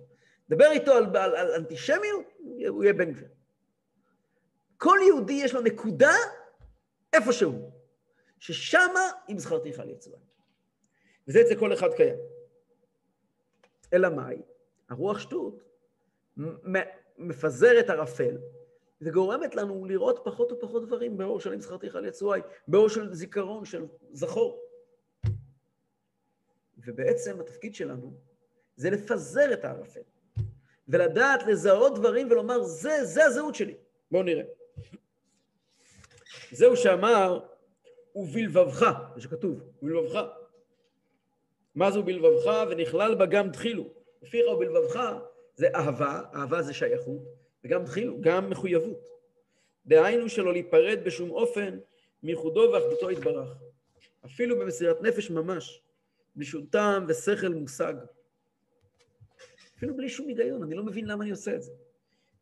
דבר 0.48 0.70
איתו 0.70 0.92
על, 0.92 1.16
על, 1.16 1.36
על 1.36 1.50
אנטישמיות, 1.50 2.26
הוא 2.68 2.84
יהיה 2.84 2.92
בן 2.92 3.12
גביר. 3.12 3.28
כל 4.76 4.98
יהודי 5.06 5.32
יש 5.32 5.54
לו 5.54 5.60
נקודה 5.60 6.12
איפשהו, 7.12 7.70
ששמה 8.38 9.10
אם 9.28 9.38
זכרתיך 9.38 9.80
על 9.80 9.90
יצואי. 9.90 10.20
וזה 11.28 11.40
אצל 11.40 11.58
כל 11.58 11.72
אחד 11.72 11.88
קיים. 11.96 12.16
אלא 13.92 14.08
מאי? 14.08 14.42
הרוח 14.88 15.18
שטות 15.18 15.62
מפזרת 17.18 17.90
ערפל 17.90 18.38
וגורמת 19.00 19.54
לנו 19.54 19.84
לראות 19.84 20.20
פחות 20.24 20.52
ופחות 20.52 20.86
דברים 20.86 21.16
באור 21.16 21.40
של 21.40 21.52
אם 21.52 21.60
זכרתיך 21.60 21.96
על 21.96 22.04
יצואי, 22.04 22.40
באור 22.68 22.88
של 22.88 23.14
זיכרון, 23.14 23.64
של 23.64 23.86
זכור. 24.12 24.60
ובעצם 26.86 27.40
התפקיד 27.40 27.74
שלנו 27.74 28.12
זה 28.76 28.90
לפזר 28.90 29.52
את 29.52 29.64
הערפל, 29.64 30.00
ולדעת 30.88 31.46
לזהות 31.46 31.98
דברים 31.98 32.30
ולומר, 32.30 32.62
זה, 32.62 33.04
זה 33.04 33.24
הזהות 33.24 33.54
שלי. 33.54 33.74
בואו 34.10 34.22
נראה. 34.22 34.44
זהו 36.52 36.76
שאמר, 36.76 37.46
ובלבבך, 38.14 38.86
זה 39.14 39.20
שכתוב, 39.20 39.62
ובלבבך. 39.82 40.37
מה 41.78 41.90
זה 41.90 42.00
ובלבבך? 42.00 42.66
ונכלל 42.70 43.14
בה 43.14 43.26
גם 43.26 43.50
תחילו. 43.50 43.88
לפיך 44.22 44.46
ובלבבך 44.52 45.00
זה 45.56 45.68
אהבה, 45.74 46.22
אהבה 46.34 46.62
זה 46.62 46.74
שייכות, 46.74 47.22
וגם 47.64 47.84
תחילו, 47.84 48.20
גם 48.20 48.50
מחויבות. 48.50 49.08
דהיינו 49.86 50.28
שלא 50.28 50.52
להיפרד 50.52 50.98
בשום 51.04 51.30
אופן 51.30 51.78
מייחודו 52.22 52.70
ואחדותו 52.72 53.10
יתברך. 53.10 53.48
אפילו 54.24 54.58
במסירת 54.58 55.02
נפש 55.02 55.30
ממש. 55.30 55.82
בלי 56.36 56.44
שום 56.44 56.66
טעם 56.66 57.04
ושכל 57.08 57.48
מושג. 57.48 57.94
אפילו 59.76 59.96
בלי 59.96 60.08
שום 60.08 60.28
היגיון, 60.28 60.62
אני 60.62 60.74
לא 60.74 60.82
מבין 60.82 61.06
למה 61.06 61.24
אני 61.24 61.30
עושה 61.30 61.54
את 61.54 61.62
זה. 61.62 61.72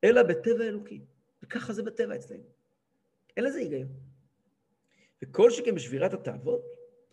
אלא 0.04 0.22
בטבע 0.22 0.64
אלוקי. 0.64 1.00
וככה 1.42 1.72
זה 1.72 1.82
בטבע 1.82 2.16
אצלנו. 2.16 2.44
אין 3.36 3.44
לזה 3.44 3.58
היגיון. 3.58 3.88
וכל 5.22 5.50
שכן 5.50 5.74
בשבירת 5.74 6.14
התאוות, 6.14 6.62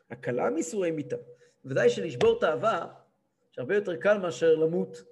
הקלה 0.10 0.50
מאיסורי 0.50 0.92
מיתה. 0.92 1.18
בוודאי 1.64 1.89
שלשבור 1.89 2.39
תאווה, 2.39 2.88
שהרבה 3.51 3.76
יותר 3.76 3.95
קל 3.95 4.18
מאשר 4.18 4.55
למות. 4.55 5.03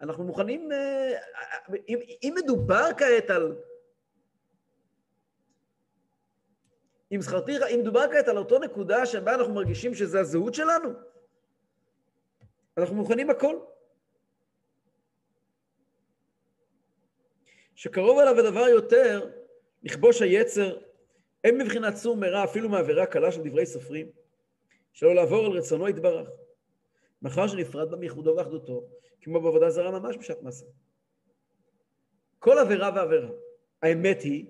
אנחנו 0.00 0.24
מוכנים, 0.24 0.72
אה, 0.72 1.12
אם, 1.88 1.98
אם 2.22 2.34
מדובר 2.36 2.88
כעת 2.96 3.30
על 3.30 3.56
אם 7.12 7.20
זכרתיך, 7.20 7.62
אם 7.62 7.80
דובר 7.84 8.04
כעת 8.12 8.28
על 8.28 8.38
אותו 8.38 8.58
נקודה 8.58 9.06
שבה 9.06 9.34
אנחנו 9.34 9.54
מרגישים 9.54 9.94
שזה 9.94 10.20
הזהות 10.20 10.54
שלנו, 10.54 10.90
אנחנו 12.78 12.96
מוכנים 12.96 13.30
הכל. 13.30 13.58
שקרוב 17.74 18.18
אליו 18.18 18.38
הדבר 18.38 18.68
יותר, 18.68 19.30
לכבוש 19.82 20.22
היצר, 20.22 20.78
אין 21.44 21.58
מבחינת 21.58 21.96
סור 21.96 22.16
מרע, 22.16 22.44
אפילו 22.44 22.68
מעבירה 22.68 23.06
קלה 23.06 23.32
של 23.32 23.42
דברי 23.48 23.66
סופרים, 23.66 24.06
שלא 24.94 25.14
לעבור 25.14 25.46
על 25.46 25.52
רצונו 25.52 25.88
יתברך, 25.88 26.28
מאחר 27.22 27.46
שנפרד 27.46 27.90
בה 27.90 27.96
מייחודו 27.96 28.34
ואחדותו, 28.36 28.84
כמו 29.20 29.40
בעבודה 29.40 29.70
זרה 29.70 29.90
ממש 29.90 30.16
בשעת 30.16 30.42
מעשה. 30.42 30.66
כל 32.38 32.58
עבירה 32.58 32.90
ועבירה, 32.94 33.28
האמת 33.82 34.22
היא 34.22 34.46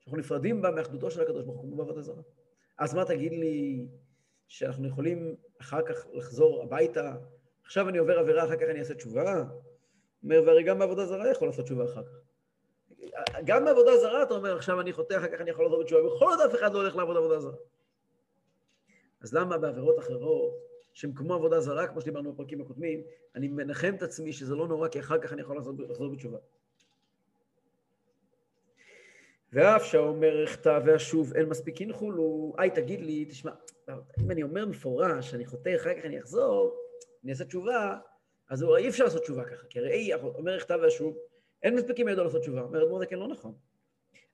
שאנחנו 0.00 0.18
נפרדים 0.18 0.62
בה 0.62 0.70
מאחדותו 0.70 1.10
של 1.10 1.20
הקדוש 1.20 1.44
ברוך 1.44 1.60
הוא 1.60 1.76
בעבודה 1.76 2.02
זרה. 2.02 2.22
אז 2.78 2.94
מה 2.94 3.04
תגיד 3.04 3.32
לי 3.32 3.86
שאנחנו 4.48 4.88
יכולים 4.88 5.36
אחר 5.60 5.82
כך 5.82 6.06
לחזור 6.12 6.62
הביתה, 6.62 7.16
עכשיו 7.64 7.88
אני 7.88 7.98
עובר 7.98 8.18
עבירה, 8.18 8.44
אחר 8.44 8.56
כך 8.56 8.62
אני 8.70 8.78
אעשה 8.78 8.94
תשובה? 8.94 9.44
אומר, 10.24 10.42
והרי 10.46 10.62
גם 10.62 10.78
בעבודה 10.78 11.06
זרה 11.06 11.30
יכול 11.30 11.48
לעשות 11.48 11.64
תשובה 11.64 11.84
אחר 11.84 12.02
כך. 12.02 12.12
גם 13.44 13.64
בעבודה 13.64 13.96
זרה 13.96 14.22
אתה 14.22 14.34
אומר, 14.34 14.56
עכשיו 14.56 14.80
אני 14.80 14.92
חוטא, 14.92 15.14
אחר 15.16 15.28
כך 15.28 15.40
אני 15.40 15.50
יכול 15.50 15.64
לעזור 15.64 15.82
בתשובה. 15.82 16.02
בכל 16.02 16.36
זאת 16.36 16.50
אף 16.50 16.54
אחד 16.54 16.72
לא 16.72 16.78
הולך 16.78 16.96
לעבוד 16.96 17.16
עבודה 17.16 17.40
זרה. 17.40 17.56
אז 19.22 19.34
למה 19.34 19.58
בעבירות 19.58 19.98
אחרות, 19.98 20.54
שהן 20.92 21.12
כמו 21.14 21.34
עבודה 21.34 21.60
זרה, 21.60 21.86
כמו 21.86 22.00
שדיברנו 22.00 22.32
בפרקים 22.32 22.60
הקודמים, 22.60 23.02
אני 23.34 23.48
מנחם 23.48 23.94
את 23.94 24.02
עצמי 24.02 24.32
שזה 24.32 24.54
לא 24.54 24.68
נורא, 24.68 24.88
כי 24.88 25.00
אחר 25.00 25.18
כך 25.18 25.32
אני 25.32 25.40
יכול 25.40 25.58
לחזור, 25.58 26.12
בתשובה. 26.12 26.38
ואף 29.52 29.84
שהאומר 29.84 30.44
אחטא 30.44 30.80
ואשוב 30.84 31.32
אין 31.34 31.48
מספיק 31.48 31.82
הנחולו, 31.82 32.52
היי 32.58 32.70
תגיד 32.70 33.00
לי, 33.00 33.24
תשמע, 33.24 33.52
אם 34.20 34.30
אני 34.30 34.42
אומר 34.42 34.66
מפורש, 34.66 35.34
אני 35.34 35.46
חוטא, 35.46 35.76
אחר 35.76 35.94
כך 35.98 36.04
אני 36.04 36.18
אחזור, 36.18 36.76
אני 37.24 37.32
אעשה 37.32 37.44
תשובה, 37.44 37.98
אז 38.48 38.62
אי 38.62 38.88
אפשר 38.88 39.04
לעשות 39.04 39.22
תשובה 39.22 39.44
ככה, 39.44 39.66
כי 39.66 39.78
הרי 39.78 40.14
אומר 40.14 40.56
אחטא 40.56 40.76
ואשוב, 40.82 41.16
אין 41.62 41.74
מספיקים 41.74 42.08
ידו 42.08 42.24
לעשות 42.24 42.40
תשובה. 42.40 42.60
אומר 42.60 42.82
אדמו"ר 42.82 42.98
זה 42.98 43.06
כן 43.06 43.18
לא 43.18 43.28
נכון. 43.28 43.54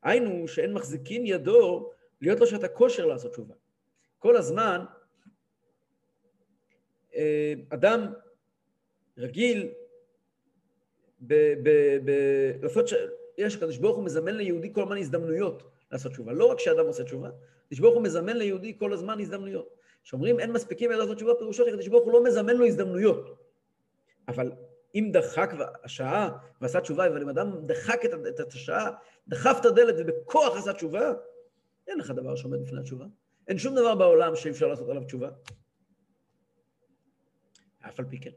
היינו 0.02 0.48
שאין 0.48 0.72
מחזיקין 0.72 1.26
ידו 1.26 1.90
להיות 2.20 2.40
לו 2.40 2.46
שעת 2.46 2.64
הכושר 2.64 3.06
לעשות 3.06 3.32
תשובה. 3.32 3.54
כל 4.18 4.36
הזמן 4.36 4.84
אה, 7.14 7.54
אדם 7.68 8.12
רגיל 9.18 9.72
ב- 11.20 11.54
ב- 11.62 11.98
ב- 12.04 12.62
לעשות, 12.62 12.88
ש... 12.88 12.94
יש, 13.38 13.56
הקדוש 13.56 13.78
ברוך 13.78 13.96
הוא 13.96 14.04
מזמן 14.04 14.34
ליהודי 14.34 14.72
כל 14.72 14.82
הזמן 14.82 14.96
הזדמנויות 14.96 15.62
לעשות 15.92 16.12
תשובה. 16.12 16.32
לא 16.32 16.46
רק 16.46 16.58
שאדם 16.58 16.86
עושה 16.86 17.04
תשובה, 17.04 17.30
הקדוש 17.64 17.80
ברוך 17.80 17.94
הוא 17.94 18.02
מזמן 18.02 18.36
ליהודי 18.36 18.78
כל 18.78 18.92
הזמן 18.92 19.20
הזדמנויות. 19.20 19.74
כשאומרים 20.04 20.40
אין 20.40 20.52
מספיקים 20.52 20.90
לעשות 20.90 21.16
תשובה, 21.16 21.34
פירושו 21.38 21.64
שהקדוש 21.64 21.88
ברוך 21.88 22.04
הוא 22.04 22.12
לא 22.12 22.24
מזמן 22.24 22.56
לו 22.56 22.66
הזדמנויות. 22.66 23.38
אבל 24.28 24.52
אם 24.94 25.10
דחק 25.12 25.50
השעה 25.84 26.38
ועשה 26.60 26.80
תשובה, 26.80 27.06
אבל 27.06 27.22
אם 27.22 27.28
אדם 27.28 27.66
דחק 27.66 28.04
את, 28.04 28.10
את 28.40 28.52
השעה, 28.52 28.90
דחף 29.28 29.58
את 29.60 29.66
הדלת 29.66 29.94
ובכוח 29.98 30.56
עשה 30.56 30.72
תשובה, 30.72 31.12
אין 31.86 31.98
לך 31.98 32.10
דבר 32.10 32.36
שעומד 32.36 32.62
בפני 32.62 32.80
התשובה. 32.80 33.06
אין 33.48 33.58
שום 33.58 33.74
דבר 33.74 33.94
בעולם 33.94 34.36
שאי 34.36 34.50
אפשר 34.50 34.66
לעשות 34.66 34.88
עליו 34.88 35.04
תשובה. 35.04 35.28
אף 37.80 37.98
על 37.98 38.04
פי 38.04 38.20
כן. 38.20 38.30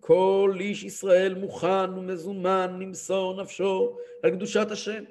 כל 0.00 0.56
איש 0.60 0.84
ישראל 0.84 1.34
מוכן 1.34 1.98
ומזומן 1.98 2.78
למסור 2.80 3.42
נפשו 3.42 3.98
על 4.22 4.30
קדושת 4.30 4.70
השם, 4.70 5.04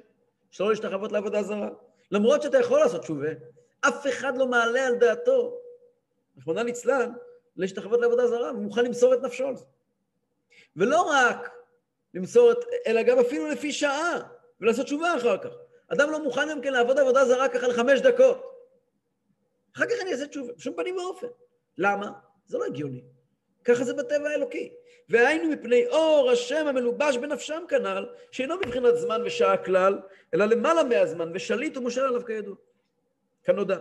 שלא 0.50 0.70
להשתחוות 0.70 1.12
לעבודה 1.12 1.42
זרה. 1.42 1.68
למרות 2.10 2.42
שאתה 2.42 2.58
יכול 2.58 2.80
לעשות 2.80 3.02
תשובה, 3.02 3.28
אף 3.80 4.06
אחד 4.06 4.38
לא 4.38 4.46
מעלה 4.46 4.86
על 4.86 4.94
דעתו, 4.94 5.58
רחמנא 6.38 6.60
ליצלן, 6.60 7.12
להשתחוות 7.56 8.00
לעבודה 8.00 8.26
זרה, 8.26 8.52
ומוכן 8.52 8.84
למסור 8.84 9.14
את 9.14 9.22
נפשו 9.22 9.46
על 9.46 9.56
זה. 9.56 9.64
ולא 10.76 11.02
רק 11.02 11.50
למסור 12.14 12.52
את, 12.52 12.58
אלא 12.86 13.02
גם 13.02 13.18
אפילו 13.18 13.46
לפי 13.46 13.72
שעה, 13.72 14.20
ולעשות 14.60 14.84
תשובה 14.84 15.16
אחר 15.16 15.38
כך. 15.38 15.50
אדם 15.88 16.10
לא 16.10 16.24
מוכן 16.24 16.48
גם 16.50 16.60
כן 16.60 16.72
לעבוד 16.72 16.98
עבודה 16.98 17.24
זרה 17.24 17.48
ככה 17.48 17.68
לחמש 17.68 18.00
דקות. 18.00 18.57
אחר 19.76 19.84
כך 19.86 20.02
אני 20.02 20.12
אעשה 20.12 20.26
תשובה, 20.26 20.52
בשום 20.52 20.74
פנים 20.76 20.96
ואופן. 20.96 21.26
למה? 21.78 22.10
זה 22.46 22.58
לא 22.58 22.64
הגיוני. 22.64 23.04
ככה 23.64 23.84
זה 23.84 23.94
בטבע 23.94 24.28
האלוקי. 24.28 24.72
והיינו 25.08 25.50
מפני 25.50 25.86
אור 25.86 26.30
השם 26.30 26.66
המלובש 26.66 27.16
בנפשם 27.16 27.62
כנ"ל, 27.68 28.06
שאינו 28.30 28.56
מבחינת 28.56 28.96
זמן 28.96 29.22
ושעה 29.26 29.56
כלל, 29.56 29.98
אלא 30.34 30.44
למעלה 30.44 30.84
מהזמן, 30.84 31.30
ושליט 31.34 31.76
ומושל 31.76 32.00
עליו 32.00 32.24
כידוע. 32.24 32.54
כנודע. 33.44 33.78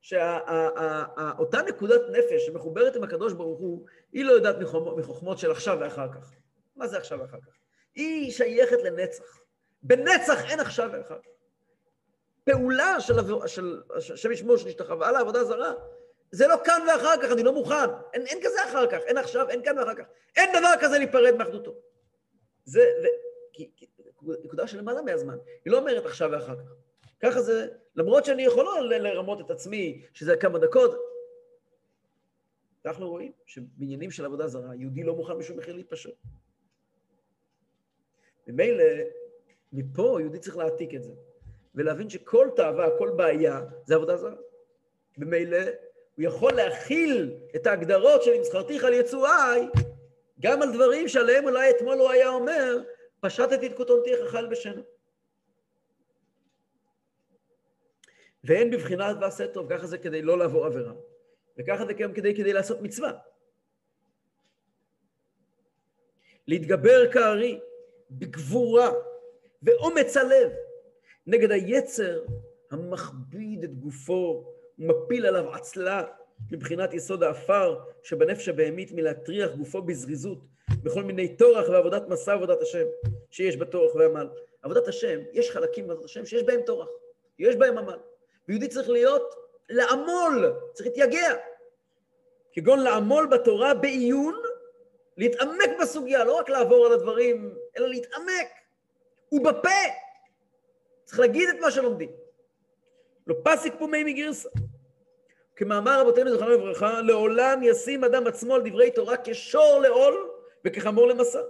שאותה 0.00 1.62
נקודת 1.68 2.00
נפש 2.10 2.46
שמחוברת 2.46 2.96
עם 2.96 3.02
הקדוש 3.02 3.32
ברוך 3.32 3.58
הוא, 3.58 3.86
היא 4.12 4.24
לא 4.24 4.32
יודעת 4.32 4.56
מחוכמות 4.96 5.38
של 5.38 5.50
עכשיו 5.50 5.78
ואחר 5.80 6.12
כך. 6.12 6.32
מה 6.76 6.86
זה 6.86 6.98
עכשיו 6.98 7.20
ואחר 7.20 7.40
כך? 7.40 7.52
היא 7.94 8.32
שייכת 8.32 8.82
לנצח. 8.84 9.40
בנצח 9.82 10.50
אין 10.50 10.60
עכשיו 10.60 10.90
ואחר 10.92 11.18
כך. 11.18 11.35
פעולה 12.50 13.00
של, 13.00 13.82
השם 13.96 14.32
ישמור 14.32 14.56
שנשתחווה 14.56 15.12
לעבודה 15.12 15.44
זרה, 15.44 15.72
זה 16.30 16.46
לא 16.46 16.54
כאן 16.64 16.82
ואחר 16.88 17.22
כך, 17.22 17.32
אני 17.32 17.42
לא 17.42 17.52
מוכן. 17.52 17.90
אין, 18.14 18.26
אין 18.26 18.38
כזה 18.42 18.64
אחר 18.64 18.86
כך, 18.86 18.98
אין 19.06 19.18
עכשיו, 19.18 19.48
אין 19.48 19.64
כאן 19.64 19.78
ואחר 19.78 19.94
כך. 19.94 20.04
אין 20.36 20.50
דבר 20.58 20.72
כזה 20.80 20.98
להיפרד 20.98 21.34
מאחדותו. 21.34 21.74
זה, 22.64 22.80
ו... 23.02 23.06
כי, 23.52 23.70
כי, 23.76 23.86
נקודה 24.44 24.66
של 24.66 24.78
למעלה 24.78 25.02
מהזמן. 25.02 25.36
היא 25.64 25.72
לא 25.72 25.78
אומרת 25.78 26.06
עכשיו 26.06 26.30
ואחר 26.32 26.56
כך. 26.56 26.72
ככה 27.20 27.42
זה, 27.42 27.68
למרות 27.96 28.24
שאני 28.24 28.42
יכול 28.42 28.64
לא 28.64 28.80
לרמות 28.80 29.40
את 29.40 29.50
עצמי, 29.50 30.06
שזה 30.14 30.36
כמה 30.36 30.58
דקות. 30.58 30.94
אנחנו 32.84 33.08
רואים 33.08 33.32
שבעניינים 33.46 34.10
של 34.10 34.24
עבודה 34.24 34.46
זרה, 34.46 34.74
יהודי 34.74 35.02
לא 35.02 35.14
מוכן 35.14 35.38
בשום 35.38 35.56
מחיר 35.56 35.76
להתפשר. 35.76 36.10
ממילא, 38.46 38.84
מפה 39.72 40.16
יהודי 40.20 40.38
צריך 40.38 40.56
להעתיק 40.56 40.94
את 40.94 41.02
זה, 41.02 41.12
ולהבין 41.76 42.10
שכל 42.10 42.48
תאווה, 42.56 42.98
כל 42.98 43.10
בעיה, 43.16 43.60
זה 43.84 43.94
עבודה 43.94 44.16
זרה. 44.16 44.34
ממילא, 45.18 45.58
הוא 46.16 46.24
יכול 46.24 46.52
להכיל 46.52 47.36
את 47.56 47.66
ההגדרות 47.66 48.22
של 48.22 48.30
אם 48.30 48.44
זכרתיך 48.44 48.84
על 48.84 48.92
יצואי, 48.92 49.60
גם 50.40 50.62
על 50.62 50.72
דברים 50.72 51.08
שעליהם 51.08 51.44
אולי 51.44 51.70
אתמול 51.70 51.98
הוא 51.98 52.10
היה 52.10 52.28
אומר, 52.28 52.78
פשטתי 53.20 53.66
את 53.66 53.76
כותונתיך 53.76 54.18
חל 54.26 54.46
בשנה. 54.46 54.82
ואין 58.44 58.70
בבחינת 58.70 59.16
ועשה 59.20 59.48
טוב, 59.48 59.66
ככה 59.70 59.86
זה 59.86 59.98
כדי 59.98 60.22
לא 60.22 60.38
לעבור 60.38 60.66
עבירה, 60.66 60.92
וככה 61.58 61.86
זה 61.86 61.92
גם 61.92 62.12
כדי, 62.12 62.36
כדי 62.36 62.52
לעשות 62.52 62.82
מצווה. 62.82 63.12
להתגבר 66.46 67.12
כארי 67.12 67.60
בגבורה 68.10 68.90
ואומץ 69.62 70.16
הלב 70.16 70.52
נגד 71.26 71.52
היצר 71.52 72.22
המכביד 72.70 73.64
את 73.64 73.74
גופו 73.74 74.44
ומפיל 74.78 75.26
עליו 75.26 75.54
עצלה 75.54 76.04
מבחינת 76.52 76.94
יסוד 76.94 77.22
האפר 77.22 77.78
שבנפש 78.02 78.48
הבהמית 78.48 78.92
מלהטריח 78.92 79.50
גופו 79.50 79.82
בזריזות 79.82 80.38
בכל 80.82 81.02
מיני 81.02 81.36
טורח 81.36 81.68
ועבודת 81.68 82.08
מסע 82.08 82.32
עבודת 82.32 82.62
השם 82.62 82.84
שיש 83.30 83.56
בטורח 83.56 83.94
ועמל. 83.94 84.28
עבודת 84.62 84.88
השם, 84.88 85.20
יש 85.32 85.50
חלקים 85.50 85.88
בעבודת 85.88 86.04
השם 86.04 86.26
שיש 86.26 86.42
בהם 86.42 86.60
טורח, 86.62 86.88
יש 87.38 87.56
בהם 87.56 87.78
עמל. 87.78 87.98
ויהודי 88.48 88.68
צריך 88.68 88.88
להיות, 88.88 89.34
לעמול, 89.68 90.52
צריך 90.72 90.86
להתייגע. 90.86 91.34
כגון 92.52 92.80
לעמול 92.80 93.26
בתורה 93.26 93.74
בעיון, 93.74 94.42
להתעמק 95.16 95.70
בסוגיה, 95.80 96.24
לא 96.24 96.38
רק 96.38 96.48
לעבור 96.48 96.86
על 96.86 96.92
הדברים, 96.92 97.54
אלא 97.78 97.88
להתעמק. 97.88 98.48
ובפה. 99.32 100.05
צריך 101.06 101.18
להגיד 101.20 101.48
את 101.48 101.56
מה 101.60 101.70
שלומדים. 101.70 102.10
לא 103.26 103.34
פסיק 103.44 103.74
פומי 103.78 104.04
מגרסה. 104.04 104.48
כמאמר 105.56 106.00
רבותינו 106.00 106.34
זכרנו 106.34 106.50
לברכה, 106.50 107.00
לעולם 107.00 107.60
ישים 107.62 108.04
אדם 108.04 108.26
עצמו 108.26 108.54
על 108.54 108.68
דברי 108.68 108.90
תורה 108.90 109.16
כשור 109.24 109.78
לעול 109.82 110.30
וכחמור 110.64 111.08
למסע, 111.08 111.40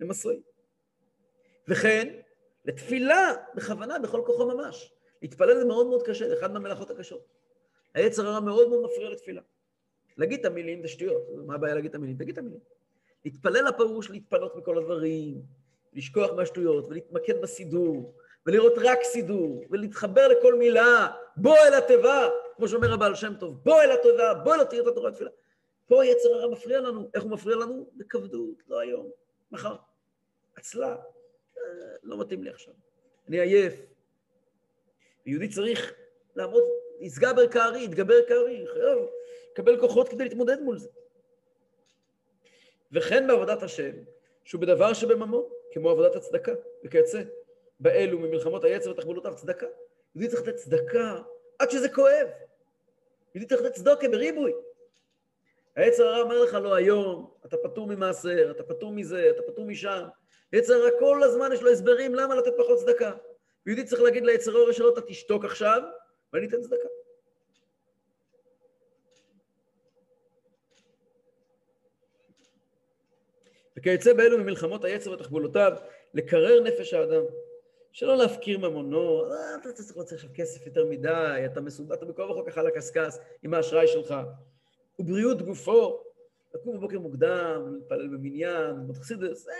למסועים. 0.00 0.40
וכן, 1.68 2.14
לתפילה 2.64 3.34
בכוונה 3.54 3.98
בכל 3.98 4.22
כוחו 4.26 4.46
ממש. 4.46 4.92
להתפלל 5.22 5.58
זה 5.58 5.64
מאוד 5.64 5.86
מאוד 5.86 6.02
קשה, 6.02 6.28
זה 6.28 6.34
אחת 6.40 6.50
מהמלאכות 6.50 6.90
הקשות. 6.90 7.26
היצר 7.94 8.26
הרע 8.26 8.40
מאוד 8.40 8.68
מאוד 8.68 8.84
מפריע 8.84 9.10
לתפילה. 9.10 9.42
להגיד 10.16 10.40
את 10.40 10.44
המילים 10.44 10.82
זה 10.82 10.88
שטויות, 10.88 11.22
מה 11.46 11.54
הבעיה 11.54 11.74
להגיד 11.74 11.88
את 11.90 11.94
המילים? 11.94 12.16
תגיד 12.16 12.32
את 12.32 12.38
המילים. 12.38 12.60
להתפלל 13.24 13.66
הפירוש 13.66 14.10
להתפנות 14.10 14.56
מכל 14.56 14.78
הדברים, 14.78 15.42
לשכוח 15.92 16.30
מהשטויות 16.36 16.86
ולהתמקד 16.88 17.40
בסידור, 17.40 18.14
ולראות 18.46 18.72
רק 18.76 18.98
סידור, 19.02 19.64
ולהתחבר 19.70 20.28
לכל 20.28 20.54
מילה, 20.54 21.08
בוא 21.36 21.56
אל 21.56 21.74
התיבה, 21.74 22.28
כמו 22.56 22.68
שאומר 22.68 22.92
הבעל 22.92 23.14
שם 23.14 23.34
טוב, 23.40 23.64
בוא 23.64 23.82
אל 23.82 23.92
התיבה, 23.92 24.34
בוא 24.34 24.54
אל 24.54 24.64
תראה 24.64 24.82
את 24.82 24.86
התורה 24.86 25.08
התפילה. 25.08 25.30
פה 25.86 26.02
היצר 26.02 26.28
הרע 26.34 26.48
מפריע 26.48 26.80
לנו, 26.80 27.10
איך 27.14 27.22
הוא 27.22 27.30
מפריע 27.30 27.56
לנו? 27.56 27.90
בכבדות, 27.96 28.62
לא 28.68 28.80
היום, 28.80 29.10
מחר. 29.52 29.76
עצלה, 30.56 30.96
אה, 31.58 31.62
לא 32.02 32.20
מתאים 32.20 32.42
לי 32.42 32.50
עכשיו. 32.50 32.74
אני 33.28 33.40
עייף, 33.40 33.74
יהודי 35.26 35.48
צריך 35.48 35.94
לעמוד, 36.36 36.62
יסגבר 37.00 37.48
כארי, 37.48 37.84
יתגבר 37.84 38.26
כארי, 38.28 38.64
חייב 38.72 38.98
לקבל 39.52 39.80
כוחות 39.80 40.08
כדי 40.08 40.24
להתמודד 40.24 40.60
מול 40.60 40.78
זה. 40.78 40.88
וכן 42.92 43.26
בעבודת 43.26 43.62
השם, 43.62 43.92
שהוא 44.44 44.60
בדבר 44.60 44.92
שבממון, 44.92 45.44
כמו 45.72 45.90
עבודת 45.90 46.16
הצדקה, 46.16 46.52
וכיוצא, 46.84 47.22
באלו 47.80 48.18
ממלחמות 48.18 48.64
היצר 48.64 48.90
ותחבולותיו 48.90 49.34
צדקה. 49.36 49.66
יהודי 50.14 50.28
צריך 50.30 50.42
לתת 50.42 50.56
צדקה 50.56 51.20
עד 51.58 51.70
שזה 51.70 51.88
כואב. 51.88 52.28
יהודי 53.34 53.48
צריך 53.48 53.62
לתת 53.62 53.74
צדוקה 53.74 54.08
בריבוי. 54.08 54.52
היצר 55.76 56.06
הרע 56.06 56.20
אומר 56.20 56.42
לך 56.42 56.54
לא 56.54 56.74
היום, 56.74 57.30
אתה 57.46 57.56
פטור 57.56 57.86
ממעשר, 57.86 58.50
אתה 58.50 58.62
פטור 58.62 58.92
מזה, 58.92 59.30
אתה 59.30 59.42
פטור 59.42 59.64
משם. 59.64 60.04
יצר 60.52 60.74
הרע 60.74 60.90
כל 60.98 61.22
הזמן 61.22 61.50
יש 61.52 61.62
לו 61.62 61.70
הסברים 61.70 62.14
למה 62.14 62.34
לתת 62.34 62.52
פחות 62.58 62.78
צדקה. 62.78 63.12
יהודי 63.66 63.84
צריך 63.84 64.02
להגיד 64.02 64.24
ליצר 64.24 64.52
אורש 64.52 64.76
שלו, 64.76 64.92
אתה 64.92 65.00
תשתוק 65.00 65.44
עכשיו, 65.44 65.82
ואני 66.32 66.46
אתן 66.46 66.60
צדקה. 66.60 66.88
וכיוצא 73.76 74.12
באלו 74.12 74.38
ממלחמות 74.38 74.84
היצר 74.84 75.10
ותחבולותיו, 75.12 75.72
לקרר 76.14 76.60
נפש 76.60 76.94
האדם. 76.94 77.22
שלא 77.92 78.16
להפקיר 78.16 78.58
ממונו, 78.58 79.24
אה, 79.24 79.54
אתה 79.60 79.72
צריך 79.72 79.96
רוצה 79.96 80.14
עכשיו 80.14 80.30
כסף 80.34 80.66
יותר 80.66 80.84
מדי, 80.84 81.42
אתה 81.46 81.60
מסודר, 81.60 81.94
אתה 81.94 82.06
בכל 82.06 82.22
וכה 82.22 82.50
ככה 82.50 82.60
על 82.60 82.66
הקשקש 82.66 83.14
עם 83.42 83.54
האשראי 83.54 83.86
שלך. 83.88 84.14
ובריאות 84.98 85.42
גופו, 85.42 86.02
לקום 86.54 86.76
בבוקר 86.76 86.98
מוקדם, 86.98 87.74
להתפלל 87.74 88.08
במניין, 88.08 88.76
מתחסידס, 88.88 89.44
זה... 89.44 89.52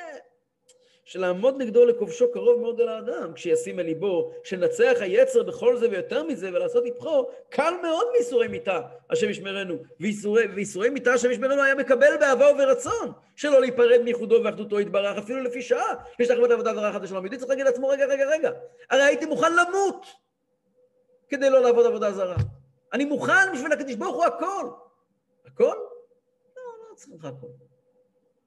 שלעמוד 1.08 1.62
נגדו 1.62 1.84
לכובשו 1.84 2.32
קרוב 2.32 2.60
מאוד 2.60 2.80
אל 2.80 2.88
האדם, 2.88 3.32
כשישים 3.34 3.80
אל 3.80 3.84
ליבו, 3.84 4.32
שנצח 4.44 4.96
היצר 5.00 5.42
בכל 5.42 5.76
זה 5.76 5.90
ויותר 5.90 6.22
מזה, 6.22 6.48
ולעשות 6.48 6.84
היפכו, 6.84 7.28
קל 7.48 7.74
מאוד 7.82 8.06
מייסורי 8.12 8.48
מיתה, 8.48 8.80
השם 9.10 9.30
ישמרנו. 9.30 9.74
וייסורי, 10.00 10.90
מיתה, 10.90 11.12
השם 11.12 11.30
ישמרנו, 11.30 11.62
היה 11.62 11.74
מקבל 11.74 12.16
באהבה 12.20 12.52
וברצון, 12.52 13.12
שלא 13.36 13.60
להיפרד 13.60 14.00
מייחודו 14.04 14.40
ואחדותו 14.44 14.80
יתברך, 14.80 15.18
אפילו 15.18 15.42
לפי 15.42 15.62
שעה. 15.62 15.94
יש 16.18 16.30
לך 16.30 16.38
עבודה 16.38 16.74
זרה 16.74 16.90
אחת 16.90 17.02
לשלום 17.02 17.24
יהודי, 17.24 17.36
צריך 17.36 17.50
להגיד 17.50 17.66
לעצמו, 17.66 17.88
רגע, 17.88 18.06
רגע, 18.06 18.24
רגע, 18.26 18.50
הרי 18.90 19.02
הייתי 19.02 19.26
מוכן 19.26 19.52
למות 19.52 20.06
כדי 21.28 21.50
לא 21.50 21.60
לעבוד 21.60 21.86
עבודה 21.86 22.12
זרה. 22.12 22.36
אני 22.92 23.04
מוכן 23.04 23.52
בשביל 23.52 23.72
הקדוש 23.72 23.94
ברוך 23.94 24.16
הוא 24.16 24.24
הכל. 24.24 24.70
הכל? 25.46 25.76
לא, 26.56 26.62
לא 26.90 26.94
צריך 26.94 27.10
לך 27.18 27.24
הכל. 27.24 27.46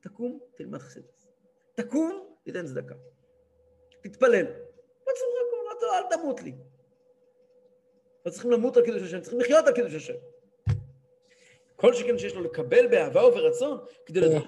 תקום, 0.02 0.40
תלמד 0.58 0.80
חסידס. 0.80 1.28
תקום, 1.76 2.31
תיתן 2.44 2.66
צדקה. 2.66 2.96
תתפלל. 4.02 4.46
לא 5.08 5.14
צריך 5.14 5.42
אל 5.94 6.18
תמות 6.18 6.42
לי. 6.42 6.54
לא 8.26 8.32
צריכים 8.32 8.52
למות 8.52 8.78
על 8.78 8.86
קידוש 8.86 9.02
השם, 9.02 9.22
צריכים 9.22 9.40
לחיות 9.40 9.68
על 9.68 9.74
קידוש 9.74 9.94
השם. 9.94 10.14
כל 11.76 11.94
שכן 11.94 12.18
שיש 12.18 12.36
לו 12.36 12.44
לקבל 12.44 12.88
באהבה 12.88 13.26
וברצון, 13.26 13.78
כדי 14.06 14.20
לדעת, 14.20 14.44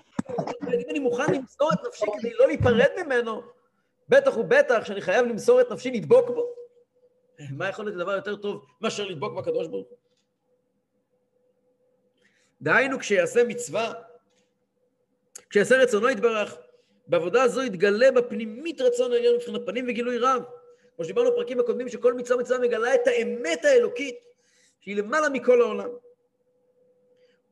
אם 0.74 0.90
אני 0.90 1.00
מוכן 1.00 1.34
למסור 1.34 1.70
את 1.74 1.88
נפשי 1.88 2.06
כדי 2.20 2.34
לא 2.34 2.48
להיפרד 2.48 2.90
ממנו, 2.98 3.42
בטח 4.10 4.38
ובטח 4.38 4.86
שאני 4.86 5.02
חייב 5.02 5.26
למסור 5.26 5.62
את 5.62 5.72
נפשי, 5.72 5.92
לדבוק 5.92 6.30
בו. 6.30 6.54
מה 7.52 7.70
יכול 7.70 7.86
להיות 7.86 7.98
דבר 7.98 8.12
יותר 8.12 8.36
טוב 8.36 8.66
מאשר 8.82 9.06
לדבוק 9.06 9.34
בקדוש 9.34 9.68
ברוך 9.68 9.88
הוא? 9.90 9.98
דהיינו, 12.62 13.00
כשיעשה 13.00 13.44
מצווה, 13.44 13.94
כשיעשה 15.50 15.78
רצונו 15.78 16.10
יתברך, 16.10 16.58
בעבודה 17.08 17.44
הזו 17.44 17.62
יתגלה 17.64 18.12
בפנימית 18.12 18.82
רצון 18.82 19.12
העליון 19.12 19.36
מבחינת 19.36 19.62
פנים 19.66 19.86
וגילוי 19.90 20.18
רב. 20.18 20.44
כמו 20.96 21.06
שדיברנו 21.06 21.32
בפרקים 21.32 21.60
הקודמים, 21.60 21.90
שכל 21.90 22.14
מצווה 22.14 22.40
מצווה 22.40 22.60
מגלה 22.60 22.96
את 22.96 23.08
האמת 23.08 23.66
האלוקית, 23.66 24.26
שהיא 24.80 24.96
למעלה 24.96 25.30
מכל 25.30 25.62
העולם. 25.62 25.90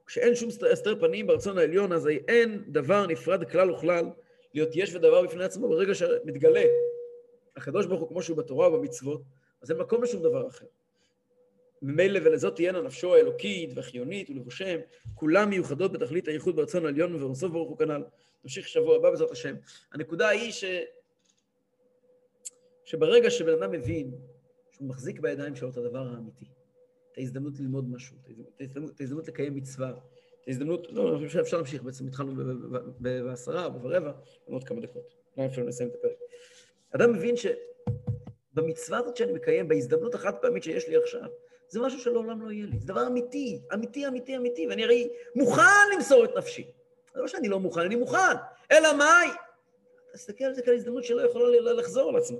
כשאין 0.06 0.36
שום 0.36 0.49
הסתר 0.72 0.99
פנים 0.99 1.28
ברצון 1.28 1.58
העליון, 1.58 1.91
אז 1.91 2.08
אין 2.28 2.64
דבר 2.68 3.08
נפרד 3.08 3.52
כלל 3.52 3.72
וכלל 3.72 4.06
להיות 4.54 4.70
יש 4.76 4.95
ודבר 4.95 5.22
בפני 5.22 5.43
עצמו. 5.43 5.70
ברגע 5.70 5.95
שמתגלה 5.95 6.64
הקדוש 7.58 7.86
ברוך 7.86 7.99
הוא 7.99 8.10
כמו 8.10 8.24
שהוא 8.24 8.38
בתורה 8.38 8.74
ובמצוות, 8.74 9.22
אז 9.62 9.72
אין 9.72 9.80
מקום 9.80 10.04
לשום 10.04 10.24
דבר 10.24 10.47
אחר. 10.47 10.66
ממילא 11.82 12.20
ולזאת 12.24 12.56
תהיינה 12.56 12.82
נפשו 12.82 13.16
האלוקית 13.16 13.70
והחיונית 13.76 14.30
ולבושם, 14.30 14.80
כולם 15.16 15.49
מיוחדות 15.49 15.91
בתכלית 15.91 16.28
הייחוד 16.28 16.56
ברצון 16.56 16.86
העליון 16.86 17.24
ובסוף 17.24 17.52
ברוך 17.52 17.70
הוא 17.70 17.78
כנ"ל. 17.78 18.04
נמשיך 18.43 18.67
שבוע 18.67 18.95
הבא 18.95 19.09
בעזרת 19.09 19.31
השם. 19.31 19.55
הנקודה 19.91 20.29
היא 20.29 20.51
ש... 20.51 20.63
שברגע 22.85 23.29
שבן 23.29 23.53
אדם 23.53 23.71
מבין 23.71 24.11
שהוא 24.71 24.87
מחזיק 24.87 25.19
בידיים 25.19 25.55
שלו 25.55 25.69
את 25.69 25.77
הדבר 25.77 25.99
האמיתי, 25.99 26.45
את 27.11 27.17
ההזדמנות 27.17 27.59
ללמוד 27.59 27.89
משהו, 27.89 28.15
את 28.25 28.61
ההזדמנות, 28.61 28.91
את 28.95 28.99
ההזדמנות 28.99 29.27
לקיים 29.27 29.55
מצווה, 29.55 29.89
את 29.89 30.47
ההזדמנות, 30.47 30.87
לא, 30.91 31.09
אני 31.09 31.27
חושב 31.27 31.29
שאפשר 31.29 31.57
להמשיך, 31.57 31.83
בעצם 31.83 32.07
התחלנו 32.07 32.33
בעשרה 32.99 33.65
או 33.65 33.79
ברבע, 33.79 34.11
עוד 34.45 34.63
כמה 34.63 34.81
דקות, 34.81 35.13
לא 35.37 35.45
אפילו 35.45 35.67
נסיים 35.67 35.89
את 35.89 35.95
הפרק. 35.95 36.17
אדם 36.95 37.13
מבין 37.13 37.35
שבמצווה 37.37 38.99
הזאת 38.99 39.17
שאני 39.17 39.31
מקיים, 39.31 39.67
בהזדמנות 39.67 40.15
החד 40.15 40.33
פעמית 40.41 40.63
שיש 40.63 40.87
לי 40.87 40.97
עכשיו, 40.97 41.29
זה 41.67 41.79
משהו 41.79 41.99
שלעולם 41.99 42.41
לא 42.41 42.51
יהיה 42.51 42.65
לי. 42.65 42.79
זה 42.79 42.87
דבר 42.87 43.07
אמיתי, 43.07 43.61
אמיתי, 43.73 44.07
אמיתי, 44.07 44.37
אמיתי, 44.37 44.67
ואני 44.67 44.83
הרי 44.83 45.09
מוכן 45.35 45.61
למסור 45.95 46.25
את 46.25 46.29
נפשי. 46.37 46.71
לא 47.16 47.28
שאני 47.28 47.49
לא 47.49 47.59
מוכן, 47.59 47.82
אני 47.82 47.95
מוכן. 47.95 48.36
אלא 48.72 48.93
מאי? 48.93 49.28
תסתכל 50.14 50.43
על 50.43 50.53
זה 50.53 50.62
כאל 50.62 50.74
הזדמנות 50.74 51.03
שלא 51.03 51.22
יכולה 51.22 51.74
לחזור 51.74 52.09
על 52.09 52.18
עצמה. 52.18 52.38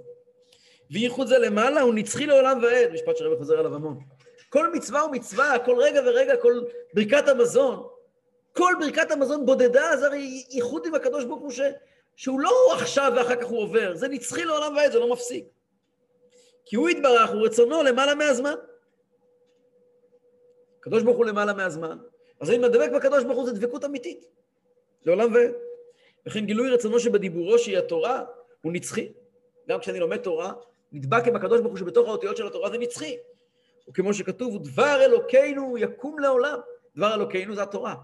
וייחוד 0.92 1.28
זה 1.28 1.38
למעלה 1.38 1.82
הוא 1.82 1.94
נצחי 1.94 2.26
לעולם 2.26 2.60
ועד, 2.64 2.92
משפט 2.92 3.18
שהרבי 3.18 3.38
חוזר 3.38 3.60
עליו 3.60 3.76
המון. 3.76 4.00
כל 4.50 4.72
מצווה 4.74 5.06
ומצווה, 5.06 5.60
כל 5.66 5.76
רגע 5.80 6.02
ורגע, 6.06 6.38
כל 6.38 6.62
ברכת 6.94 7.28
המזון, 7.28 7.88
כל 8.58 8.74
ברכת 8.80 9.12
המזון 9.12 9.46
בודדה, 9.46 9.98
זה 9.98 10.06
הרי 10.06 10.44
ייחוד 10.50 10.86
עם 10.86 10.96
הקדוש 10.96 11.26
ברוך 11.26 11.42
הוא 11.42 11.52
ש... 11.52 11.62
שהוא 12.16 12.40
לא 12.40 12.74
עכשיו 12.74 13.14
ואחר 13.16 13.36
כך 13.36 13.48
הוא 13.48 13.60
עובר, 13.60 13.96
זה 13.96 14.08
נצחי 14.08 14.46
לעולם 14.46 14.76
ועד, 14.76 14.92
זה 14.92 15.00
לא 15.00 15.10
מפסיק. 15.14 15.46
כי 16.66 16.76
הוא 16.76 16.90
יתברך, 16.90 17.30
הוא 17.30 17.46
רצונו 17.46 17.84
למעלה 17.84 18.16
מהזמן. 18.16 18.56
הקדוש 20.80 21.04
ברוך 21.04 21.18
הוא 21.18 21.26
למעלה 21.26 21.54
מהזמן, 21.54 21.98
אז 22.40 22.50
אני 22.50 22.58
מדבק 22.58 22.90
בקדוש 22.96 23.24
ברוך 23.24 23.38
הוא, 23.38 23.46
זה 23.46 23.52
דבקות 23.54 23.86
אמיתית, 23.86 24.26
לעולם 25.06 25.34
ועד. 25.34 25.52
וכן 26.28 26.46
גילוי 26.46 26.70
רצונו 26.70 27.00
שבדיבורו 27.00 27.60
שהיא 27.60 27.78
התורה, 27.78 28.24
הוא 28.62 28.74
נצחי. 28.74 29.12
גם 29.70 29.80
כשאני 29.80 30.00
לומד 30.00 30.18
תורה, 30.18 30.54
נדבק 30.92 31.28
עם 31.28 31.36
הקדוש 31.36 31.62
ברוך 31.62 31.72
הוא 31.72 31.80
שבתוך 31.80 32.08
האותיות 32.08 32.38
של 32.38 32.48
התורה 32.48 32.70
זה 32.70 32.78
נצחי. 32.78 33.18
וכמו 33.90 34.14
שכתוב, 34.14 34.64
דבר 34.64 35.06
אלוקינו 35.06 35.78
יקום 35.78 36.20
לעולם. 36.20 36.60
דבר 36.96 37.16
אלוקינו 37.16 37.56
זה 37.56 37.64
התורה. 37.64 37.96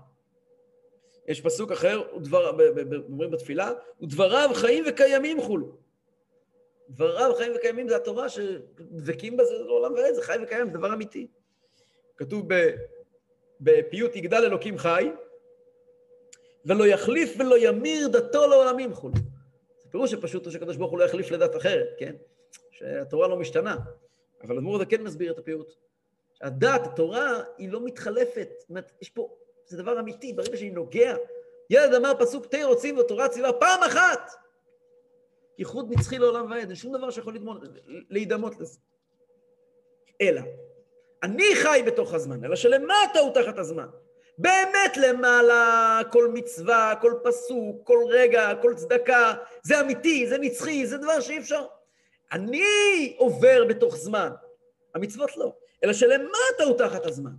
יש 1.27 1.41
פסוק 1.41 1.71
אחר, 1.71 2.01
אומרים 3.09 3.31
בתפילה, 3.31 3.71
ודבריו 4.01 4.49
חיים 4.53 4.83
וקיימים 4.87 5.41
חולו. 5.41 5.77
דבריו 6.89 7.35
חיים 7.37 7.51
וקיימים 7.55 7.89
זה 7.89 7.95
התורה 7.95 8.29
שדבקים 8.29 9.37
בזה 9.37 9.53
לעולם 9.53 9.93
ועד, 9.93 10.13
זה 10.13 10.21
חי 10.21 10.37
וקיים, 10.43 10.67
זה 10.67 10.73
דבר 10.73 10.93
אמיתי. 10.93 11.27
כתוב 12.17 12.47
בפיוט 13.61 14.15
יגדל 14.15 14.45
אלוקים 14.45 14.77
חי, 14.77 15.11
ולא 16.65 16.87
יחליף 16.87 17.35
ולא 17.39 17.55
ימיר 17.57 18.07
דתו 18.07 18.47
לעולמים 18.47 18.93
חולו. 18.93 19.13
זה 19.83 19.89
פירוש 19.91 20.11
שפשוט 20.11 20.45
הוא 20.45 20.53
שקדוש 20.53 20.77
ברוך 20.77 20.91
הוא 20.91 20.99
לא 20.99 21.03
יחליף 21.03 21.31
לדת 21.31 21.55
אחרת, 21.55 21.87
כן? 21.97 22.15
שהתורה 22.71 23.27
לא 23.27 23.37
משתנה. 23.37 23.77
אבל 24.43 24.57
אדמו"ר 24.57 24.75
הזה 24.75 24.85
כן 24.85 25.03
מסביר 25.03 25.31
את 25.31 25.37
הפיוט. 25.37 25.73
הדת, 26.41 26.81
התורה, 26.85 27.43
היא 27.57 27.69
לא 27.69 27.85
מתחלפת. 27.85 28.49
זאת 28.59 28.69
אומרת, 28.69 28.91
יש 29.01 29.09
פה, 29.09 29.29
זה 29.65 29.77
דבר 29.77 29.99
אמיתי, 29.99 30.33
ברגע 30.33 30.57
שאני 30.57 30.69
נוגע. 30.69 31.15
ילד 31.69 31.93
אמר 31.93 32.11
פסוק 32.19 32.45
תה 32.45 32.65
רוצים 32.65 32.97
ותורה 32.97 33.29
ציווה 33.29 33.53
פעם 33.53 33.83
אחת! 33.83 34.31
ייחוד 35.57 35.91
נצחי 35.91 36.17
לעולם 36.17 36.51
ועד, 36.51 36.67
אין 36.67 36.75
שום 36.75 36.97
דבר 36.97 37.09
שיכול 37.09 37.37
להידמות 38.09 38.59
לזה. 38.59 38.79
אלא, 40.21 40.41
אני 41.23 41.55
חי 41.55 41.83
בתוך 41.85 42.13
הזמן, 42.13 42.45
אלא 42.45 42.55
שלמטה 42.55 43.19
הוא 43.19 43.33
תחת 43.33 43.57
הזמן. 43.57 43.87
באמת 44.37 44.97
למעלה, 44.97 45.99
כל 46.11 46.31
מצווה, 46.33 46.93
כל 47.01 47.13
פסוק, 47.23 47.81
כל 47.83 47.99
רגע, 48.09 48.51
כל 48.61 48.73
צדקה, 48.75 49.33
זה 49.63 49.79
אמיתי, 49.79 50.27
זה 50.27 50.37
נצחי, 50.37 50.85
זה 50.85 50.97
דבר 50.97 51.19
שאי 51.19 51.37
אפשר. 51.37 51.65
אני 52.31 53.15
עובר 53.17 53.65
בתוך 53.69 53.95
זמן, 53.97 54.29
המצוות 54.95 55.37
לא, 55.37 55.53
אלא 55.83 55.93
שלמטה 55.93 56.63
הוא 56.65 56.77
תחת 56.77 57.05
הזמן. 57.05 57.31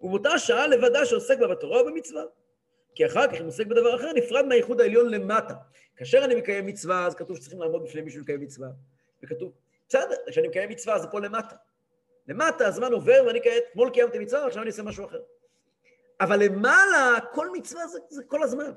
ובאותה 0.00 0.38
שעה 0.38 0.66
לבדה 0.66 1.04
שעוסק 1.04 1.38
בה 1.38 1.46
בתורה 1.46 1.80
או 1.80 1.86
במצווה. 1.86 2.22
כי 2.94 3.06
אחר 3.06 3.26
כך, 3.26 3.40
אם 3.40 3.46
עוסק 3.46 3.66
בדבר 3.66 3.96
אחר, 3.96 4.12
נפרד 4.12 4.46
מהייחוד 4.46 4.80
העליון 4.80 5.08
למטה. 5.08 5.54
כאשר 5.96 6.24
אני 6.24 6.34
מקיים 6.34 6.66
מצווה, 6.66 7.06
אז 7.06 7.14
כתוב 7.14 7.36
שצריכים 7.36 7.60
לעמוד 7.60 7.84
בפני 7.84 8.00
מישהו 8.00 8.20
לקיים 8.20 8.40
מצווה. 8.40 8.68
וכתוב, 9.22 9.52
בסדר, 9.88 10.16
כשאני 10.28 10.48
מקיים 10.48 10.68
מצווה 10.68 10.98
זה 10.98 11.06
פה 11.06 11.20
למטה. 11.20 11.56
למטה 12.28 12.66
הזמן 12.66 12.92
עובר 12.92 13.22
ואני 13.26 13.42
כעת, 13.42 13.62
אתמול 13.70 13.90
קיימתי 13.90 14.18
מצווה, 14.18 14.46
עכשיו 14.46 14.62
אני 14.62 14.70
אעשה 14.70 14.82
משהו 14.82 15.04
אחר. 15.06 15.20
אבל 16.22 16.44
למעלה, 16.44 17.18
כל 17.32 17.50
מצווה 17.52 17.86
זה, 17.86 17.98
זה 18.08 18.22
כל 18.24 18.42
הזמן. 18.42 18.72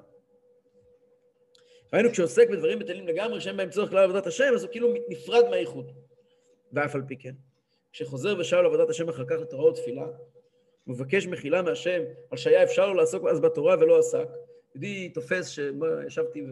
ראינו 1.94 2.12
כשעוסק 2.12 2.50
בדברים 2.50 2.80
בטלים 2.80 3.08
לגמרי, 3.08 3.42
שאין 3.42 3.58
בהם 3.58 3.70
צורך 3.70 3.90
כלל 3.90 4.04
עבודת 4.04 4.28
השם, 4.28 4.52
אז 4.56 4.64
הוא 4.64 4.72
כאילו 4.72 4.94
נפרד 5.10 5.50
מהייחוד. 5.50 5.92
ואף 6.74 6.96
על 6.96 7.02
פי 7.08 7.18
כן, 7.18 7.34
כשחוזר 7.92 8.36
ושב 8.40 8.58
לעבודת 8.58 8.90
השם 8.90 9.10
אחר 9.10 9.26
כך 9.26 9.36
לתורה 9.42 9.72
ותפילה, 9.72 10.08
מבקש 10.88 11.28
מחילה 11.28 11.62
מהשם 11.62 12.02
על 12.32 12.38
שהיה 12.38 12.64
אפשר 12.64 12.88
לו 12.88 12.94
לעסוק 12.94 13.26
אז 13.28 13.40
בתורה 13.40 13.76
ולא 13.80 14.00
עסק. 14.00 14.28
ידידי 14.76 15.10
תופס 15.10 15.50
שישבתי 15.50 16.46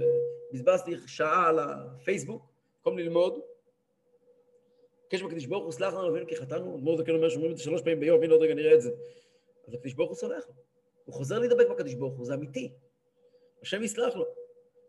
ובזבזתי 0.52 0.96
שעה 1.08 1.50
על 1.50 1.60
הפייסבוק, 1.60 2.46
במקום 2.78 2.98
ללמוד, 2.98 3.40
מבקש 5.04 5.22
מהקדיש 5.22 5.48
ברוך 5.48 5.64
הוא, 5.64 5.72
סלח 5.72 5.94
לנו 5.94 6.10
אבינו 6.10 6.28
כי 6.28 6.36
חטאנו, 6.36 6.76
אדמו"ר 6.76 6.98
זקן 6.98 7.16
אומר 7.16 7.30
שאומרים 7.30 7.52
את 7.52 7.58
זה 7.58 7.64
שלוש 7.64 7.82
פעמים 7.82 8.00
ביום, 8.00 8.24
הנה 8.24 8.34
עוד 8.34 8.42
רגע 8.42 8.54
נראה 8.54 8.74
את 8.74 8.82
זה. 8.82 8.92
אז 9.68 9.74
הקדיש 9.74 9.94
ברוך 9.94 10.10
הוא 10.10 10.18
סולח 10.18 10.48
לו. 10.48 10.63
הוא 11.06 11.16
חוזר 11.16 11.40
להידבק 11.40 11.70
בקדיש 11.70 11.96
ברוך 11.96 12.18
הוא, 12.18 12.26
זה 12.26 12.34
אמיתי. 12.34 12.74
השם 13.62 13.84
יסלח 13.84 14.16
לו. 14.16 14.26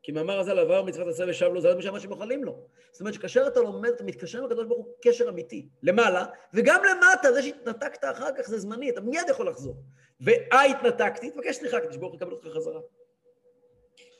כי 0.02 0.12
מאמר 0.12 0.38
הזה 0.38 0.54
לעבר 0.54 0.82
מצוות 0.82 1.08
עשה 1.08 1.24
ושב 1.28 1.46
לו, 1.46 1.60
זה 1.60 1.90
מה 1.90 2.00
שמוכנים 2.00 2.44
לו. 2.44 2.66
זאת 2.92 3.00
אומרת 3.00 3.14
שכאשר 3.14 3.46
אתה 3.46 3.60
לומד, 3.60 3.88
אתה 3.88 4.04
מתקשר 4.04 4.38
עם 4.38 4.44
הקדוש 4.44 4.66
ברוך 4.66 4.86
הוא 4.86 4.94
קשר 5.02 5.28
אמיתי, 5.28 5.68
למעלה, 5.82 6.26
וגם 6.54 6.82
למטה, 6.84 7.32
זה 7.32 7.42
שהתנתקת 7.42 8.04
אחר 8.04 8.28
כך 8.38 8.48
זה 8.48 8.58
זמני, 8.58 8.90
אתה 8.90 9.00
מיד 9.00 9.28
יכול 9.30 9.48
לחזור. 9.48 9.76
ואה 10.20 10.62
התנתקתי, 10.62 11.30
תבקש 11.30 11.56
סליחה, 11.56 11.76
הקדוש 11.76 11.96
ברוך 11.96 12.12
הוא 12.12 12.16
יקבל 12.16 12.32
אותך 12.32 12.46
חזרה. 12.46 12.80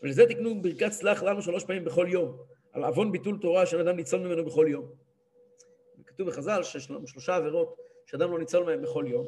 ולזה 0.03 0.27
תקנו 0.27 0.63
ברכת 0.63 0.93
סלח 0.93 1.23
לנו 1.23 1.43
שלוש 1.43 1.65
פעמים 1.65 1.85
בכל 1.85 2.07
יום. 2.11 2.39
על 2.73 2.85
עוון 2.85 3.13
ביטול 3.13 3.39
תורה 3.41 3.67
של 3.67 3.81
אדם 3.81 3.97
ניצול 3.97 4.21
ממנו 4.21 4.45
בכל 4.45 4.67
יום. 4.69 4.93
כתוב 6.07 6.29
בחז"ל 6.29 6.63
שיש 6.63 6.91
לנו 6.91 7.07
שלושה 7.07 7.37
עבירות 7.37 7.77
שאדם 8.07 8.31
לא 8.31 8.39
ניצול 8.39 8.65
מהם 8.65 8.83
בכל 8.83 9.05
יום. 9.09 9.27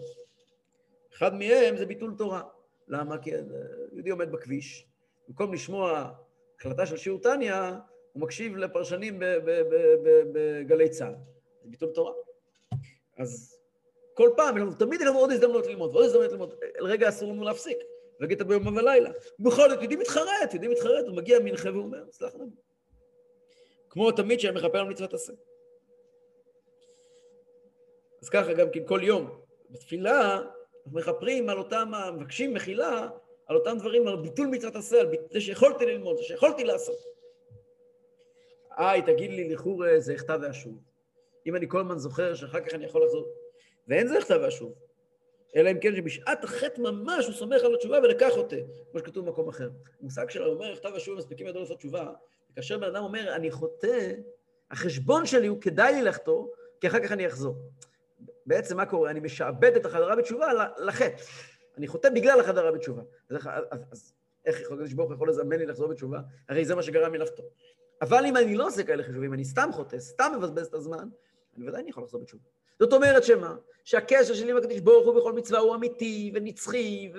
אחד 1.12 1.34
מהם 1.34 1.76
זה 1.76 1.86
ביטול 1.86 2.14
תורה. 2.18 2.42
למה? 2.88 3.18
כי 3.18 3.30
יהודי 3.92 4.10
עומד 4.10 4.32
בכביש, 4.32 4.86
במקום 5.28 5.54
לשמוע 5.54 6.10
החלטה 6.58 6.86
של 6.86 6.96
שיעור 6.96 7.20
טניה, 7.20 7.78
הוא 8.12 8.22
מקשיב 8.22 8.56
לפרשנים 8.56 9.22
בגלי 10.32 10.88
צה"ל. 10.88 11.14
זה 11.62 11.70
ביטול 11.70 11.90
תורה. 11.94 12.12
אז 13.18 13.58
כל 14.14 14.30
פעם, 14.36 14.74
תמיד 14.74 15.00
יש 15.00 15.06
לנו 15.06 15.18
עוד 15.18 15.30
הזדמנות 15.30 15.66
ללמוד, 15.66 15.90
ועוד 15.90 16.04
הזדמנות 16.04 16.32
ללמוד. 16.32 16.54
לרגע 16.78 17.08
אסור 17.08 17.32
לנו 17.32 17.44
להפסיק, 17.44 17.78
להגיד 18.20 18.40
את 18.40 18.46
ביום 18.46 18.66
ובלילה. 18.66 19.10
בכל 19.38 19.70
זאת, 19.70 19.78
יהודי 19.80 19.96
מתחרט, 19.96 20.52
יהודי 20.52 20.68
מתחרט, 20.68 21.06
הוא 21.06 21.16
מגיע 21.16 21.38
מנחה 21.38 21.72
ואומר, 21.74 22.04
סלח 22.10 22.34
לנו. 22.34 22.50
כמו 23.90 24.12
תמיד 24.12 24.40
שהיה 24.40 24.54
מכפר 24.54 24.78
על 24.78 24.88
מצוות 24.88 25.14
עשה. 25.14 25.32
אז 28.22 28.28
ככה 28.28 28.52
גם 28.52 28.70
כן 28.70 28.86
כל 28.86 29.00
יום, 29.02 29.40
בתפילה, 29.70 30.42
מכפרים 30.92 31.48
על 31.48 31.58
אותם, 31.58 31.92
מבקשים 32.16 32.54
מחילה 32.54 33.08
על 33.46 33.56
אותם 33.56 33.76
דברים, 33.78 34.08
על 34.08 34.16
ביטול 34.16 34.46
מצוות 34.46 34.76
עשה, 34.76 35.00
על 35.00 35.08
זה 35.30 35.40
שיכולתי 35.40 35.86
ללמוד, 35.86 36.16
זה 36.16 36.22
שיכולתי 36.22 36.64
לעשות. 36.64 36.98
איי, 38.78 39.02
תגיד 39.02 39.30
לי, 39.30 39.48
לכור 39.48 39.84
זה 39.98 40.12
הכתב 40.12 40.38
ואשוב. 40.42 40.78
אם 41.46 41.56
אני 41.56 41.66
כל 41.68 41.80
הזמן 41.80 41.98
זוכר 41.98 42.34
שאחר 42.34 42.60
כך 42.60 42.74
אני 42.74 42.84
יכול 42.84 43.04
לחזור. 43.04 43.26
ואין 43.88 44.08
זה 44.08 44.18
הכתב 44.18 44.38
ואשוב. 44.42 44.74
אלא 45.56 45.70
אם 45.70 45.80
כן 45.80 45.96
שבשעת 45.96 46.44
החטא 46.44 46.80
ממש 46.80 47.26
הוא 47.26 47.34
סומך 47.34 47.62
על 47.64 47.74
התשובה 47.74 47.98
ולקח 47.98 48.36
אותה, 48.36 48.56
כמו 48.90 49.00
שכתוב 49.00 49.26
במקום 49.26 49.48
אחר. 49.48 49.70
המושג 50.00 50.30
שלו 50.30 50.52
אומר, 50.52 50.76
כתב 50.76 50.90
ואשוב 50.94 51.18
מספיקים 51.18 51.46
ידו 51.46 51.60
לעשות 51.60 51.78
תשובה, 51.78 52.12
וכאשר 52.52 52.78
בן 52.78 52.86
אדם 52.86 53.02
אומר, 53.02 53.34
אני 53.34 53.50
חוטא, 53.50 54.12
החשבון 54.70 55.26
שלי 55.26 55.46
הוא 55.46 55.60
כדאי 55.60 55.94
לי 55.94 56.02
לחטוא, 56.02 56.46
כי 56.80 56.86
אחר 56.86 57.00
כך 57.00 57.12
אני 57.12 57.26
אחזור. 57.26 57.56
בעצם 58.46 58.76
מה 58.76 58.86
קורה? 58.86 59.10
אני 59.10 59.20
משעבד 59.20 59.76
את 59.76 59.86
החזרה 59.86 60.16
בתשובה 60.16 60.46
לחטא. 60.78 61.22
אני 61.78 61.86
חוטא 61.86 62.08
בגלל 62.08 62.40
החזרה 62.40 62.72
בתשובה. 62.72 63.02
אז, 63.30 63.36
אז, 63.70 63.80
אז 63.92 64.14
איך 64.46 64.60
יכול 64.60 64.76
להיות 64.76 64.90
שברוך 64.90 65.12
יכול 65.12 65.28
לזמן 65.28 65.58
לי 65.58 65.66
לחזור 65.66 65.88
בתשובה? 65.88 66.18
הרי 66.48 66.64
זה 66.64 66.74
מה 66.74 66.82
שגרם 66.82 67.12
לי 67.12 67.18
לחטוא. 67.18 67.44
אבל 68.02 68.26
אם 68.26 68.36
אני 68.36 68.54
לא 68.54 68.66
עושה 68.66 68.82
כאלה 68.82 69.02
חישובים, 69.02 69.34
אני 69.34 69.44
סתם 69.44 69.70
חוטא, 69.72 69.98
סתם 69.98 70.32
מבזבז 70.36 70.66
את 70.66 70.74
הזמן, 70.74 71.08
אני 71.56 71.68
ודאי 71.68 71.80
אני 71.80 71.90
יכול 71.90 72.02
לחזור 72.02 72.20
בתשובה. 72.20 72.42
זאת 72.80 72.92
אומרת 72.92 73.24
שמה? 73.24 73.56
שהקשר 73.84 74.34
שלי 74.34 74.50
עם 74.50 74.56
הקדוש 74.56 74.80
ברוך 74.80 75.06
הוא 75.06 75.14
בכל 75.14 75.32
מצווה 75.32 75.60
הוא 75.60 75.74
אמיתי 75.74 76.32
ונצחי, 76.34 77.12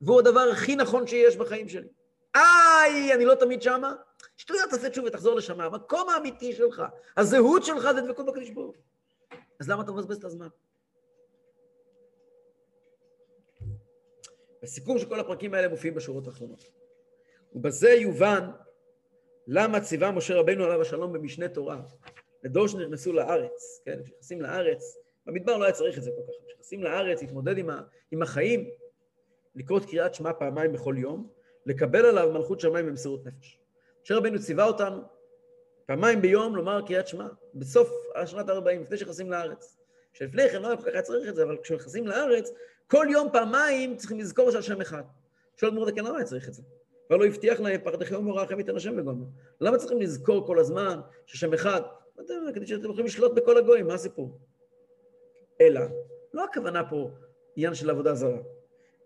והוא 0.00 0.18
הדבר 0.18 0.48
הכי 0.52 0.76
נכון 0.76 1.06
שיש 1.06 1.36
בחיים 1.36 1.68
שלי. 1.68 1.88
איי, 2.34 3.14
אני 3.14 3.24
לא 3.24 3.34
תמיד 3.34 3.62
שמה? 3.62 3.94
שטויות, 4.36 4.70
תעשה 4.70 4.90
תשובה, 4.90 5.10
תחזור 5.10 5.34
לשם. 5.34 5.60
המקום 5.60 6.08
האמיתי 6.08 6.52
שלך, 6.52 6.82
הזהות 7.16 7.64
שלך 7.64 7.88
זה 7.94 8.00
דבקות 8.00 8.26
בקדוש 8.26 8.50
ברוך 8.50 8.76
הוא. 8.76 8.84
אז 9.60 9.68
למה 9.68 9.82
אתה 9.82 9.92
מבזבז 9.92 10.16
את 10.16 10.24
הזמן? 10.24 10.48
בסיכום 14.62 14.98
של 14.98 15.08
כל 15.08 15.20
הפרקים 15.20 15.54
האלה 15.54 15.68
מופיעים 15.68 15.94
בשורות 15.94 16.26
האחרונות. 16.26 16.64
ובזה 17.52 17.90
יובן 17.90 18.50
למה 19.46 19.80
ציווה 19.80 20.10
משה 20.10 20.34
רבנו 20.34 20.64
עליו 20.64 20.80
השלום 20.80 21.12
במשנה 21.12 21.48
תורה, 21.48 21.80
לדור 22.42 22.68
שנכנסו 22.68 23.12
לארץ, 23.12 23.80
כן, 23.84 24.02
כשנכנסים 24.02 24.42
לארץ, 24.42 24.96
במדבר 25.26 25.56
לא 25.56 25.64
היה 25.64 25.72
צריך 25.72 25.98
את 25.98 26.02
זה 26.02 26.10
כל 26.10 26.22
כך, 26.22 26.46
כשנכנסים 26.46 26.82
לארץ, 26.82 27.22
להתמודד 27.22 27.58
עם, 27.58 27.70
ה, 27.70 27.82
עם 28.10 28.22
החיים, 28.22 28.70
לקרוא 29.54 29.78
את 29.78 29.84
קריאת 29.84 30.14
שמע 30.14 30.32
פעמיים 30.32 30.72
בכל 30.72 30.94
יום, 30.98 31.28
לקבל 31.66 32.06
עליו 32.06 32.32
מלכות 32.32 32.60
שמיים 32.60 32.86
במסירות 32.86 33.26
נפש. 33.26 33.58
משה 34.02 34.16
רבנו 34.16 34.38
ציווה 34.38 34.64
אותנו 34.64 35.02
פעמיים 35.86 36.22
ביום 36.22 36.56
לומר 36.56 36.82
קריאת 36.86 37.08
שמע, 37.08 37.26
בסוף 37.54 37.90
השנת 38.14 38.48
ה-40, 38.48 38.82
לפני 38.82 38.96
שנכנסים 38.96 39.30
לארץ. 39.30 39.76
שלפני 40.12 40.48
כן 40.48 40.62
לא 40.62 40.76
כל 40.76 40.82
כך 40.82 40.86
היה 40.86 41.02
צריך 41.02 41.28
את 41.28 41.34
זה, 41.36 41.42
אבל 41.42 41.56
כשנכנסים 41.62 42.06
לארץ, 42.06 42.50
כל 42.86 43.06
יום 43.10 43.28
פעמיים 43.32 43.96
צריכים 43.96 44.18
לזכור 44.18 44.50
שעל 44.50 44.62
שם 44.62 44.80
אחד. 44.80 45.02
שואל 45.56 45.70
מרדכי, 45.70 46.00
למה 46.00 46.16
היה 46.16 46.24
צריך 46.24 46.48
את 46.48 46.54
זה? 46.54 46.62
כבר 47.06 47.16
לא 47.16 47.26
הבטיח 47.26 47.60
להם, 47.60 47.80
פחדכם 47.84 48.16
ומוראכם 48.16 48.58
ייתן 48.58 48.76
השם 48.76 48.96
בגונו. 48.96 49.26
למה 49.60 49.78
צריכים 49.78 50.00
לזכור 50.00 50.46
כל 50.46 50.58
הזמן 50.58 51.00
ששם 51.26 51.54
אחד? 51.54 51.80
כדי 52.54 52.66
שאתם 52.66 52.84
יכולים 52.84 53.06
לשלוט 53.06 53.32
בכל 53.32 53.58
הגויים, 53.58 53.86
מה 53.86 53.94
הסיפור? 53.94 54.38
אלא, 55.60 55.80
לא 56.34 56.44
הכוונה 56.44 56.90
פה 56.90 57.10
עניין 57.56 57.74
של 57.74 57.90
עבודה 57.90 58.14
זרה, 58.14 58.38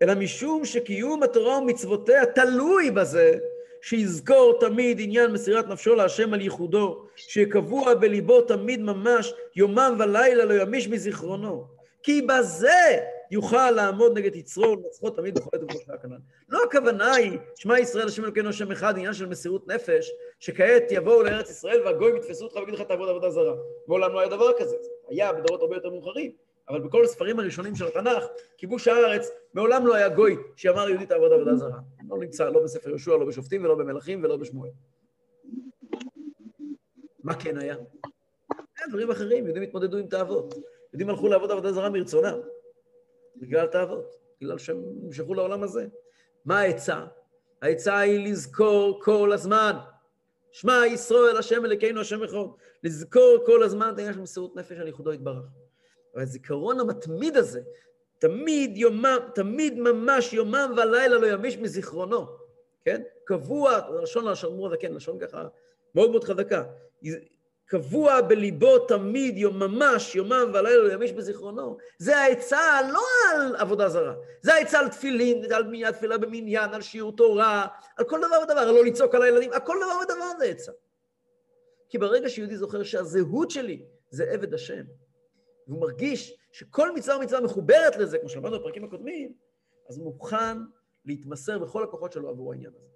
אלא 0.01 0.15
משום 0.15 0.65
שקיום 0.65 1.23
התורה 1.23 1.57
ומצוותיה 1.57 2.25
תלוי 2.25 2.91
בזה 2.91 3.39
שיזכור 3.81 4.57
תמיד 4.59 4.97
עניין 5.01 5.31
מסירת 5.31 5.67
נפשו 5.67 5.95
להשם 5.95 6.33
על 6.33 6.41
ייחודו, 6.41 7.05
שקבוע 7.15 7.93
בליבו 7.93 8.41
תמיד 8.41 8.81
ממש, 8.81 9.33
יומם 9.55 9.95
ולילה 9.99 10.45
לא 10.45 10.53
ימיש 10.53 10.87
מזיכרונו. 10.87 11.65
כי 12.03 12.21
בזה 12.21 12.97
יוכל 13.31 13.71
לעמוד 13.71 14.17
נגד 14.17 14.35
יצרו 14.35 14.63
ולנצחו 14.63 15.09
תמיד 15.09 15.35
בכל 15.35 15.49
עת 15.53 15.63
ובכל 15.63 15.97
כנ"ל. 16.01 16.17
לא 16.49 16.63
הכוונה 16.63 17.13
היא, 17.13 17.37
שמע 17.55 17.79
ישראל 17.79 18.07
השם 18.07 18.23
אלוקינו 18.23 18.49
השם 18.49 18.71
אחד, 18.71 18.97
עניין 18.97 19.13
של 19.13 19.25
מסירות 19.25 19.67
נפש, 19.67 20.11
שכעת 20.39 20.83
יבואו 20.91 21.23
לארץ 21.23 21.49
ישראל 21.49 21.81
והגויים 21.85 22.15
יתפסו 22.15 22.45
אותך 22.45 22.55
ויגידו 22.55 22.77
לך 22.77 22.81
תעבוד 22.81 23.09
עבודה 23.09 23.29
זרה. 23.29 23.53
מעולם 23.87 24.13
לא 24.13 24.19
היה 24.19 24.29
דבר 24.29 24.51
כזה, 24.59 24.75
היה 25.09 25.33
בדורות 25.33 25.61
הרבה 25.61 25.75
יותר 25.75 25.89
מאוחרים, 25.89 26.31
אבל 26.69 26.79
בכל 26.79 27.03
הספרים 27.03 27.39
הראשונים 27.39 27.75
של 27.75 27.85
התנ"ך, 27.85 28.23
כיבוש 28.57 28.87
הארץ, 28.87 29.29
מעולם 29.53 29.87
לא 29.87 29.95
היה 29.95 30.09
גוי 30.09 30.37
שאמר 30.55 30.89
יהודי 30.89 31.05
תעבוד 31.05 31.31
עבודה 31.31 31.55
זרה. 31.55 31.79
לא 32.09 32.17
נמצא 32.17 32.49
לא 32.49 32.63
בספר 32.63 32.89
יהושע, 32.89 33.11
לא 33.11 33.25
בשופטים 33.25 33.63
ולא 33.63 33.75
במלכים 33.75 34.23
ולא 34.23 34.37
בשמואל. 34.37 34.69
מה 37.23 37.35
כן 37.35 37.57
היה? 37.57 37.75
היה 38.77 38.87
דברים 38.89 39.11
אחרים, 39.11 39.45
יהודים 39.45 39.63
התמודדו 39.63 39.97
עם 39.97 40.07
תאוות. 40.07 40.55
יהודים 40.93 41.09
הלכו 41.09 41.27
לעבוד 41.27 41.51
עבודה 41.51 41.71
זרה 41.71 41.89
מרצונם, 41.89 42.39
בגלל 43.35 43.67
תאוות, 43.67 44.15
בגלל 44.41 44.57
שהם 44.57 44.83
נמשכו 45.01 45.33
לעולם 45.33 45.63
הזה. 45.63 45.87
מה 46.45 46.59
העצה? 46.59 47.05
העצה 47.61 47.97
היא 47.97 48.31
לזכור 48.31 48.99
כל 49.03 49.31
הזמן. 49.33 49.73
שמע 50.51 50.87
ישראל 50.87 51.37
השם 51.37 51.65
אלוקינו 51.65 52.01
השם 52.01 52.23
אחד. 52.23 52.37
לזכור 52.83 53.37
כל 53.45 53.63
הזמן 53.63 53.89
את 53.93 53.97
העניין 53.97 54.13
של 54.13 54.21
מסירות 54.21 54.55
נפש 54.55 54.77
על 54.77 54.87
ייחודו 54.87 55.13
יתברך. 55.13 55.45
והזיכרון 56.15 56.79
המתמיד 56.79 57.37
הזה, 57.37 57.61
תמיד 58.19 58.77
יומם, 58.77 59.17
תמיד 59.35 59.79
ממש 59.79 60.33
יומם 60.33 60.73
ולילה 60.77 61.17
לא 61.17 61.27
ימיש 61.27 61.57
מזיכרונו, 61.57 62.25
כן? 62.85 63.01
קבוע, 63.23 63.79
לשון 64.01 64.27
לשון 64.27 64.55
מורדה, 64.55 64.77
כן, 64.77 64.93
לשון 64.93 65.19
ככה 65.19 65.47
מאוד 65.95 66.11
מאוד 66.11 66.23
חזקה. 66.23 66.63
קבוע 67.65 68.21
בליבו 68.21 68.79
תמיד, 68.79 69.37
יום 69.37 69.59
ממש, 69.59 70.15
יומם 70.15 70.51
ולילה 70.53 70.83
לא 70.83 70.93
ימיש 70.93 71.11
בזיכרונו. 71.11 71.77
זה 71.97 72.17
העצה 72.17 72.81
לא 72.93 73.01
על 73.31 73.55
עבודה 73.55 73.89
זרה, 73.89 74.13
זה 74.41 74.53
העצה 74.53 74.79
על 74.79 74.87
תפילין, 74.87 75.53
על 75.53 75.63
מניין 75.63 75.91
תפילה 75.91 76.17
במניין, 76.17 76.73
על 76.73 76.81
שיעור 76.81 77.15
תורה, 77.15 77.67
על 77.97 78.05
כל 78.05 78.19
דבר 78.19 78.35
ודבר, 78.43 78.59
על 78.59 78.71
לא 78.71 78.85
לצעוק 78.85 79.15
על 79.15 79.21
הילדים, 79.21 79.53
על 79.53 79.59
כל 79.59 79.77
דבר 79.77 79.97
ודבר 80.03 80.37
זה 80.39 80.45
עצה. 80.45 80.71
כי 81.89 81.97
ברגע 81.97 82.29
שיהודי 82.29 82.57
זוכר 82.57 82.83
שהזהות 82.83 83.51
שלי 83.51 83.85
זה 84.09 84.23
עבד 84.23 84.53
השם, 84.53 84.83
והוא 85.67 85.81
מרגיש 85.81 86.37
שכל 86.51 86.95
מצווה 86.95 87.17
ומצווה 87.17 87.41
מחוברת 87.41 87.95
לזה, 87.95 88.17
כמו 88.19 88.29
שלמדנו 88.29 88.59
בפרקים 88.59 88.83
הקודמים, 88.83 89.37
אז 89.89 89.97
הוא 89.97 90.05
מוכן 90.05 90.57
להתמסר 91.05 91.59
בכל 91.59 91.83
הכוחות 91.83 92.11
שלו 92.11 92.29
עבור 92.29 92.51
העניין 92.51 92.71
הזה. 92.75 92.87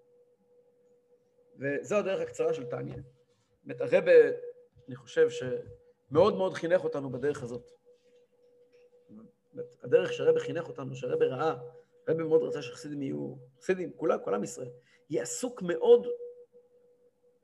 וזו 1.59 1.95
הדרך 1.95 2.21
הקצרה 2.21 2.53
של 2.53 2.65
טניה. 2.65 2.95
באמת, 3.63 3.81
הרבה, 3.81 4.11
אני 4.87 4.95
חושב 4.95 5.27
שמאוד 5.29 6.35
מאוד 6.35 6.53
חינך 6.53 6.83
אותנו 6.83 7.09
בדרך 7.09 7.43
הזאת. 7.43 7.71
הדרך 9.83 10.13
שהרבה 10.13 10.39
חינך 10.39 10.67
אותנו, 10.67 10.95
שהרבה 10.95 11.25
ראה, 11.25 11.55
הרבה 12.07 12.23
מאוד 12.23 12.43
רצה 12.43 12.61
שחסידים 12.61 13.01
יהיו, 13.01 13.35
חסידים, 13.61 13.91
כולם, 13.95 14.19
כל 14.23 14.33
עם 14.33 14.43
ישראל, 14.43 14.69
יהיה 15.09 15.23
עסוק 15.23 15.61
מאוד 15.61 16.07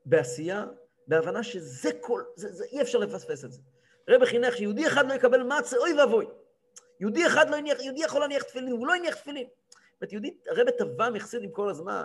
בעשייה, 0.06 0.66
בהבנה 1.06 1.42
שזה 1.42 1.90
כל, 2.00 2.22
זה, 2.36 2.52
זה, 2.52 2.64
אי 2.64 2.82
אפשר 2.82 2.98
לפספס 2.98 3.44
את 3.44 3.52
זה. 3.52 3.60
רבי 4.08 4.26
חינך 4.26 4.56
שיהודי 4.56 4.86
אחד 4.86 5.08
לא 5.08 5.14
יקבל 5.14 5.42
מצה, 5.42 5.76
אוי 5.76 6.00
ואבוי. 6.00 6.26
יהודי 7.00 7.26
אחד 7.26 7.50
לא 7.50 7.56
יניח, 7.56 7.80
יהודי 7.80 8.00
יכול 8.00 8.20
להניח 8.20 8.42
תפילין, 8.42 8.72
הוא 8.72 8.86
לא 8.86 8.96
יניח 8.96 9.14
תפילין. 9.14 9.46
זאת 10.00 10.12
אומרת, 10.12 10.32
הרבי 10.48 10.70
טבע 10.78 11.10
מחסידים 11.10 11.50
כל 11.52 11.70
הזמן. 11.70 12.04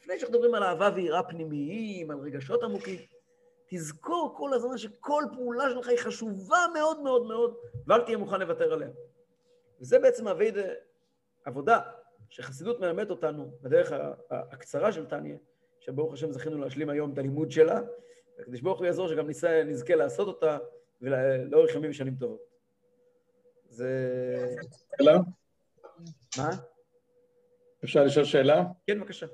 לפני 0.00 0.18
שאנחנו 0.18 0.34
מדברים 0.34 0.54
על 0.54 0.62
אהבה 0.62 0.90
ויראה 0.94 1.22
פנימיים, 1.22 2.10
על 2.10 2.18
רגשות 2.18 2.62
עמוקים, 2.62 2.98
תזכור 3.66 4.34
כל 4.36 4.54
הזמן 4.54 4.78
שכל 4.78 5.24
פעולה 5.32 5.70
שלך 5.70 5.88
היא 5.88 5.98
חשובה 5.98 6.58
מאוד 6.74 7.00
מאוד 7.00 7.26
מאוד, 7.26 7.54
ואל 7.86 8.00
תהיה 8.00 8.16
מוכן 8.18 8.40
לוותר 8.40 8.72
עליה. 8.72 8.88
וזה 9.80 9.98
בעצם 9.98 10.24
מהווה 10.24 10.46
עבודה 11.44 11.80
שחסידות 12.28 12.80
מלמד 12.80 13.10
אותנו 13.10 13.50
בדרך 13.62 13.92
הקצרה 14.30 14.92
של 14.92 15.06
טניה, 15.06 15.36
שברוך 15.80 16.12
השם 16.12 16.32
זכינו 16.32 16.58
להשלים 16.58 16.90
היום 16.90 17.12
את 17.12 17.18
הלימוד 17.18 17.50
שלה, 17.50 17.80
וכדי 18.38 18.56
שברוך 18.56 18.78
הוא 18.78 18.86
יעזור 18.86 19.08
שגם 19.08 19.28
נזכה 19.66 19.94
לעשות 19.94 20.28
אותה 20.28 20.58
ולאורך 21.00 21.74
ימים 21.74 21.90
ושנים 21.90 22.14
טובות. 22.14 22.40
זה... 23.68 24.56
שאלה? 24.96 25.18
מה? 26.38 26.50
אפשר 27.84 28.04
לשאול 28.04 28.24
שאלה? 28.24 28.64
כן, 28.86 29.00
בבקשה. 29.00 29.26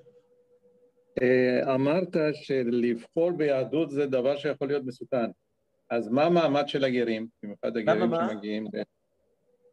אה, 1.22 1.74
אמרת 1.74 2.16
שלבחור 2.32 3.30
ביהדות 3.30 3.90
זה 3.90 4.06
דבר 4.06 4.36
שיכול 4.36 4.68
להיות 4.68 4.84
מסוכן. 4.84 5.30
אז 5.90 6.08
מה 6.08 6.24
המעמד 6.24 6.68
של 6.68 6.84
הגרים, 6.84 7.28
במיוחד 7.42 7.76
הגרים? 7.76 8.10
שמגיעים? 8.30 8.66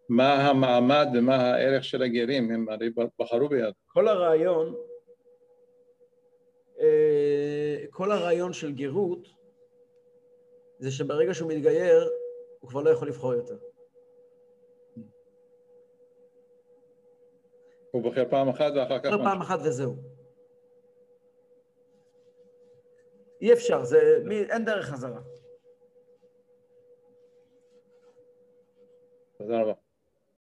מה 0.10 0.50
המעמד 0.50 1.08
ומה 1.14 1.36
הערך 1.36 1.84
של 1.84 2.02
הגרים? 2.02 2.52
הם 2.52 2.70
הרי 2.70 2.90
בחרו 3.20 3.50
ביהדות. 3.50 3.76
כל 3.88 4.08
הרעיון, 4.08 4.76
אה, 6.80 7.84
כל 7.90 8.12
הרעיון 8.12 8.54
של 8.54 8.72
גרות, 8.72 9.41
זה 10.82 10.92
שברגע 10.92 11.34
שהוא 11.34 11.50
מתגייר, 11.52 12.10
הוא 12.60 12.70
כבר 12.70 12.82
לא 12.82 12.90
יכול 12.90 13.08
לבחור 13.08 13.34
יותר. 13.34 13.58
הוא 17.92 18.02
בוחר 18.04 18.30
פעם 18.30 18.50
אחת 18.50 18.72
ואחר 18.76 19.00
כך... 19.00 19.06
משהו. 19.06 19.24
פעם 19.24 19.42
אחת 19.42 19.60
וזהו. 19.64 19.96
אי 23.42 23.54
אפשר, 23.54 23.84
זה, 23.84 24.20
מי, 24.26 24.44
אין 24.44 24.66
דרך 24.66 24.86
חזרה. 24.86 25.22
תודה 29.38 29.62
רבה. 29.62 29.74